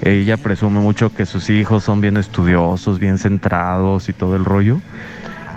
Ella 0.05 0.37
presume 0.37 0.81
mucho 0.81 1.15
que 1.15 1.25
sus 1.25 1.49
hijos 1.49 1.83
son 1.83 2.03
bien 2.03 2.19
estudiosos, 2.19 2.99
bien 2.99 3.17
centrados 3.17 4.11
y 4.11 4.13
todo 4.13 4.37
el 4.37 4.45
rollo. 4.45 4.79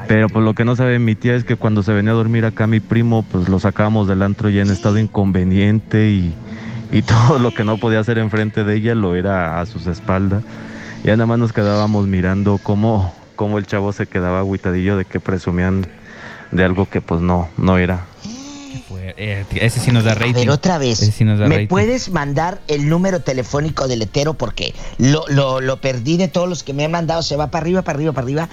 Pero 0.08 0.30
pues 0.30 0.46
lo 0.46 0.54
que 0.54 0.64
no 0.64 0.78
sabe 0.78 1.00
mi 1.00 1.16
tía 1.16 1.36
es 1.36 1.44
que 1.44 1.58
cuando 1.58 1.84
se 1.84 1.92
venía 1.92 2.12
a 2.12 2.16
dormir 2.16 2.46
acá 2.46 2.66
mi 2.66 2.80
primo, 2.80 3.24
pues 3.30 3.50
lo 3.50 3.60
sacábamos 3.60 4.08
del 4.08 4.22
antro 4.22 4.48
ya 4.48 4.62
en 4.62 4.70
estado 4.70 5.00
inconveniente 5.00 6.12
y, 6.12 6.34
y 6.94 7.02
todo 7.04 7.40
lo 7.40 7.54
que 7.54 7.66
no 7.66 7.78
podía 7.78 8.00
hacer 8.00 8.18
enfrente 8.20 8.64
de 8.64 8.76
ella 8.76 8.96
lo 8.96 9.16
era 9.16 9.60
a 9.60 9.66
sus 9.66 9.86
espaldas. 9.86 10.44
Ya 11.04 11.18
nada 11.18 11.26
más 11.26 11.40
nos 11.40 11.52
quedábamos 11.52 12.08
mirando 12.08 12.58
cómo, 12.58 13.14
cómo 13.36 13.58
el 13.58 13.68
chavo 13.68 13.92
se 13.92 14.08
quedaba 14.08 14.40
agüitadillo 14.40 14.96
de 14.96 15.04
que 15.04 15.20
presumían 15.20 15.88
de 16.52 16.64
algo 16.64 16.86
que 16.86 17.02
pues 17.02 17.20
no, 17.20 17.50
no 17.58 17.78
era. 17.78 18.06
Eh, 19.20 19.46
ese 19.56 19.80
sí 19.80 19.92
nos 19.92 20.04
da 20.04 20.12
A 20.12 20.16
rating. 20.16 20.34
ver, 20.36 20.50
otra 20.52 20.78
vez. 20.78 21.00
Sí 21.00 21.24
¿Me 21.26 21.36
rating. 21.48 21.68
puedes 21.68 22.10
mandar 22.12 22.62
el 22.68 22.88
número 22.88 23.20
telefónico 23.22 23.88
del 23.88 24.04
hetero? 24.04 24.36
Porque 24.36 24.76
lo, 25.00 25.26
lo, 25.28 25.60
lo 25.60 25.78
perdí 25.82 26.18
de 26.18 26.28
todos 26.28 26.48
los 26.48 26.62
que 26.64 26.74
me 26.74 26.86
han 26.86 26.92
mandado. 26.92 27.24
Se 27.24 27.36
va 27.36 27.48
para 27.50 27.64
arriba, 27.64 27.82
para 27.82 27.98
arriba, 27.98 28.12
para 28.14 28.26
arriba. 28.26 28.50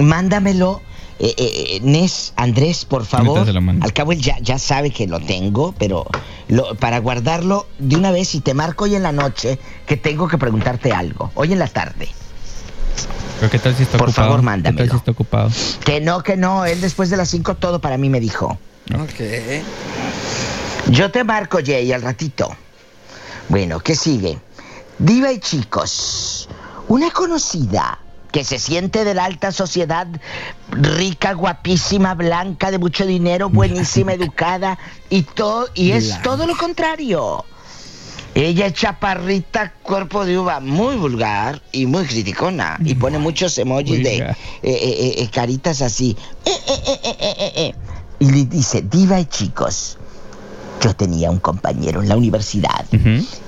Mándamelo. 0.00 0.80
eh, 1.18 1.34
eh, 1.38 1.80
Nes, 1.82 2.32
Andrés, 2.36 2.84
por 2.84 3.04
favor. 3.04 3.46
Al 3.80 3.92
cabo 3.92 4.12
él 4.12 4.20
ya, 4.20 4.36
ya 4.40 4.58
sabe 4.58 4.90
que 4.90 5.06
lo 5.06 5.20
tengo, 5.20 5.72
pero 5.78 6.06
lo- 6.48 6.74
para 6.76 6.98
guardarlo 6.98 7.66
de 7.78 7.96
una 7.96 8.10
vez 8.10 8.34
y 8.34 8.40
te 8.40 8.52
marco 8.54 8.84
hoy 8.84 8.94
en 8.96 9.02
la 9.04 9.12
noche 9.12 9.58
que 9.86 9.96
tengo 9.96 10.26
que 10.28 10.38
preguntarte 10.38 10.92
algo. 10.92 11.30
Hoy 11.34 11.52
en 11.52 11.58
la 11.60 11.68
tarde. 11.68 12.08
Pero 13.40 13.50
¿qué 13.50 13.58
tal 13.58 13.74
si 13.76 13.82
está 13.84 13.98
Por 13.98 14.08
ocupado? 14.08 14.26
favor, 14.28 14.40
¿Qué 14.40 14.44
mándamelo. 14.46 14.78
tal 14.78 14.90
si 14.90 14.96
está 14.96 15.10
ocupado? 15.10 15.50
Que 15.84 16.00
no, 16.00 16.22
que 16.22 16.36
no. 16.36 16.64
Él 16.66 16.80
después 16.80 17.10
de 17.10 17.16
las 17.16 17.28
5 17.30 17.56
todo 17.56 17.80
para 17.80 17.96
mí 17.98 18.08
me 18.08 18.20
dijo. 18.20 18.58
Ok. 18.92 19.62
Yo 20.90 21.10
te 21.10 21.24
marco, 21.24 21.58
Jay, 21.64 21.90
al 21.92 22.02
ratito. 22.02 22.54
Bueno, 23.48 23.80
¿qué 23.80 23.94
sigue? 23.94 24.38
Diva 24.98 25.32
y 25.32 25.38
chicos, 25.40 26.48
una 26.88 27.10
conocida 27.10 27.98
que 28.30 28.44
se 28.44 28.58
siente 28.58 29.04
de 29.04 29.14
la 29.14 29.24
alta 29.24 29.52
sociedad, 29.52 30.06
rica, 30.70 31.32
guapísima, 31.34 32.14
blanca, 32.14 32.70
de 32.70 32.78
mucho 32.78 33.06
dinero, 33.06 33.48
buenísima, 33.48 34.12
educada 34.14 34.78
y 35.08 35.22
todo 35.22 35.68
y 35.74 35.92
es 35.92 36.06
Blanca. 36.06 36.22
todo 36.22 36.46
lo 36.46 36.56
contrario. 36.56 37.44
Ella 38.34 38.66
es 38.66 38.72
chaparrita, 38.74 39.72
cuerpo 39.82 40.24
de 40.24 40.36
uva, 40.36 40.58
muy 40.58 40.96
vulgar 40.96 41.62
y 41.70 41.86
muy 41.86 42.04
criticona. 42.04 42.76
Y 42.84 42.96
pone 42.96 43.18
muchos 43.18 43.56
emojis 43.58 44.02
de 44.02 44.10
Vulgar. 44.10 44.36
eh, 44.64 44.72
eh, 44.72 45.14
eh, 45.18 45.30
caritas 45.32 45.80
así. 45.82 46.16
Y 48.24 48.30
le 48.30 48.46
dice, 48.46 48.80
diva 48.80 49.20
y 49.20 49.26
chicos, 49.26 49.98
yo 50.80 50.96
tenía 50.96 51.30
un 51.30 51.40
compañero 51.40 52.00
en 52.00 52.08
la 52.08 52.16
universidad 52.16 52.86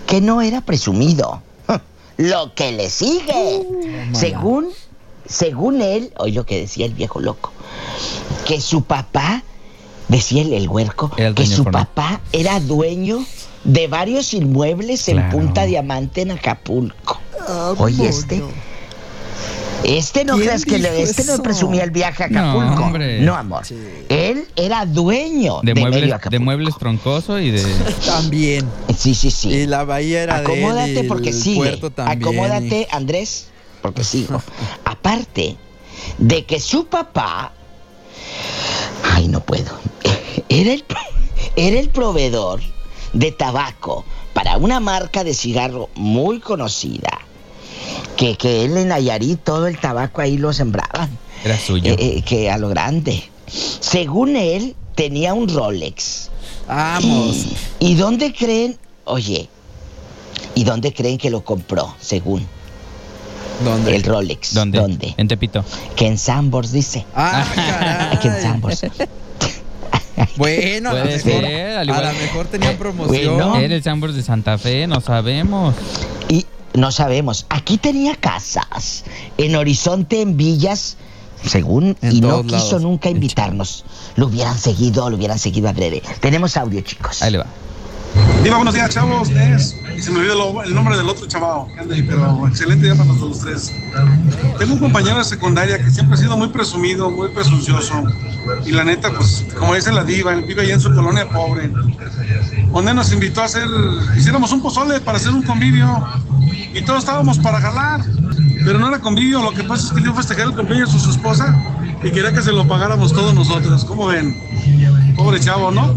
que 0.06 0.20
no 0.20 0.42
era 0.42 0.60
presumido. 0.60 1.40
Lo 2.18 2.54
que 2.54 2.72
le 2.72 2.90
sigue. 2.90 3.66
según, 4.12 4.68
según 5.26 5.80
él, 5.80 6.12
oye 6.18 6.34
lo 6.34 6.44
que 6.44 6.60
decía 6.60 6.84
el 6.84 6.92
viejo 6.92 7.20
loco, 7.20 7.52
que 8.44 8.60
su 8.60 8.82
papá, 8.84 9.42
decía 10.08 10.42
el, 10.42 10.52
el 10.52 10.68
huerco, 10.68 11.10
el 11.16 11.34
que 11.34 11.46
su 11.46 11.64
papá 11.64 12.20
era 12.32 12.60
dueño 12.60 13.24
de 13.64 13.88
varios 13.88 14.34
inmuebles 14.34 15.08
en. 15.08 15.30
Punta 15.30 15.64
Diamante 15.64 16.20
en 16.20 16.32
Acapulco. 16.32 17.18
Oye, 17.78 18.08
este. 18.08 18.42
Este 19.84 20.24
no 20.24 20.34
¿Quién 20.34 20.46
creas 20.46 20.64
que 20.64 20.78
le- 20.78 21.02
este 21.02 21.24
no 21.24 21.42
presumía 21.42 21.84
el 21.84 21.90
viaje 21.90 22.24
a 22.24 22.28
No, 22.28 22.60
Acapulco. 22.60 22.82
hombre. 22.84 23.20
No, 23.20 23.34
amor. 23.36 23.62
Él 24.08 24.46
era 24.56 24.84
dueño 24.86 25.60
De, 25.62 25.68
de, 25.68 25.74
medio 25.74 25.88
muebles, 25.90 26.08
de 26.08 26.14
Acapulco. 26.14 26.44
muebles 26.44 26.74
troncoso 26.78 27.38
y 27.38 27.50
de... 27.52 27.62
También. 28.06 28.68
Sí, 28.96 29.14
sí, 29.14 29.30
sí. 29.30 29.50
Y 29.50 29.66
la 29.66 29.84
bahía 29.84 30.22
era 30.24 30.40
de 30.40 30.40
él 30.40 30.46
Acomódate 30.46 31.00
y 31.00 31.02
porque 31.08 31.28
el 31.30 31.34
sigue. 31.34 31.56
puerto 31.56 31.90
también. 31.90 32.18
Acomódate, 32.22 32.88
Andrés, 32.90 33.48
porque 33.82 34.02
sigo. 34.02 34.42
Aparte 34.84 35.56
de 36.18 36.44
que 36.44 36.58
su 36.60 36.86
papá. 36.86 37.52
Ay, 39.04 39.28
no 39.28 39.40
puedo. 39.40 39.78
Era 40.48 40.72
el, 40.72 40.84
era 41.56 41.78
el 41.80 41.88
proveedor 41.90 42.60
de 43.12 43.32
tabaco 43.32 44.04
para 44.32 44.56
una 44.58 44.78
marca 44.80 45.24
de 45.24 45.34
cigarro 45.34 45.88
muy 45.94 46.38
conocida. 46.40 47.20
Que, 48.16 48.36
que 48.36 48.64
él 48.64 48.76
en 48.76 48.88
Nayarit 48.88 49.42
todo 49.42 49.66
el 49.66 49.78
tabaco 49.78 50.20
ahí 50.20 50.38
lo 50.38 50.52
sembraban. 50.52 51.10
Era 51.44 51.58
suyo. 51.58 51.92
Eh, 51.92 51.96
eh, 51.98 52.22
que 52.22 52.50
a 52.50 52.58
lo 52.58 52.68
grande. 52.68 53.22
Según 53.80 54.36
él, 54.36 54.74
tenía 54.94 55.34
un 55.34 55.48
Rolex. 55.48 56.30
Vamos. 56.66 57.46
¿Y 57.78 57.94
dónde 57.94 58.32
creen? 58.32 58.76
Oye, 59.04 59.48
¿y 60.54 60.64
dónde 60.64 60.92
creen 60.92 61.18
que 61.18 61.30
lo 61.30 61.44
compró? 61.44 61.94
Según 62.00 62.46
¿Dónde? 63.64 63.94
el 63.94 64.02
Rolex. 64.02 64.54
¿Dónde? 64.54 64.80
¿Dónde? 64.80 65.14
En 65.16 65.28
Tepito. 65.28 65.64
Que 65.94 66.06
en 66.06 66.18
Sambors 66.18 66.72
dice. 66.72 67.04
Ah, 67.14 68.18
Que 68.20 68.28
en. 68.28 68.42
Sambors. 68.42 68.86
Bueno, 70.36 70.90
a 70.90 70.94
lo 70.94 71.02
Puede 71.02 71.24
mejor, 71.24 71.44
a 71.44 71.84
lo 71.84 72.12
mejor 72.18 72.46
tenían 72.46 72.76
promoción. 72.76 73.36
Bueno. 73.36 73.56
Era 73.56 73.74
el 73.74 73.82
Chambers 73.82 74.14
de 74.14 74.22
Santa 74.22 74.56
Fe, 74.58 74.86
no 74.86 75.00
sabemos. 75.00 75.74
Y 76.28 76.46
no 76.76 76.92
sabemos. 76.92 77.46
Aquí 77.48 77.78
tenía 77.78 78.14
casas. 78.16 79.04
En 79.38 79.56
Horizonte, 79.56 80.20
en 80.22 80.36
Villas. 80.36 80.96
Según, 81.44 81.96
En 82.00 82.16
y 82.16 82.20
no 82.20 82.42
quiso 82.42 82.56
lados. 82.56 82.82
nunca 82.82 83.10
invitarnos. 83.10 83.84
Lo 84.16 84.26
hubieran 84.26 84.58
seguido, 84.58 85.08
lo 85.10 85.16
hubieran 85.16 85.38
seguido 85.38 85.68
adrede. 85.68 86.02
Tenemos 86.20 86.56
audio, 86.56 86.80
chicos. 86.80 87.22
Ahí 87.22 87.30
le 87.32 87.38
va. 87.38 87.46
Diva, 88.42 88.56
buenos 88.56 88.74
días, 88.74 88.90
chavos. 88.90 89.28
Es, 89.30 89.76
y 89.96 90.02
se 90.02 90.10
me 90.10 90.18
olvidó 90.18 90.62
el 90.62 90.74
nombre 90.74 90.96
del 90.96 91.08
otro 91.08 91.26
chaval 91.26 91.72
que 91.72 91.80
anda 91.80 91.94
ahí, 91.94 92.02
pero 92.02 92.46
excelente 92.46 92.84
día 92.84 92.94
para 92.94 93.06
nosotros 93.06 93.30
los 93.30 93.40
tres. 93.40 93.72
Tengo 94.58 94.74
un 94.74 94.78
compañero 94.78 95.18
de 95.18 95.24
secundaria 95.24 95.78
que 95.82 95.90
siempre 95.90 96.14
ha 96.14 96.18
sido 96.18 96.36
muy 96.36 96.48
presumido, 96.48 97.10
muy 97.10 97.28
presuncioso. 97.28 98.04
Y 98.64 98.72
la 98.72 98.84
neta, 98.84 99.10
pues, 99.10 99.46
como 99.58 99.74
dice 99.74 99.92
la 99.92 100.04
diva, 100.04 100.34
él 100.34 100.42
vive 100.42 100.62
ahí 100.62 100.70
en 100.70 100.80
su 100.80 100.94
colonia 100.94 101.28
pobre. 101.28 101.70
Donde 102.72 102.94
nos 102.94 103.12
invitó 103.12 103.40
a 103.40 103.44
hacer, 103.44 103.66
hiciéramos 104.16 104.52
un 104.52 104.60
pozole 104.60 105.00
para 105.00 105.16
hacer 105.16 105.32
un 105.32 105.42
convivio. 105.42 106.06
Y 106.74 106.82
todos 106.82 107.00
estábamos 107.00 107.38
para 107.38 107.60
jalar. 107.60 108.02
Pero 108.64 108.78
no 108.78 108.88
era 108.88 108.98
convivio, 108.98 109.42
lo 109.42 109.52
que 109.52 109.62
pasa 109.62 109.94
es 109.94 110.02
que 110.02 110.08
a 110.08 110.12
festejar 110.12 110.46
el 110.48 110.54
cumpleaños 110.54 110.92
de 110.92 110.98
su 110.98 111.10
esposa 111.10 111.56
y 112.02 112.10
quería 112.10 112.32
que 112.32 112.42
se 112.42 112.52
lo 112.52 112.66
pagáramos 112.66 113.12
todos 113.12 113.32
nosotros. 113.32 113.84
¿Cómo 113.84 114.08
ven? 114.08 114.36
Pobre 115.16 115.40
chavo, 115.40 115.70
¿no? 115.70 115.96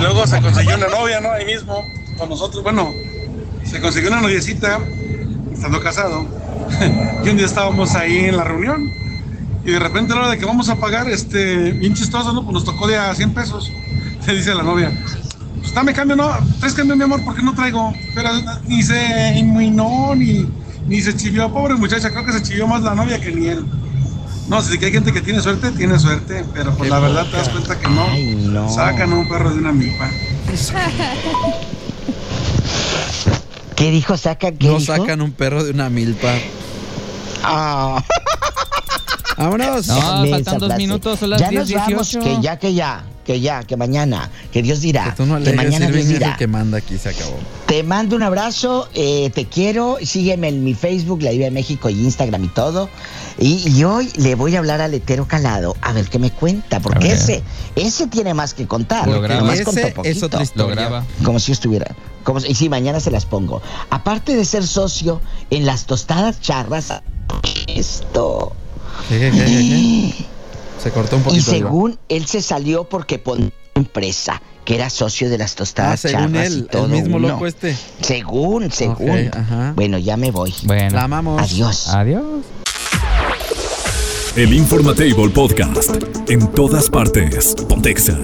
Luego 0.00 0.26
se 0.26 0.40
consiguió 0.40 0.76
una 0.76 0.88
novia, 0.88 1.20
¿no? 1.20 1.30
Ahí 1.30 1.44
mismo, 1.44 1.84
con 2.16 2.28
nosotros. 2.28 2.62
Bueno, 2.62 2.92
se 3.64 3.80
consiguió 3.80 4.10
una 4.10 4.20
noviecita, 4.20 4.78
estando 5.52 5.80
casado. 5.80 6.26
y 7.24 7.28
un 7.28 7.36
día 7.36 7.46
estábamos 7.46 7.94
ahí 7.94 8.18
en 8.26 8.36
la 8.36 8.44
reunión. 8.44 8.90
Y 9.64 9.72
de 9.72 9.78
repente 9.78 10.12
a 10.12 10.16
la 10.16 10.22
hora 10.22 10.30
de 10.30 10.38
que 10.38 10.46
vamos 10.46 10.70
a 10.70 10.76
pagar, 10.76 11.08
este, 11.08 11.72
bien 11.72 11.94
chistoso, 11.94 12.32
¿no? 12.32 12.42
Pues 12.42 12.54
nos 12.54 12.64
tocó 12.64 12.86
de 12.88 12.96
a 12.96 13.14
100 13.14 13.34
pesos. 13.34 13.70
Se 14.24 14.32
dice 14.32 14.54
la 14.54 14.62
novia. 14.62 14.90
Pues 15.60 15.74
dame 15.74 15.92
cambio, 15.92 16.16
no, 16.16 16.30
tres 16.60 16.72
cambio, 16.72 16.96
mi 16.96 17.04
amor, 17.04 17.22
porque 17.24 17.42
no 17.42 17.54
traigo. 17.54 17.92
Pero 18.14 18.30
ni 18.66 18.82
se 18.82 19.34
inmuinó, 19.36 20.14
ni, 20.14 20.48
ni 20.86 21.00
se 21.02 21.14
chivió. 21.14 21.52
Pobre 21.52 21.74
muchacha, 21.74 22.10
creo 22.10 22.24
que 22.24 22.32
se 22.32 22.42
chivió 22.42 22.66
más 22.66 22.82
la 22.82 22.94
novia 22.94 23.20
que 23.20 23.32
ni 23.32 23.48
él. 23.48 23.66
No, 24.50 24.60
si 24.60 24.76
que 24.80 24.86
hay 24.86 24.92
gente 24.92 25.12
que 25.12 25.20
tiene 25.20 25.40
suerte, 25.40 25.70
tiene 25.70 25.96
suerte, 25.96 26.44
pero 26.52 26.74
pues 26.74 26.90
la 26.90 26.98
verdad 26.98 27.24
te 27.30 27.36
das 27.36 27.48
cuenta 27.50 27.78
que 27.78 27.88
no. 27.88 28.04
Ay, 28.10 28.34
no. 28.34 28.68
Sacan 28.68 29.12
a 29.12 29.16
un 29.16 29.28
perro 29.28 29.50
de 29.50 29.58
una 29.60 29.70
milpa. 29.72 30.10
¿Qué 33.76 33.92
dijo? 33.92 34.16
¿Saca 34.16 34.50
qué 34.50 34.66
No 34.66 34.78
dijo? 34.78 34.92
sacan 34.96 35.20
un 35.22 35.30
perro 35.32 35.62
de 35.62 35.70
una 35.70 35.88
milpa. 35.88 36.32
Ah. 37.44 38.02
Vámonos. 39.38 39.86
No, 39.86 40.22
Mensa 40.22 40.50
faltan 40.50 40.58
dos 40.58 40.76
minutos, 40.76 41.20
son 41.20 41.30
las 41.30 41.40
ya 41.40 41.52
nos 41.52 41.68
10:18. 41.68 41.74
vamos, 41.86 42.18
que 42.20 42.40
ya, 42.42 42.58
que 42.58 42.74
ya, 42.74 43.04
que 43.30 43.40
ya, 43.40 43.62
que 43.62 43.76
mañana, 43.76 44.28
que 44.52 44.60
Dios 44.60 44.80
dirá, 44.80 45.14
Que 45.16 45.24
no 45.24 45.38
mañana 45.38 45.86
Dios 45.88 46.08
dirá. 46.08 46.36
que 46.36 46.48
manda 46.48 46.78
aquí, 46.78 46.98
se 46.98 47.10
acabó. 47.10 47.38
Te 47.66 47.84
mando 47.84 48.16
un 48.16 48.24
abrazo, 48.24 48.88
eh, 48.92 49.30
te 49.32 49.44
quiero, 49.46 49.98
sígueme 50.02 50.48
en 50.48 50.64
mi 50.64 50.74
Facebook, 50.74 51.22
La 51.22 51.30
Diva 51.30 51.44
de 51.44 51.52
México 51.52 51.88
y 51.90 51.94
Instagram 52.02 52.42
y 52.42 52.48
todo. 52.48 52.88
Y, 53.38 53.68
y 53.68 53.84
hoy 53.84 54.10
le 54.16 54.34
voy 54.34 54.56
a 54.56 54.58
hablar 54.58 54.80
al 54.80 54.92
hetero 54.94 55.28
calado, 55.28 55.76
a 55.80 55.92
ver 55.92 56.08
qué 56.08 56.18
me 56.18 56.32
cuenta, 56.32 56.80
porque 56.80 57.12
ese, 57.12 57.44
ese 57.76 58.08
tiene 58.08 58.34
más 58.34 58.52
que 58.52 58.66
contar. 58.66 59.06
Lo 59.06 59.20
graba. 59.20 59.40
nomás 59.42 59.60
Ese 59.60 60.26
es 60.42 60.56
Lo 60.56 60.66
graba. 60.66 61.04
Como 61.22 61.38
si 61.38 61.46
yo 61.48 61.52
estuviera. 61.52 61.94
Como, 62.24 62.40
si- 62.40 62.48
y 62.50 62.54
sí, 62.56 62.68
mañana 62.68 62.98
se 62.98 63.12
las 63.12 63.26
pongo. 63.26 63.62
Aparte 63.90 64.34
de 64.34 64.44
ser 64.44 64.66
socio 64.66 65.20
en 65.50 65.66
las 65.66 65.84
tostadas 65.86 66.40
charras, 66.40 66.92
esto. 67.68 68.54
¿Qué, 69.08 69.20
qué, 69.20 69.30
qué, 69.30 69.44
qué, 69.44 70.14
qué? 70.16 70.39
Se 70.82 70.90
cortó 70.90 71.16
un 71.16 71.22
Y 71.22 71.24
poquito. 71.24 71.52
Diva. 71.52 71.68
según 71.68 71.98
él 72.08 72.26
se 72.26 72.40
salió 72.42 72.84
porque 72.84 73.18
pone 73.18 73.52
empresa, 73.74 74.40
que 74.64 74.74
era 74.74 74.88
socio 74.90 75.28
de 75.30 75.38
las 75.38 75.52
Ah, 75.52 75.56
tostadas 75.56 76.00
según 76.00 76.32
charras 76.32 76.50
y 76.50 76.52
él, 76.54 76.68
todo 76.70 76.84
el 76.86 76.90
mismo 76.92 77.16
uno. 77.16 77.28
loco 77.28 77.46
este. 77.46 77.76
Según, 78.00 78.70
según. 78.70 79.30
Bueno, 79.74 79.98
ya 79.98 80.16
me 80.16 80.30
voy. 80.30 80.54
Bueno. 80.64 80.94
La 80.96 81.04
amamos. 81.04 81.40
Adiós. 81.42 81.88
Adiós. 81.88 82.22
El 84.36 84.52
Informatable 84.54 85.28
Podcast. 85.30 85.90
En 86.28 86.46
todas 86.52 86.88
partes. 86.88 87.54
Pontexa. 87.68 88.16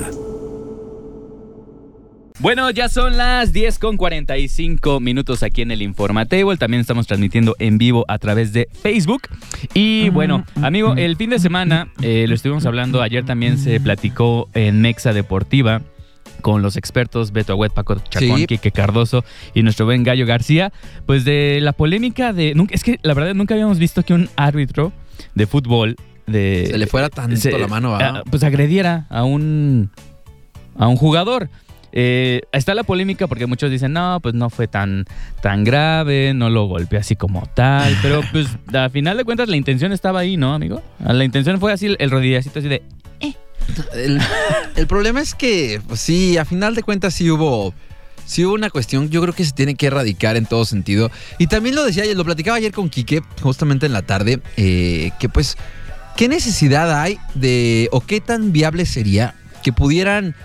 Bueno, 2.39 2.71
ya 2.71 2.91
son 2.91 3.17
las 3.17 3.53
10 3.55 3.79
con 3.79 3.97
45 3.97 5.01
minutos 5.01 5.43
aquí 5.43 5.63
en 5.63 5.71
el 5.71 5.81
Informatable. 5.81 6.57
También 6.59 6.83
estamos 6.83 7.07
transmitiendo 7.07 7.57
en 7.59 7.79
vivo 7.79 8.05
a 8.09 8.19
través 8.19 8.53
de 8.53 8.69
Facebook. 8.83 9.23
Y 9.73 10.11
bueno, 10.11 10.45
amigo, 10.63 10.95
el 10.97 11.17
fin 11.17 11.31
de 11.31 11.39
semana 11.39 11.89
eh, 12.03 12.27
lo 12.29 12.35
estuvimos 12.35 12.67
hablando. 12.67 13.01
Ayer 13.01 13.25
también 13.25 13.57
se 13.57 13.81
platicó 13.81 14.51
en 14.53 14.83
Mexa 14.83 15.15
Deportiva 15.15 15.81
con 16.43 16.61
los 16.61 16.77
expertos 16.77 17.33
Beto 17.33 17.55
Agüet, 17.55 17.73
Paco 17.73 17.97
Chacón, 18.11 18.39
Sí. 18.41 18.47
Quique 18.47 18.71
Cardoso 18.71 19.25
y 19.55 19.63
nuestro 19.63 19.87
buen 19.87 20.03
Gallo 20.05 20.27
García. 20.27 20.73
Pues 21.07 21.25
de 21.25 21.59
la 21.63 21.73
polémica 21.73 22.35
de. 22.35 22.55
nunca- 22.55 22.75
Es 22.75 22.85
que 22.85 22.99
la 23.03 23.15
verdad 23.15 23.35
nunca 23.35 23.55
habíamos 23.55 23.79
visto 23.79 24.03
que 24.03 24.13
un 24.13 24.29
árbitro 24.37 24.93
de 25.35 25.47
fútbol. 25.47 25.97
De, 26.27 26.67
Se 26.71 26.77
le 26.77 26.87
fuera 26.87 27.09
tanto 27.09 27.37
se- 27.37 27.57
la 27.59 27.67
mano, 27.69 27.97
pues 28.31 28.43
agrediera 28.43 29.07
a 29.09 29.25
un 29.25 29.91
a 30.79 30.87
un 30.89 30.97
jugador. 30.97 31.49
Eh, 31.99 32.43
está 32.53 32.75
la 32.75 32.83
polémica 32.83 33.27
porque 33.27 33.47
muchos 33.47 33.71
dicen, 33.71 33.95
no, 33.95 34.21
pues 34.21 34.35
no 34.35 34.51
fue 34.51 34.69
tan, 34.69 35.07
tan 35.41 35.65
grave, 35.65 36.35
no 36.35 36.51
lo 36.51 36.67
golpeó 36.67 37.01
así 37.01 37.17
como 37.17 37.47
tal, 37.55 37.97
pero 38.03 38.21
pues 38.33 38.49
a 38.75 38.91
final 38.91 39.17
de 39.17 39.25
cuentas 39.25 39.49
la 39.49 39.57
intención 39.57 39.93
estaba 39.93 40.21
ahí, 40.21 40.37
¿no, 40.37 40.53
amigo? 40.53 40.83
La 41.03 41.25
intención 41.25 41.59
fue 41.59 41.73
así, 41.73 41.97
el 41.99 42.11
rodillacito 42.11 42.59
así 42.59 42.69
de... 42.69 42.83
El, 43.95 44.21
el 44.77 44.87
problema 44.87 45.23
es 45.23 45.35
que, 45.35 45.81
pues 45.89 46.01
sí, 46.01 46.37
a 46.37 46.45
final 46.45 46.75
de 46.75 46.83
cuentas 46.83 47.15
sí 47.15 47.31
hubo, 47.31 47.73
sí 48.27 48.45
hubo 48.45 48.53
una 48.53 48.69
cuestión, 48.69 49.09
yo 49.09 49.23
creo 49.23 49.35
que 49.35 49.47
se 49.47 49.53
tiene 49.53 49.75
que 49.75 49.87
erradicar 49.87 50.37
en 50.37 50.45
todo 50.45 50.67
sentido. 50.67 51.11
Y 51.39 51.47
también 51.47 51.75
lo 51.75 51.83
decía, 51.83 52.05
lo 52.15 52.25
platicaba 52.27 52.59
ayer 52.59 52.73
con 52.73 52.91
Quique, 52.91 53.23
justamente 53.41 53.87
en 53.87 53.95
la 53.95 54.03
tarde, 54.03 54.43
eh, 54.59 55.13
que 55.19 55.31
pues, 55.31 55.57
¿qué 56.15 56.29
necesidad 56.29 57.01
hay 57.01 57.19
de, 57.35 57.89
o 57.91 58.03
qué 58.03 58.21
tan 58.21 58.53
viable 58.53 58.85
sería 58.85 59.35
que 59.63 59.73
pudieran 59.73 60.37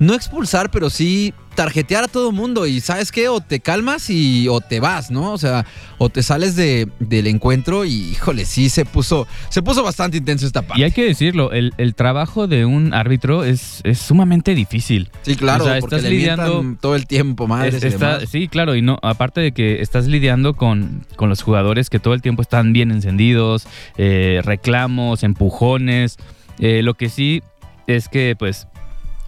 no 0.00 0.14
expulsar, 0.14 0.70
pero 0.72 0.90
sí 0.90 1.32
tarjetear 1.54 2.04
a 2.04 2.08
todo 2.08 2.32
mundo 2.32 2.66
y 2.66 2.80
sabes 2.80 3.12
qué, 3.12 3.28
o 3.28 3.40
te 3.40 3.60
calmas 3.60 4.08
y 4.08 4.48
o 4.48 4.60
te 4.62 4.80
vas, 4.80 5.10
¿no? 5.10 5.32
O 5.32 5.36
sea, 5.38 5.66
o 5.98 6.08
te 6.08 6.22
sales 6.22 6.56
de, 6.56 6.88
del 7.00 7.26
encuentro 7.26 7.84
y 7.84 7.92
híjole, 8.12 8.46
sí 8.46 8.70
se 8.70 8.84
puso, 8.86 9.26
se 9.50 9.60
puso 9.60 9.82
bastante 9.82 10.16
intenso 10.16 10.46
esta 10.46 10.62
parte. 10.62 10.80
Y 10.80 10.84
hay 10.84 10.92
que 10.92 11.04
decirlo, 11.04 11.52
el, 11.52 11.74
el 11.76 11.94
trabajo 11.94 12.46
de 12.46 12.64
un 12.64 12.94
árbitro 12.94 13.44
es, 13.44 13.80
es 13.84 13.98
sumamente 13.98 14.54
difícil. 14.54 15.10
Sí, 15.22 15.36
claro, 15.36 15.64
O 15.64 15.66
sea, 15.66 15.80
porque 15.80 15.96
estás 15.96 16.10
le 16.10 16.16
lidiando- 16.16 16.76
todo 16.80 16.96
el 16.96 17.06
tiempo, 17.06 17.46
Es- 17.62 17.82
está- 17.84 18.16
demás. 18.18 18.30
sí, 18.30 18.48
claro, 18.48 18.74
y 18.76 18.80
no, 18.82 18.98
aparte 19.02 19.40
de 19.42 19.52
que 19.52 19.82
estás 19.82 20.06
lidiando 20.06 20.54
con, 20.54 21.04
con 21.16 21.28
los 21.28 21.42
jugadores 21.42 21.90
que 21.90 21.98
todo 21.98 22.14
el 22.14 22.22
tiempo 22.22 22.40
están 22.40 22.72
bien 22.72 22.90
encendidos, 22.90 23.66
eh, 23.98 24.40
reclamos, 24.44 25.24
empujones. 25.24 26.16
Eh, 26.58 26.82
lo 26.82 26.94
que 26.94 27.10
sí 27.10 27.42
es 27.86 28.08
que, 28.08 28.34
pues, 28.38 28.66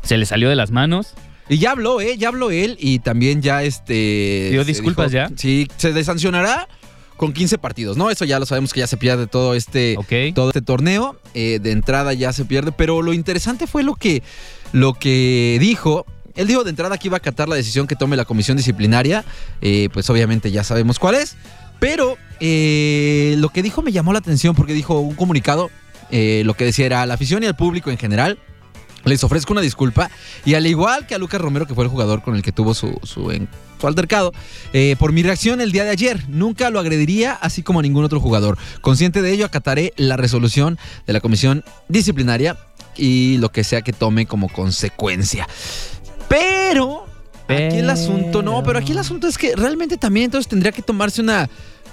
se 0.03 0.17
le 0.19 0.27
salió 0.27 0.49
de 0.49 0.57
las 0.57 0.71
manos. 0.71 1.15
Y 1.49 1.59
ya 1.59 1.73
habló, 1.73 2.01
¿eh? 2.01 2.17
Ya 2.17 2.29
habló 2.29 2.51
él 2.51 2.77
y 2.81 3.01
también 3.01 3.43
ya 3.43 3.63
este... 3.63 4.47
¿Pidió 4.51 4.63
se 4.63 4.69
disculpas 4.69 5.11
ya? 5.13 5.31
Sí, 5.37 5.69
se 5.77 5.93
desancionará 5.93 6.69
con 7.17 7.33
15 7.33 7.59
partidos, 7.59 7.97
¿no? 7.97 8.11
Eso 8.11 8.25
ya 8.25 8.39
lo 8.39 8.47
sabemos 8.47 8.73
que 8.73 8.81
ya 8.81 8.87
se 8.87 8.97
pierde 8.97 9.27
todo 9.27 9.55
este, 9.55 9.97
Ok. 9.99 10.35
todo 10.35 10.49
este 10.49 10.63
torneo. 10.63 11.17
eh, 11.35 11.59
de 11.63 11.73
entrada 11.73 12.13
ya 12.15 12.33
se 12.33 12.45
pierde, 12.45 12.73
pero 12.73 13.03
lo 13.03 13.13
interesante 13.13 13.67
fue 13.67 13.83
lo 13.83 13.95
que, 13.97 14.23
lo 14.73 14.95
que 14.95 15.59
dijo. 15.61 16.07
Él 16.37 16.47
dijo 16.47 16.65
de 16.65 16.71
entrada 16.71 16.97
que 16.97 17.09
iba 17.09 17.17
a 17.17 17.19
acatar 17.19 17.49
la 17.49 17.57
decisión 17.57 17.87
que 17.87 17.97
tome 17.97 18.17
la 18.17 18.25
comisión 18.25 18.57
disciplinaria. 18.57 19.25
eh, 19.61 19.89
pues 19.93 20.09
obviamente 20.11 20.51
ya 20.51 20.65
sabemos 20.65 20.99
cuál 20.99 21.17
es. 21.17 21.37
Pero 21.81 22.17
eh, 22.41 23.35
lo 23.39 23.49
que 23.51 23.63
dijo 23.63 23.83
me 23.83 23.93
llamó 23.93 24.13
la 24.13 24.21
atención 24.21 24.55
porque 24.55 24.73
dijo 24.73 24.99
un 25.01 25.15
comunicado. 25.17 25.71
lo 26.11 26.55
que 26.55 26.65
decía 26.65 26.87
era 26.87 27.03
a 27.03 27.07
la 27.07 27.15
afición 27.15 27.43
y 27.43 27.47
al 27.47 27.57
público 27.57 27.91
en 27.91 27.99
general. 27.99 28.39
Les 29.05 29.23
ofrezco 29.25 29.53
una 29.53 29.63
disculpa. 29.63 30.11
Y 30.45 30.55
al 30.55 30.67
igual 30.67 31.07
que 31.07 31.15
a 31.15 31.19
Lucas 31.19 31.41
Romero, 31.41 31.67
que 31.67 31.75
fue 31.75 31.85
el 31.85 31.91
jugador 31.91 32.23
con 32.23 32.37
el 32.37 32.43
que 32.43 32.53
tuvo 32.53 32.75
su, 32.75 32.99
su, 33.03 33.31
altercado, 33.87 34.33
eh, 34.73 34.97
por 34.99 35.13
mi 35.13 35.23
reacción 35.23 35.61
el 35.61 35.73
día 35.73 35.85
de 35.85 35.91
ayer, 35.91 36.29
nunca 36.29 36.71
lo 36.71 36.79
agrediría, 36.79 37.33
así 37.33 37.63
como 37.63 37.81
a 37.81 37.83
ningún 37.83 38.05
otro 38.05 38.21
jugador. 38.21 38.59
Consciente 38.81 39.23
de 39.23 39.33
ello, 39.33 39.45
acataré 39.47 39.93
la 39.97 40.17
resolución 40.17 40.79
de 41.07 41.13
la 41.13 41.21
comisión 41.21 41.65
disciplinaria 41.89 42.57
y 42.97 43.39
lo 43.39 43.51
que 43.51 43.65
sea 43.65 43.83
que 43.83 43.93
tome 43.93 44.27
como 44.27 44.49
consecuencia. 44.49 45.49
Pero, 46.29 47.07
aquí 47.49 47.79
el 47.79 47.91
asunto, 47.91 48.43
no, 48.43 48.63
pero 48.63 48.79
aquí 48.79 48.93
el 48.93 48.99
asunto 48.99 49.27
es 49.27 49.37
que 49.37 49.55
realmente 49.57 49.97
también 49.97 50.27
entonces 50.27 50.49
tendría 50.49 50.73
que 50.73 50.83
tomarse 50.83 51.21
una, 51.21 51.51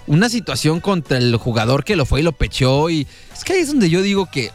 una 0.08 0.30
situación 0.30 0.80
contra 0.80 1.18
el 1.18 1.36
jugador 1.38 1.84
que 1.84 1.96
lo 1.96 2.06
fue 2.06 2.22
y 2.22 2.24
lo 2.24 2.32
pechó. 2.32 2.90
Y 2.90 3.08
es 3.36 3.44
que 3.44 3.54
ahí 3.54 3.60
es 3.60 3.68
donde 3.68 3.90
yo 3.90 4.02
digo 4.02 4.28
que. 4.32 4.52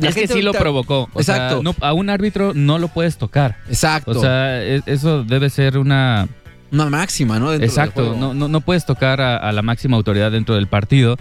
La 0.00 0.08
es 0.10 0.14
que 0.14 0.28
sí 0.28 0.42
lo 0.42 0.52
provocó. 0.52 1.08
O 1.12 1.22
sea, 1.22 1.34
Exacto. 1.36 1.62
no- 1.62 1.74
a 1.80 1.92
un 1.92 2.10
árbitro 2.10 2.52
no 2.54 2.78
lo 2.78 2.88
puedes 2.88 3.18
tocar. 3.18 3.56
Exacto. 3.68 4.12
O 4.12 4.20
sea, 4.20 4.62
e- 4.62 4.82
eso 4.86 5.24
debe 5.24 5.50
ser 5.50 5.78
una... 5.78 6.28
una 6.72 6.90
máxima, 6.90 7.38
¿no? 7.38 7.50
Dentro 7.50 7.66
Exacto, 7.66 8.14
no, 8.18 8.34
no, 8.34 8.48
no 8.48 8.60
puedes 8.60 8.84
tocar 8.86 9.20
a, 9.20 9.36
a 9.36 9.52
la 9.52 9.62
máxima 9.62 9.96
autoridad 9.96 10.30
dentro 10.32 10.54
del 10.54 10.66
partido. 10.66 11.16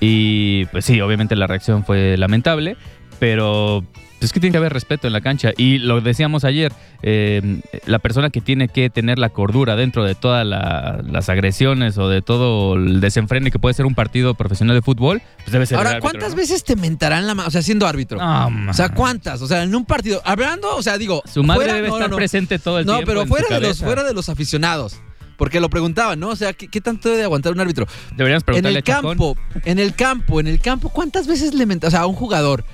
Y 0.00 0.64
pues 0.66 0.84
sí, 0.84 1.00
obviamente 1.00 1.36
la 1.36 1.46
reacción 1.46 1.84
fue 1.84 2.16
lamentable, 2.16 2.76
pero 3.22 3.84
es 4.18 4.32
que 4.32 4.40
tiene 4.40 4.50
que 4.50 4.58
haber 4.58 4.72
respeto 4.72 5.06
en 5.06 5.12
la 5.12 5.20
cancha. 5.20 5.52
Y 5.56 5.78
lo 5.78 6.00
decíamos 6.00 6.42
ayer, 6.42 6.72
eh, 7.04 7.60
la 7.86 8.00
persona 8.00 8.30
que 8.30 8.40
tiene 8.40 8.66
que 8.66 8.90
tener 8.90 9.16
la 9.20 9.28
cordura 9.28 9.76
dentro 9.76 10.02
de 10.02 10.16
todas 10.16 10.44
la- 10.44 11.00
las 11.08 11.28
agresiones 11.28 11.96
o 11.98 12.08
de 12.08 12.20
todo 12.20 12.74
el 12.74 13.00
desenfrene 13.00 13.52
que 13.52 13.60
puede 13.60 13.74
ser 13.74 13.86
un 13.86 13.94
partido 13.94 14.34
profesional 14.34 14.74
de 14.74 14.82
fútbol, 14.82 15.22
pues 15.36 15.52
debe 15.52 15.66
ser 15.66 15.76
el 15.76 15.78
Ahora, 15.78 15.90
árbitro, 15.90 16.10
¿cuántas 16.10 16.30
¿no? 16.30 16.36
veces 16.36 16.64
te 16.64 16.74
mentarán 16.74 17.28
la 17.28 17.34
mano? 17.36 17.46
O 17.46 17.50
sea, 17.52 17.62
siendo 17.62 17.86
árbitro. 17.86 18.18
No, 18.18 18.70
o 18.70 18.74
sea. 18.74 18.88
¿cuántas? 18.88 19.40
O 19.40 19.46
sea, 19.46 19.62
en 19.62 19.72
un 19.72 19.84
partido. 19.84 20.20
Hablando, 20.24 20.74
o 20.74 20.82
sea, 20.82 20.98
digo. 20.98 21.22
Su 21.32 21.44
madre 21.44 21.60
fuera- 21.60 21.74
debe 21.76 21.86
no, 21.86 21.92
no, 21.94 21.98
estar 21.98 22.10
no. 22.10 22.16
presente 22.16 22.58
todo 22.58 22.80
el 22.80 22.86
No, 22.86 22.94
tiempo. 22.94 23.06
pero 23.06 23.20
en 23.22 23.28
su 23.28 23.34
fuera 23.34 23.60
de, 23.60 23.68
los, 23.68 23.78
fuera 23.78 24.02
de 24.02 24.14
los 24.14 24.28
aficionados. 24.28 24.96
Porque 25.36 25.58
lo 25.60 25.70
preguntaban, 25.70 26.20
¿no? 26.20 26.28
O 26.28 26.36
sea, 26.36 26.52
¿qué, 26.52 26.68
qué 26.68 26.80
tanto 26.80 27.08
debe 27.08 27.22
aguantar 27.24 27.52
un 27.52 27.60
árbitro? 27.60 27.86
Deberíamos 28.16 28.42
En 28.42 28.46
preguntarle 28.46 28.78
el 28.78 28.82
a 28.82 28.86
Chacón. 28.86 29.10
campo, 29.12 29.36
en 29.64 29.78
el 29.78 29.94
campo, 29.94 30.40
en 30.40 30.46
el 30.48 30.60
campo, 30.60 30.88
¿cuántas 30.90 31.26
veces 31.26 31.54
le 31.54 31.66
mentas? 31.66 31.88
O 31.88 31.90
sea, 31.92 32.00
a 32.00 32.06
un 32.06 32.14
jugador. 32.14 32.64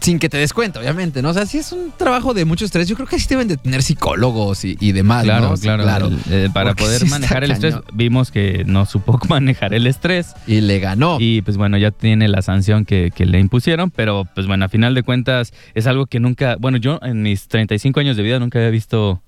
Sin 0.00 0.18
que 0.18 0.28
te 0.28 0.36
des 0.38 0.52
cuenta, 0.52 0.80
obviamente, 0.80 1.22
¿no? 1.22 1.30
O 1.30 1.34
sea, 1.34 1.44
si 1.46 1.58
es 1.58 1.72
un 1.72 1.92
trabajo 1.96 2.34
de 2.34 2.44
mucho 2.44 2.64
estrés, 2.64 2.88
yo 2.88 2.94
creo 2.96 3.06
que 3.08 3.18
sí 3.18 3.26
deben 3.28 3.48
de 3.48 3.56
tener 3.56 3.82
psicólogos 3.82 4.64
y, 4.64 4.76
y 4.80 4.92
demás, 4.92 5.24
Claro, 5.24 5.50
¿no? 5.50 5.56
Sí, 5.56 5.62
claro. 5.62 6.10
eh, 6.30 6.48
para 6.52 6.70
Porque 6.70 6.84
poder 6.84 7.00
sí 7.00 7.06
manejar 7.06 7.44
el 7.44 7.50
estrés, 7.50 7.74
vimos 7.92 8.30
que 8.30 8.64
no 8.66 8.86
supo 8.86 9.18
manejar 9.28 9.74
el 9.74 9.86
estrés. 9.86 10.34
Y 10.46 10.60
le 10.60 10.78
ganó. 10.78 11.18
Y 11.20 11.42
pues 11.42 11.56
bueno, 11.56 11.76
ya 11.78 11.90
tiene 11.90 12.28
la 12.28 12.42
sanción 12.42 12.84
que, 12.84 13.10
que 13.14 13.26
le 13.26 13.38
impusieron, 13.40 13.90
pero 13.90 14.26
pues 14.34 14.46
bueno, 14.46 14.64
a 14.64 14.68
final 14.68 14.94
de 14.94 15.02
cuentas 15.02 15.52
es 15.74 15.86
algo 15.86 16.06
que 16.06 16.20
nunca, 16.20 16.56
bueno, 16.58 16.78
yo 16.78 16.98
en 17.02 17.22
mis 17.22 17.48
35 17.48 18.00
años 18.00 18.16
de 18.16 18.22
vida 18.22 18.38
nunca 18.38 18.58
había 18.58 18.70
visto 18.70 19.22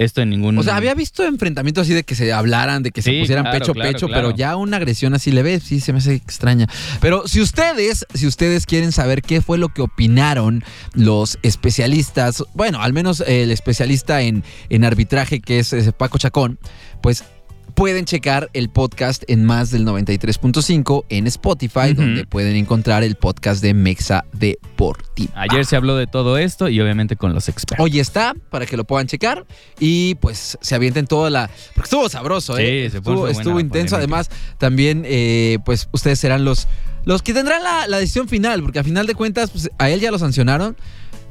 esto 0.00 0.22
en 0.22 0.30
ningún... 0.30 0.56
O 0.56 0.62
sea, 0.62 0.76
había 0.76 0.94
visto 0.94 1.24
enfrentamientos 1.24 1.82
así 1.82 1.92
de 1.92 2.04
que 2.04 2.14
se 2.14 2.32
hablaran, 2.32 2.82
de 2.82 2.90
que 2.90 3.02
se 3.02 3.12
pusieran 3.20 3.44
claro, 3.44 3.58
pecho 3.58 3.72
a 3.72 3.74
claro, 3.74 3.92
pecho, 3.92 4.06
claro. 4.08 4.28
pero 4.28 4.36
ya 4.36 4.56
una 4.56 4.78
agresión 4.78 5.12
así 5.12 5.30
le 5.30 5.42
ves, 5.42 5.62
sí 5.62 5.78
se 5.78 5.92
me 5.92 5.98
hace 5.98 6.14
extraña. 6.14 6.66
Pero 7.02 7.28
si 7.28 7.42
ustedes, 7.42 8.06
si 8.14 8.26
ustedes 8.26 8.64
quieren 8.64 8.92
saber 8.92 9.20
qué 9.20 9.42
fue 9.42 9.58
lo 9.58 9.68
que 9.68 9.82
opinaron 9.82 10.64
los 10.94 11.38
especialistas, 11.42 12.42
bueno, 12.54 12.80
al 12.80 12.94
menos 12.94 13.20
el 13.26 13.50
especialista 13.50 14.22
en, 14.22 14.42
en 14.70 14.84
arbitraje 14.84 15.40
que 15.40 15.58
es, 15.58 15.74
eh, 15.74 15.92
Paco 15.92 16.16
Chacón, 16.16 16.58
pues 17.02 17.22
pueden 17.70 18.04
checar 18.04 18.50
el 18.52 18.68
podcast 18.68 19.22
en 19.28 19.44
más 19.44 19.70
del 19.70 19.86
93.5 19.86 21.04
en 21.08 21.26
Spotify, 21.26 21.94
donde 21.94 22.24
pueden 22.24 22.56
encontrar 22.56 23.02
el 23.02 23.16
podcast 23.16 23.62
de 23.62 23.74
Mexa 23.74 24.24
Deportiva. 24.32 25.32
Ayer 25.34 25.64
se 25.64 25.76
habló 25.76 25.96
de 25.96 26.06
todo 26.06 26.38
esto 26.38 26.68
y 26.68 26.80
obviamente 26.80 27.16
con 27.16 27.34
los 27.34 27.48
expertos. 27.48 27.84
Hoy 27.84 28.00
está 28.00 28.34
para 28.50 28.66
que 28.66 28.76
lo 28.76 28.84
puedan 28.84 29.06
checar 29.06 29.46
y 29.78 30.16
pues 30.16 30.58
se 30.60 30.74
avienten 30.74 31.06
toda 31.06 31.30
la... 31.30 31.50
Porque 31.74 31.86
estuvo 31.86 32.08
sabroso, 32.08 32.58
¿eh? 32.58 32.84
Sí, 32.86 32.90
se 32.90 32.98
estuvo, 32.98 33.26
puso 33.26 33.28
estuvo 33.28 33.60
intenso. 33.60 33.96
polémica. 33.96 34.16
Además, 34.16 34.30
también 34.58 35.02
eh, 35.06 35.58
pues 35.64 35.88
ustedes 35.92 36.18
serán 36.18 36.44
los, 36.44 36.68
los 37.04 37.22
que 37.22 37.32
tendrán 37.32 37.62
la, 37.62 37.86
la 37.86 37.98
decisión 37.98 38.28
final, 38.28 38.62
porque 38.62 38.78
a 38.78 38.84
final 38.84 39.06
de 39.06 39.14
cuentas 39.14 39.50
pues, 39.50 39.70
a 39.78 39.90
él 39.90 40.00
ya 40.00 40.10
lo 40.10 40.18
sancionaron, 40.18 40.76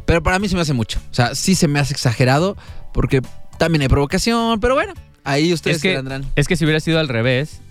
pero 0.06 0.24
para 0.24 0.40
mí 0.40 0.50
se 0.50 0.56
me 0.56 0.62
hace 0.62 0.74
mucho. 0.74 1.00
O 1.12 1.14
sea, 1.14 1.36
sí 1.36 1.56
se 1.56 1.68
me 1.68 1.80
hace 1.80 1.94
exagerado 1.94 2.58
porque 2.94 3.22
también 3.58 3.82
hay 3.82 3.88
provocación, 3.88 4.60
pero 4.60 4.74
bueno, 4.74 4.94
ahí 5.24 5.54
ustedes 5.54 5.78
Es 5.78 5.84
que, 5.84 5.96
tendrán. 5.96 6.26
es 6.36 6.48
que 6.48 6.56
si 6.56 6.66
hubiera 6.66 6.80
sido 6.80 7.00
al 7.00 7.08
revés. 7.08 7.62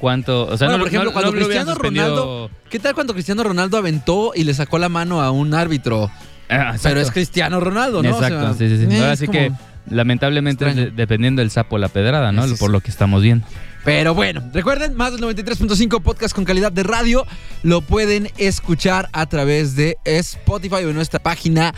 ¿cuánto? 0.00 0.46
O 0.46 0.56
sea, 0.56 0.68
Bueno, 0.68 0.78
no, 0.78 0.84
por 0.84 0.88
ejemplo, 0.88 1.10
no- 1.10 1.12
cuando 1.12 1.30
no 1.32 1.36
Cristiano 1.36 1.74
Ronaldo- 1.74 2.50
¿Qué 2.70 2.78
tal 2.78 2.94
cuando 2.94 3.12
Cristiano 3.12 3.42
Ronaldo 3.42 3.76
aventó 3.76 4.32
y 4.34 4.44
le 4.44 4.54
sacó 4.54 4.78
la 4.78 4.88
mano 4.88 5.20
a 5.20 5.30
un 5.30 5.52
árbitro? 5.54 6.10
Ah, 6.48 6.74
Pero 6.82 7.00
es 7.00 7.10
Cristiano 7.10 7.60
Ronaldo, 7.60 8.02
¿no? 8.02 8.10
O 8.10 8.14
Exacto, 8.14 8.40
sea, 8.40 8.54
sí, 8.54 8.68
sí, 8.76 8.86
sí. 8.86 8.94
eh, 8.94 9.00
Ahora 9.00 9.16
sí 9.16 9.28
que 9.28 9.52
Lamentablemente, 9.90 10.64
de- 10.74 10.90
dependiendo 10.90 11.40
del 11.42 11.50
sapo 11.50 11.78
la 11.78 11.88
pedrada, 11.88 12.32
¿no? 12.32 12.44
Eso 12.44 12.56
Por 12.56 12.70
sí. 12.70 12.72
lo 12.72 12.80
que 12.80 12.90
estamos 12.90 13.22
viendo. 13.22 13.46
Pero 13.84 14.14
bueno, 14.14 14.42
recuerden, 14.52 14.94
más 14.94 15.12
del 15.12 15.20
93.5 15.20 16.00
podcast 16.02 16.34
con 16.34 16.44
calidad 16.44 16.72
de 16.72 16.82
radio 16.82 17.24
lo 17.62 17.82
pueden 17.82 18.30
escuchar 18.36 19.08
a 19.12 19.26
través 19.26 19.76
de 19.76 19.96
Spotify 20.04 20.84
o 20.84 20.88
en 20.90 20.96
nuestra 20.96 21.20
página 21.20 21.72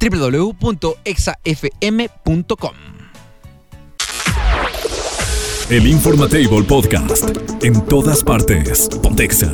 www.exafm.com. 0.00 2.97
El 5.70 5.86
Informatable 5.86 6.62
Podcast. 6.66 7.30
En 7.62 7.84
todas 7.86 8.22
partes. 8.24 8.88
Pontexa. 9.02 9.52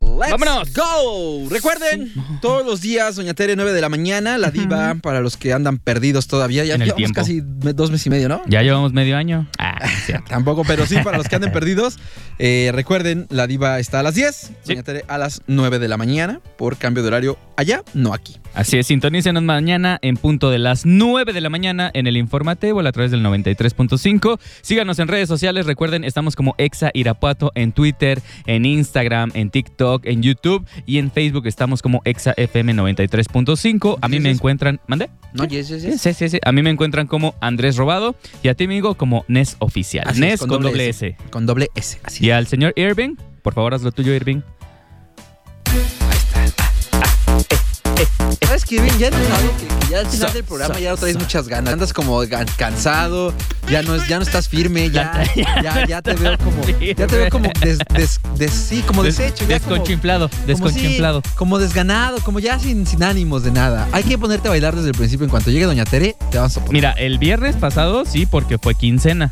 Let's 0.00 0.32
¡Vámonos! 0.32 0.72
go. 0.74 1.48
Recuerden, 1.48 2.12
todos 2.42 2.66
los 2.66 2.80
días, 2.80 3.16
Doña 3.16 3.32
Tere, 3.34 3.56
9 3.56 3.72
de 3.72 3.80
la 3.80 3.88
mañana, 3.88 4.36
la 4.38 4.50
diva, 4.50 4.96
para 5.02 5.20
los 5.20 5.36
que 5.36 5.52
andan 5.52 5.78
perdidos 5.78 6.26
todavía. 6.26 6.64
Ya 6.64 6.74
En 6.74 6.82
el 6.82 6.88
llevamos 6.88 6.96
tiempo. 6.98 7.14
casi 7.20 7.42
me- 7.64 7.72
dos 7.72 7.90
meses 7.90 8.06
y 8.06 8.10
medio, 8.10 8.28
¿no? 8.28 8.42
Ya 8.46 8.62
llevamos 8.62 8.92
medio 8.92 9.16
año. 9.16 9.48
Ah. 9.58 9.69
Tampoco, 10.28 10.62
pero 10.64 10.86
sí, 10.86 10.96
para 11.02 11.16
los 11.18 11.28
que 11.28 11.36
anden 11.36 11.52
perdidos. 11.54 11.98
eh, 12.38 12.70
recuerden, 12.72 13.26
la 13.30 13.46
diva 13.46 13.78
está 13.78 14.00
a 14.00 14.02
las 14.02 14.14
10, 14.14 14.52
Sí. 14.62 14.74
A 15.08 15.18
las 15.18 15.42
9 15.46 15.78
de 15.78 15.88
la 15.88 15.96
mañana, 15.96 16.40
por 16.56 16.76
cambio 16.76 17.02
de 17.02 17.08
horario 17.08 17.38
allá, 17.56 17.82
no 17.94 18.12
aquí. 18.14 18.36
Así 18.54 18.78
es, 18.78 18.86
sintonícenos 18.88 19.42
mañana 19.42 19.98
en 20.02 20.16
punto 20.16 20.50
de 20.50 20.58
las 20.58 20.84
9 20.86 21.32
de 21.32 21.40
la 21.40 21.50
mañana 21.50 21.90
en 21.94 22.06
el 22.06 22.16
Informatable 22.16 22.88
a 22.88 22.92
través 22.92 23.10
del 23.10 23.22
93.5. 23.24 24.38
Síganos 24.62 24.98
en 24.98 25.08
redes 25.08 25.28
sociales, 25.28 25.66
recuerden, 25.66 26.04
estamos 26.04 26.34
como 26.36 26.54
Exa 26.58 26.90
Irapuato 26.94 27.52
en 27.54 27.72
Twitter, 27.72 28.20
en 28.46 28.64
Instagram, 28.64 29.30
en 29.34 29.50
TikTok, 29.50 30.04
en 30.06 30.22
YouTube 30.22 30.66
y 30.86 30.98
en 30.98 31.10
Facebook 31.12 31.46
estamos 31.46 31.80
como 31.82 32.02
Exa 32.04 32.34
FM 32.36 32.74
93.5. 32.74 33.98
A 34.00 34.08
mí 34.08 34.20
me 34.20 34.30
encuentran, 34.30 34.80
¿mande? 34.86 35.10
No, 35.32 35.44
yes, 35.44 35.68
yes, 35.68 35.82
yes. 35.82 36.00
sí, 36.00 36.12
sí, 36.12 36.28
sí. 36.28 36.38
A 36.44 36.50
mí 36.52 36.62
me 36.62 36.70
encuentran 36.70 37.06
como 37.06 37.34
Andrés 37.40 37.76
Robado 37.76 38.16
y 38.42 38.48
a 38.48 38.54
ti, 38.54 38.64
amigo, 38.64 38.94
como 38.96 39.24
Nes 39.28 39.56
Oficial. 39.70 40.04
Así 40.08 40.18
es, 40.18 40.26
Nes 40.28 40.40
con, 40.40 40.48
doble 40.48 40.88
S. 40.88 41.16
Con 41.30 41.46
doble 41.46 41.68
S, 41.76 42.00
así 42.02 42.26
Y 42.26 42.30
al 42.32 42.48
señor 42.48 42.72
Irving, 42.76 43.14
por 43.42 43.54
favor, 43.54 43.72
haz 43.74 43.82
lo 43.82 43.92
tuyo, 43.92 44.12
Irving. 44.12 44.40
¿Sabes 48.46 48.64
qué, 48.64 48.80
bien? 48.80 48.98
Ya 48.98 49.10
que 49.10 49.16
ya 49.90 50.00
al 50.00 50.06
final 50.06 50.28
So- 50.28 50.34
del 50.34 50.44
programa 50.44 50.74
so- 50.74 50.80
ya 50.80 50.90
no 50.90 50.96
traes 50.96 51.12
so- 51.14 51.20
muchas 51.20 51.46
ganas. 51.48 51.72
Andas 51.72 51.92
como 51.92 52.20
cansado, 52.56 53.32
ya 53.70 53.82
no, 53.82 53.94
es, 53.94 54.08
ya 54.08 54.16
no 54.16 54.22
estás 54.24 54.48
firme, 54.48 54.90
ya, 54.90 55.22
ya, 55.62 55.86
ya 55.88 56.02
te 56.02 56.14
veo 56.14 56.36
como, 56.38 56.62
ya 56.66 57.06
te 57.06 57.16
veo 57.16 57.28
como 57.30 57.48
des, 57.60 57.78
des- 57.94 58.20
des- 58.36 58.50
sí, 58.52 58.82
como 58.86 59.02
Des- 59.04 59.16
deshecho. 59.18 59.44
ya 59.46 59.60
como- 59.60 59.74
desconchinflado, 59.76 60.30
como 60.48 60.70
sí. 60.70 61.36
Como 61.36 61.58
desganado, 61.58 62.18
como 62.24 62.40
ya 62.40 62.58
sin, 62.58 62.86
sin 62.86 63.02
ánimos 63.04 63.44
de 63.44 63.52
nada. 63.52 63.86
Hay 63.92 64.02
que 64.02 64.18
ponerte 64.18 64.48
a 64.48 64.50
bailar 64.50 64.74
desde 64.74 64.88
el 64.88 64.94
principio. 64.96 65.24
En 65.24 65.30
cuanto 65.30 65.50
llegue 65.50 65.66
Doña 65.66 65.84
Tere, 65.84 66.16
te 66.32 66.38
vamos 66.38 66.56
a 66.56 66.60
poner. 66.60 66.72
Mira, 66.72 66.90
el 66.92 67.18
viernes 67.18 67.54
pasado 67.56 68.04
sí, 68.04 68.26
porque 68.26 68.58
fue 68.58 68.74
quincena. 68.74 69.30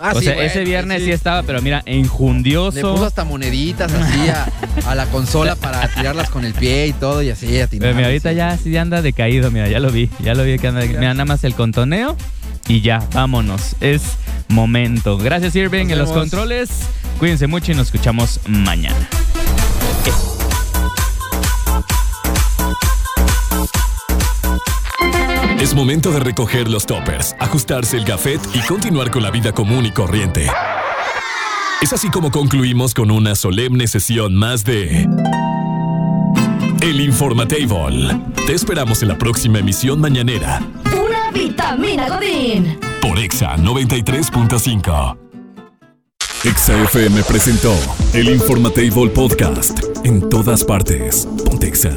Ah, 0.00 0.12
o 0.14 0.18
sí, 0.18 0.26
sea, 0.26 0.34
bueno, 0.34 0.48
ese 0.48 0.64
viernes 0.64 0.98
sí. 1.00 1.06
sí. 1.06 1.10
estaba, 1.12 1.42
pero 1.42 1.60
mira, 1.60 1.82
Le 1.84 2.00
puso 2.02 2.06
enjundioso. 2.14 3.04
hasta 3.04 3.24
moneditas 3.24 3.92
así 3.92 4.28
a, 4.28 4.48
a 4.90 4.94
la 4.94 5.06
consola 5.06 5.56
para 5.60 5.88
tirarlas 5.88 6.30
con 6.30 6.44
el 6.44 6.54
pie 6.54 6.86
y 6.88 6.92
todo 6.92 7.22
y 7.22 7.30
así 7.30 7.46
Pero 7.78 7.94
mira, 7.94 8.06
ahorita 8.06 8.32
ya 8.32 8.56
sí 8.56 8.76
anda 8.76 9.02
decaído, 9.02 9.50
mira, 9.50 9.68
ya 9.68 9.80
lo 9.80 9.90
vi, 9.90 10.08
ya 10.20 10.34
lo 10.34 10.44
vi 10.44 10.58
que 10.58 10.68
anda. 10.68 10.82
Mira, 10.84 11.14
nada 11.14 11.24
más 11.24 11.42
el 11.44 11.54
contoneo 11.54 12.16
y 12.68 12.80
ya, 12.80 13.00
vámonos. 13.12 13.74
Es 13.80 14.02
momento. 14.48 15.18
Gracias, 15.18 15.56
Irving, 15.56 15.88
en 15.90 15.98
los 15.98 16.10
controles. 16.10 16.70
Cuídense 17.18 17.46
mucho 17.46 17.72
y 17.72 17.74
nos 17.74 17.88
escuchamos 17.88 18.40
mañana. 18.46 18.96
Es 25.68 25.74
momento 25.74 26.10
de 26.10 26.18
recoger 26.18 26.66
los 26.70 26.86
toppers, 26.86 27.36
ajustarse 27.38 27.98
el 27.98 28.06
gafet 28.06 28.40
y 28.54 28.60
continuar 28.60 29.10
con 29.10 29.22
la 29.22 29.30
vida 29.30 29.52
común 29.52 29.84
y 29.84 29.90
corriente. 29.90 30.46
Es 31.82 31.92
así 31.92 32.08
como 32.08 32.30
concluimos 32.30 32.94
con 32.94 33.10
una 33.10 33.34
solemne 33.34 33.86
sesión 33.86 34.34
más 34.34 34.64
de 34.64 35.06
El 36.80 37.02
Informatable. 37.02 38.18
Te 38.46 38.54
esperamos 38.54 39.02
en 39.02 39.08
la 39.08 39.18
próxima 39.18 39.58
emisión 39.58 40.00
mañanera 40.00 40.62
Pura 40.84 41.30
vitamina 41.34 42.08
Godín. 42.08 42.78
por 43.02 43.18
Exa 43.18 43.54
93.5. 43.58 45.18
Exa 46.44 46.82
FM 46.84 47.22
presentó 47.24 47.74
El 48.14 48.30
Informatable 48.30 49.10
Podcast. 49.10 49.80
En 50.02 50.30
todas 50.30 50.64
partes. 50.64 51.28
Pontexa. 51.44 51.90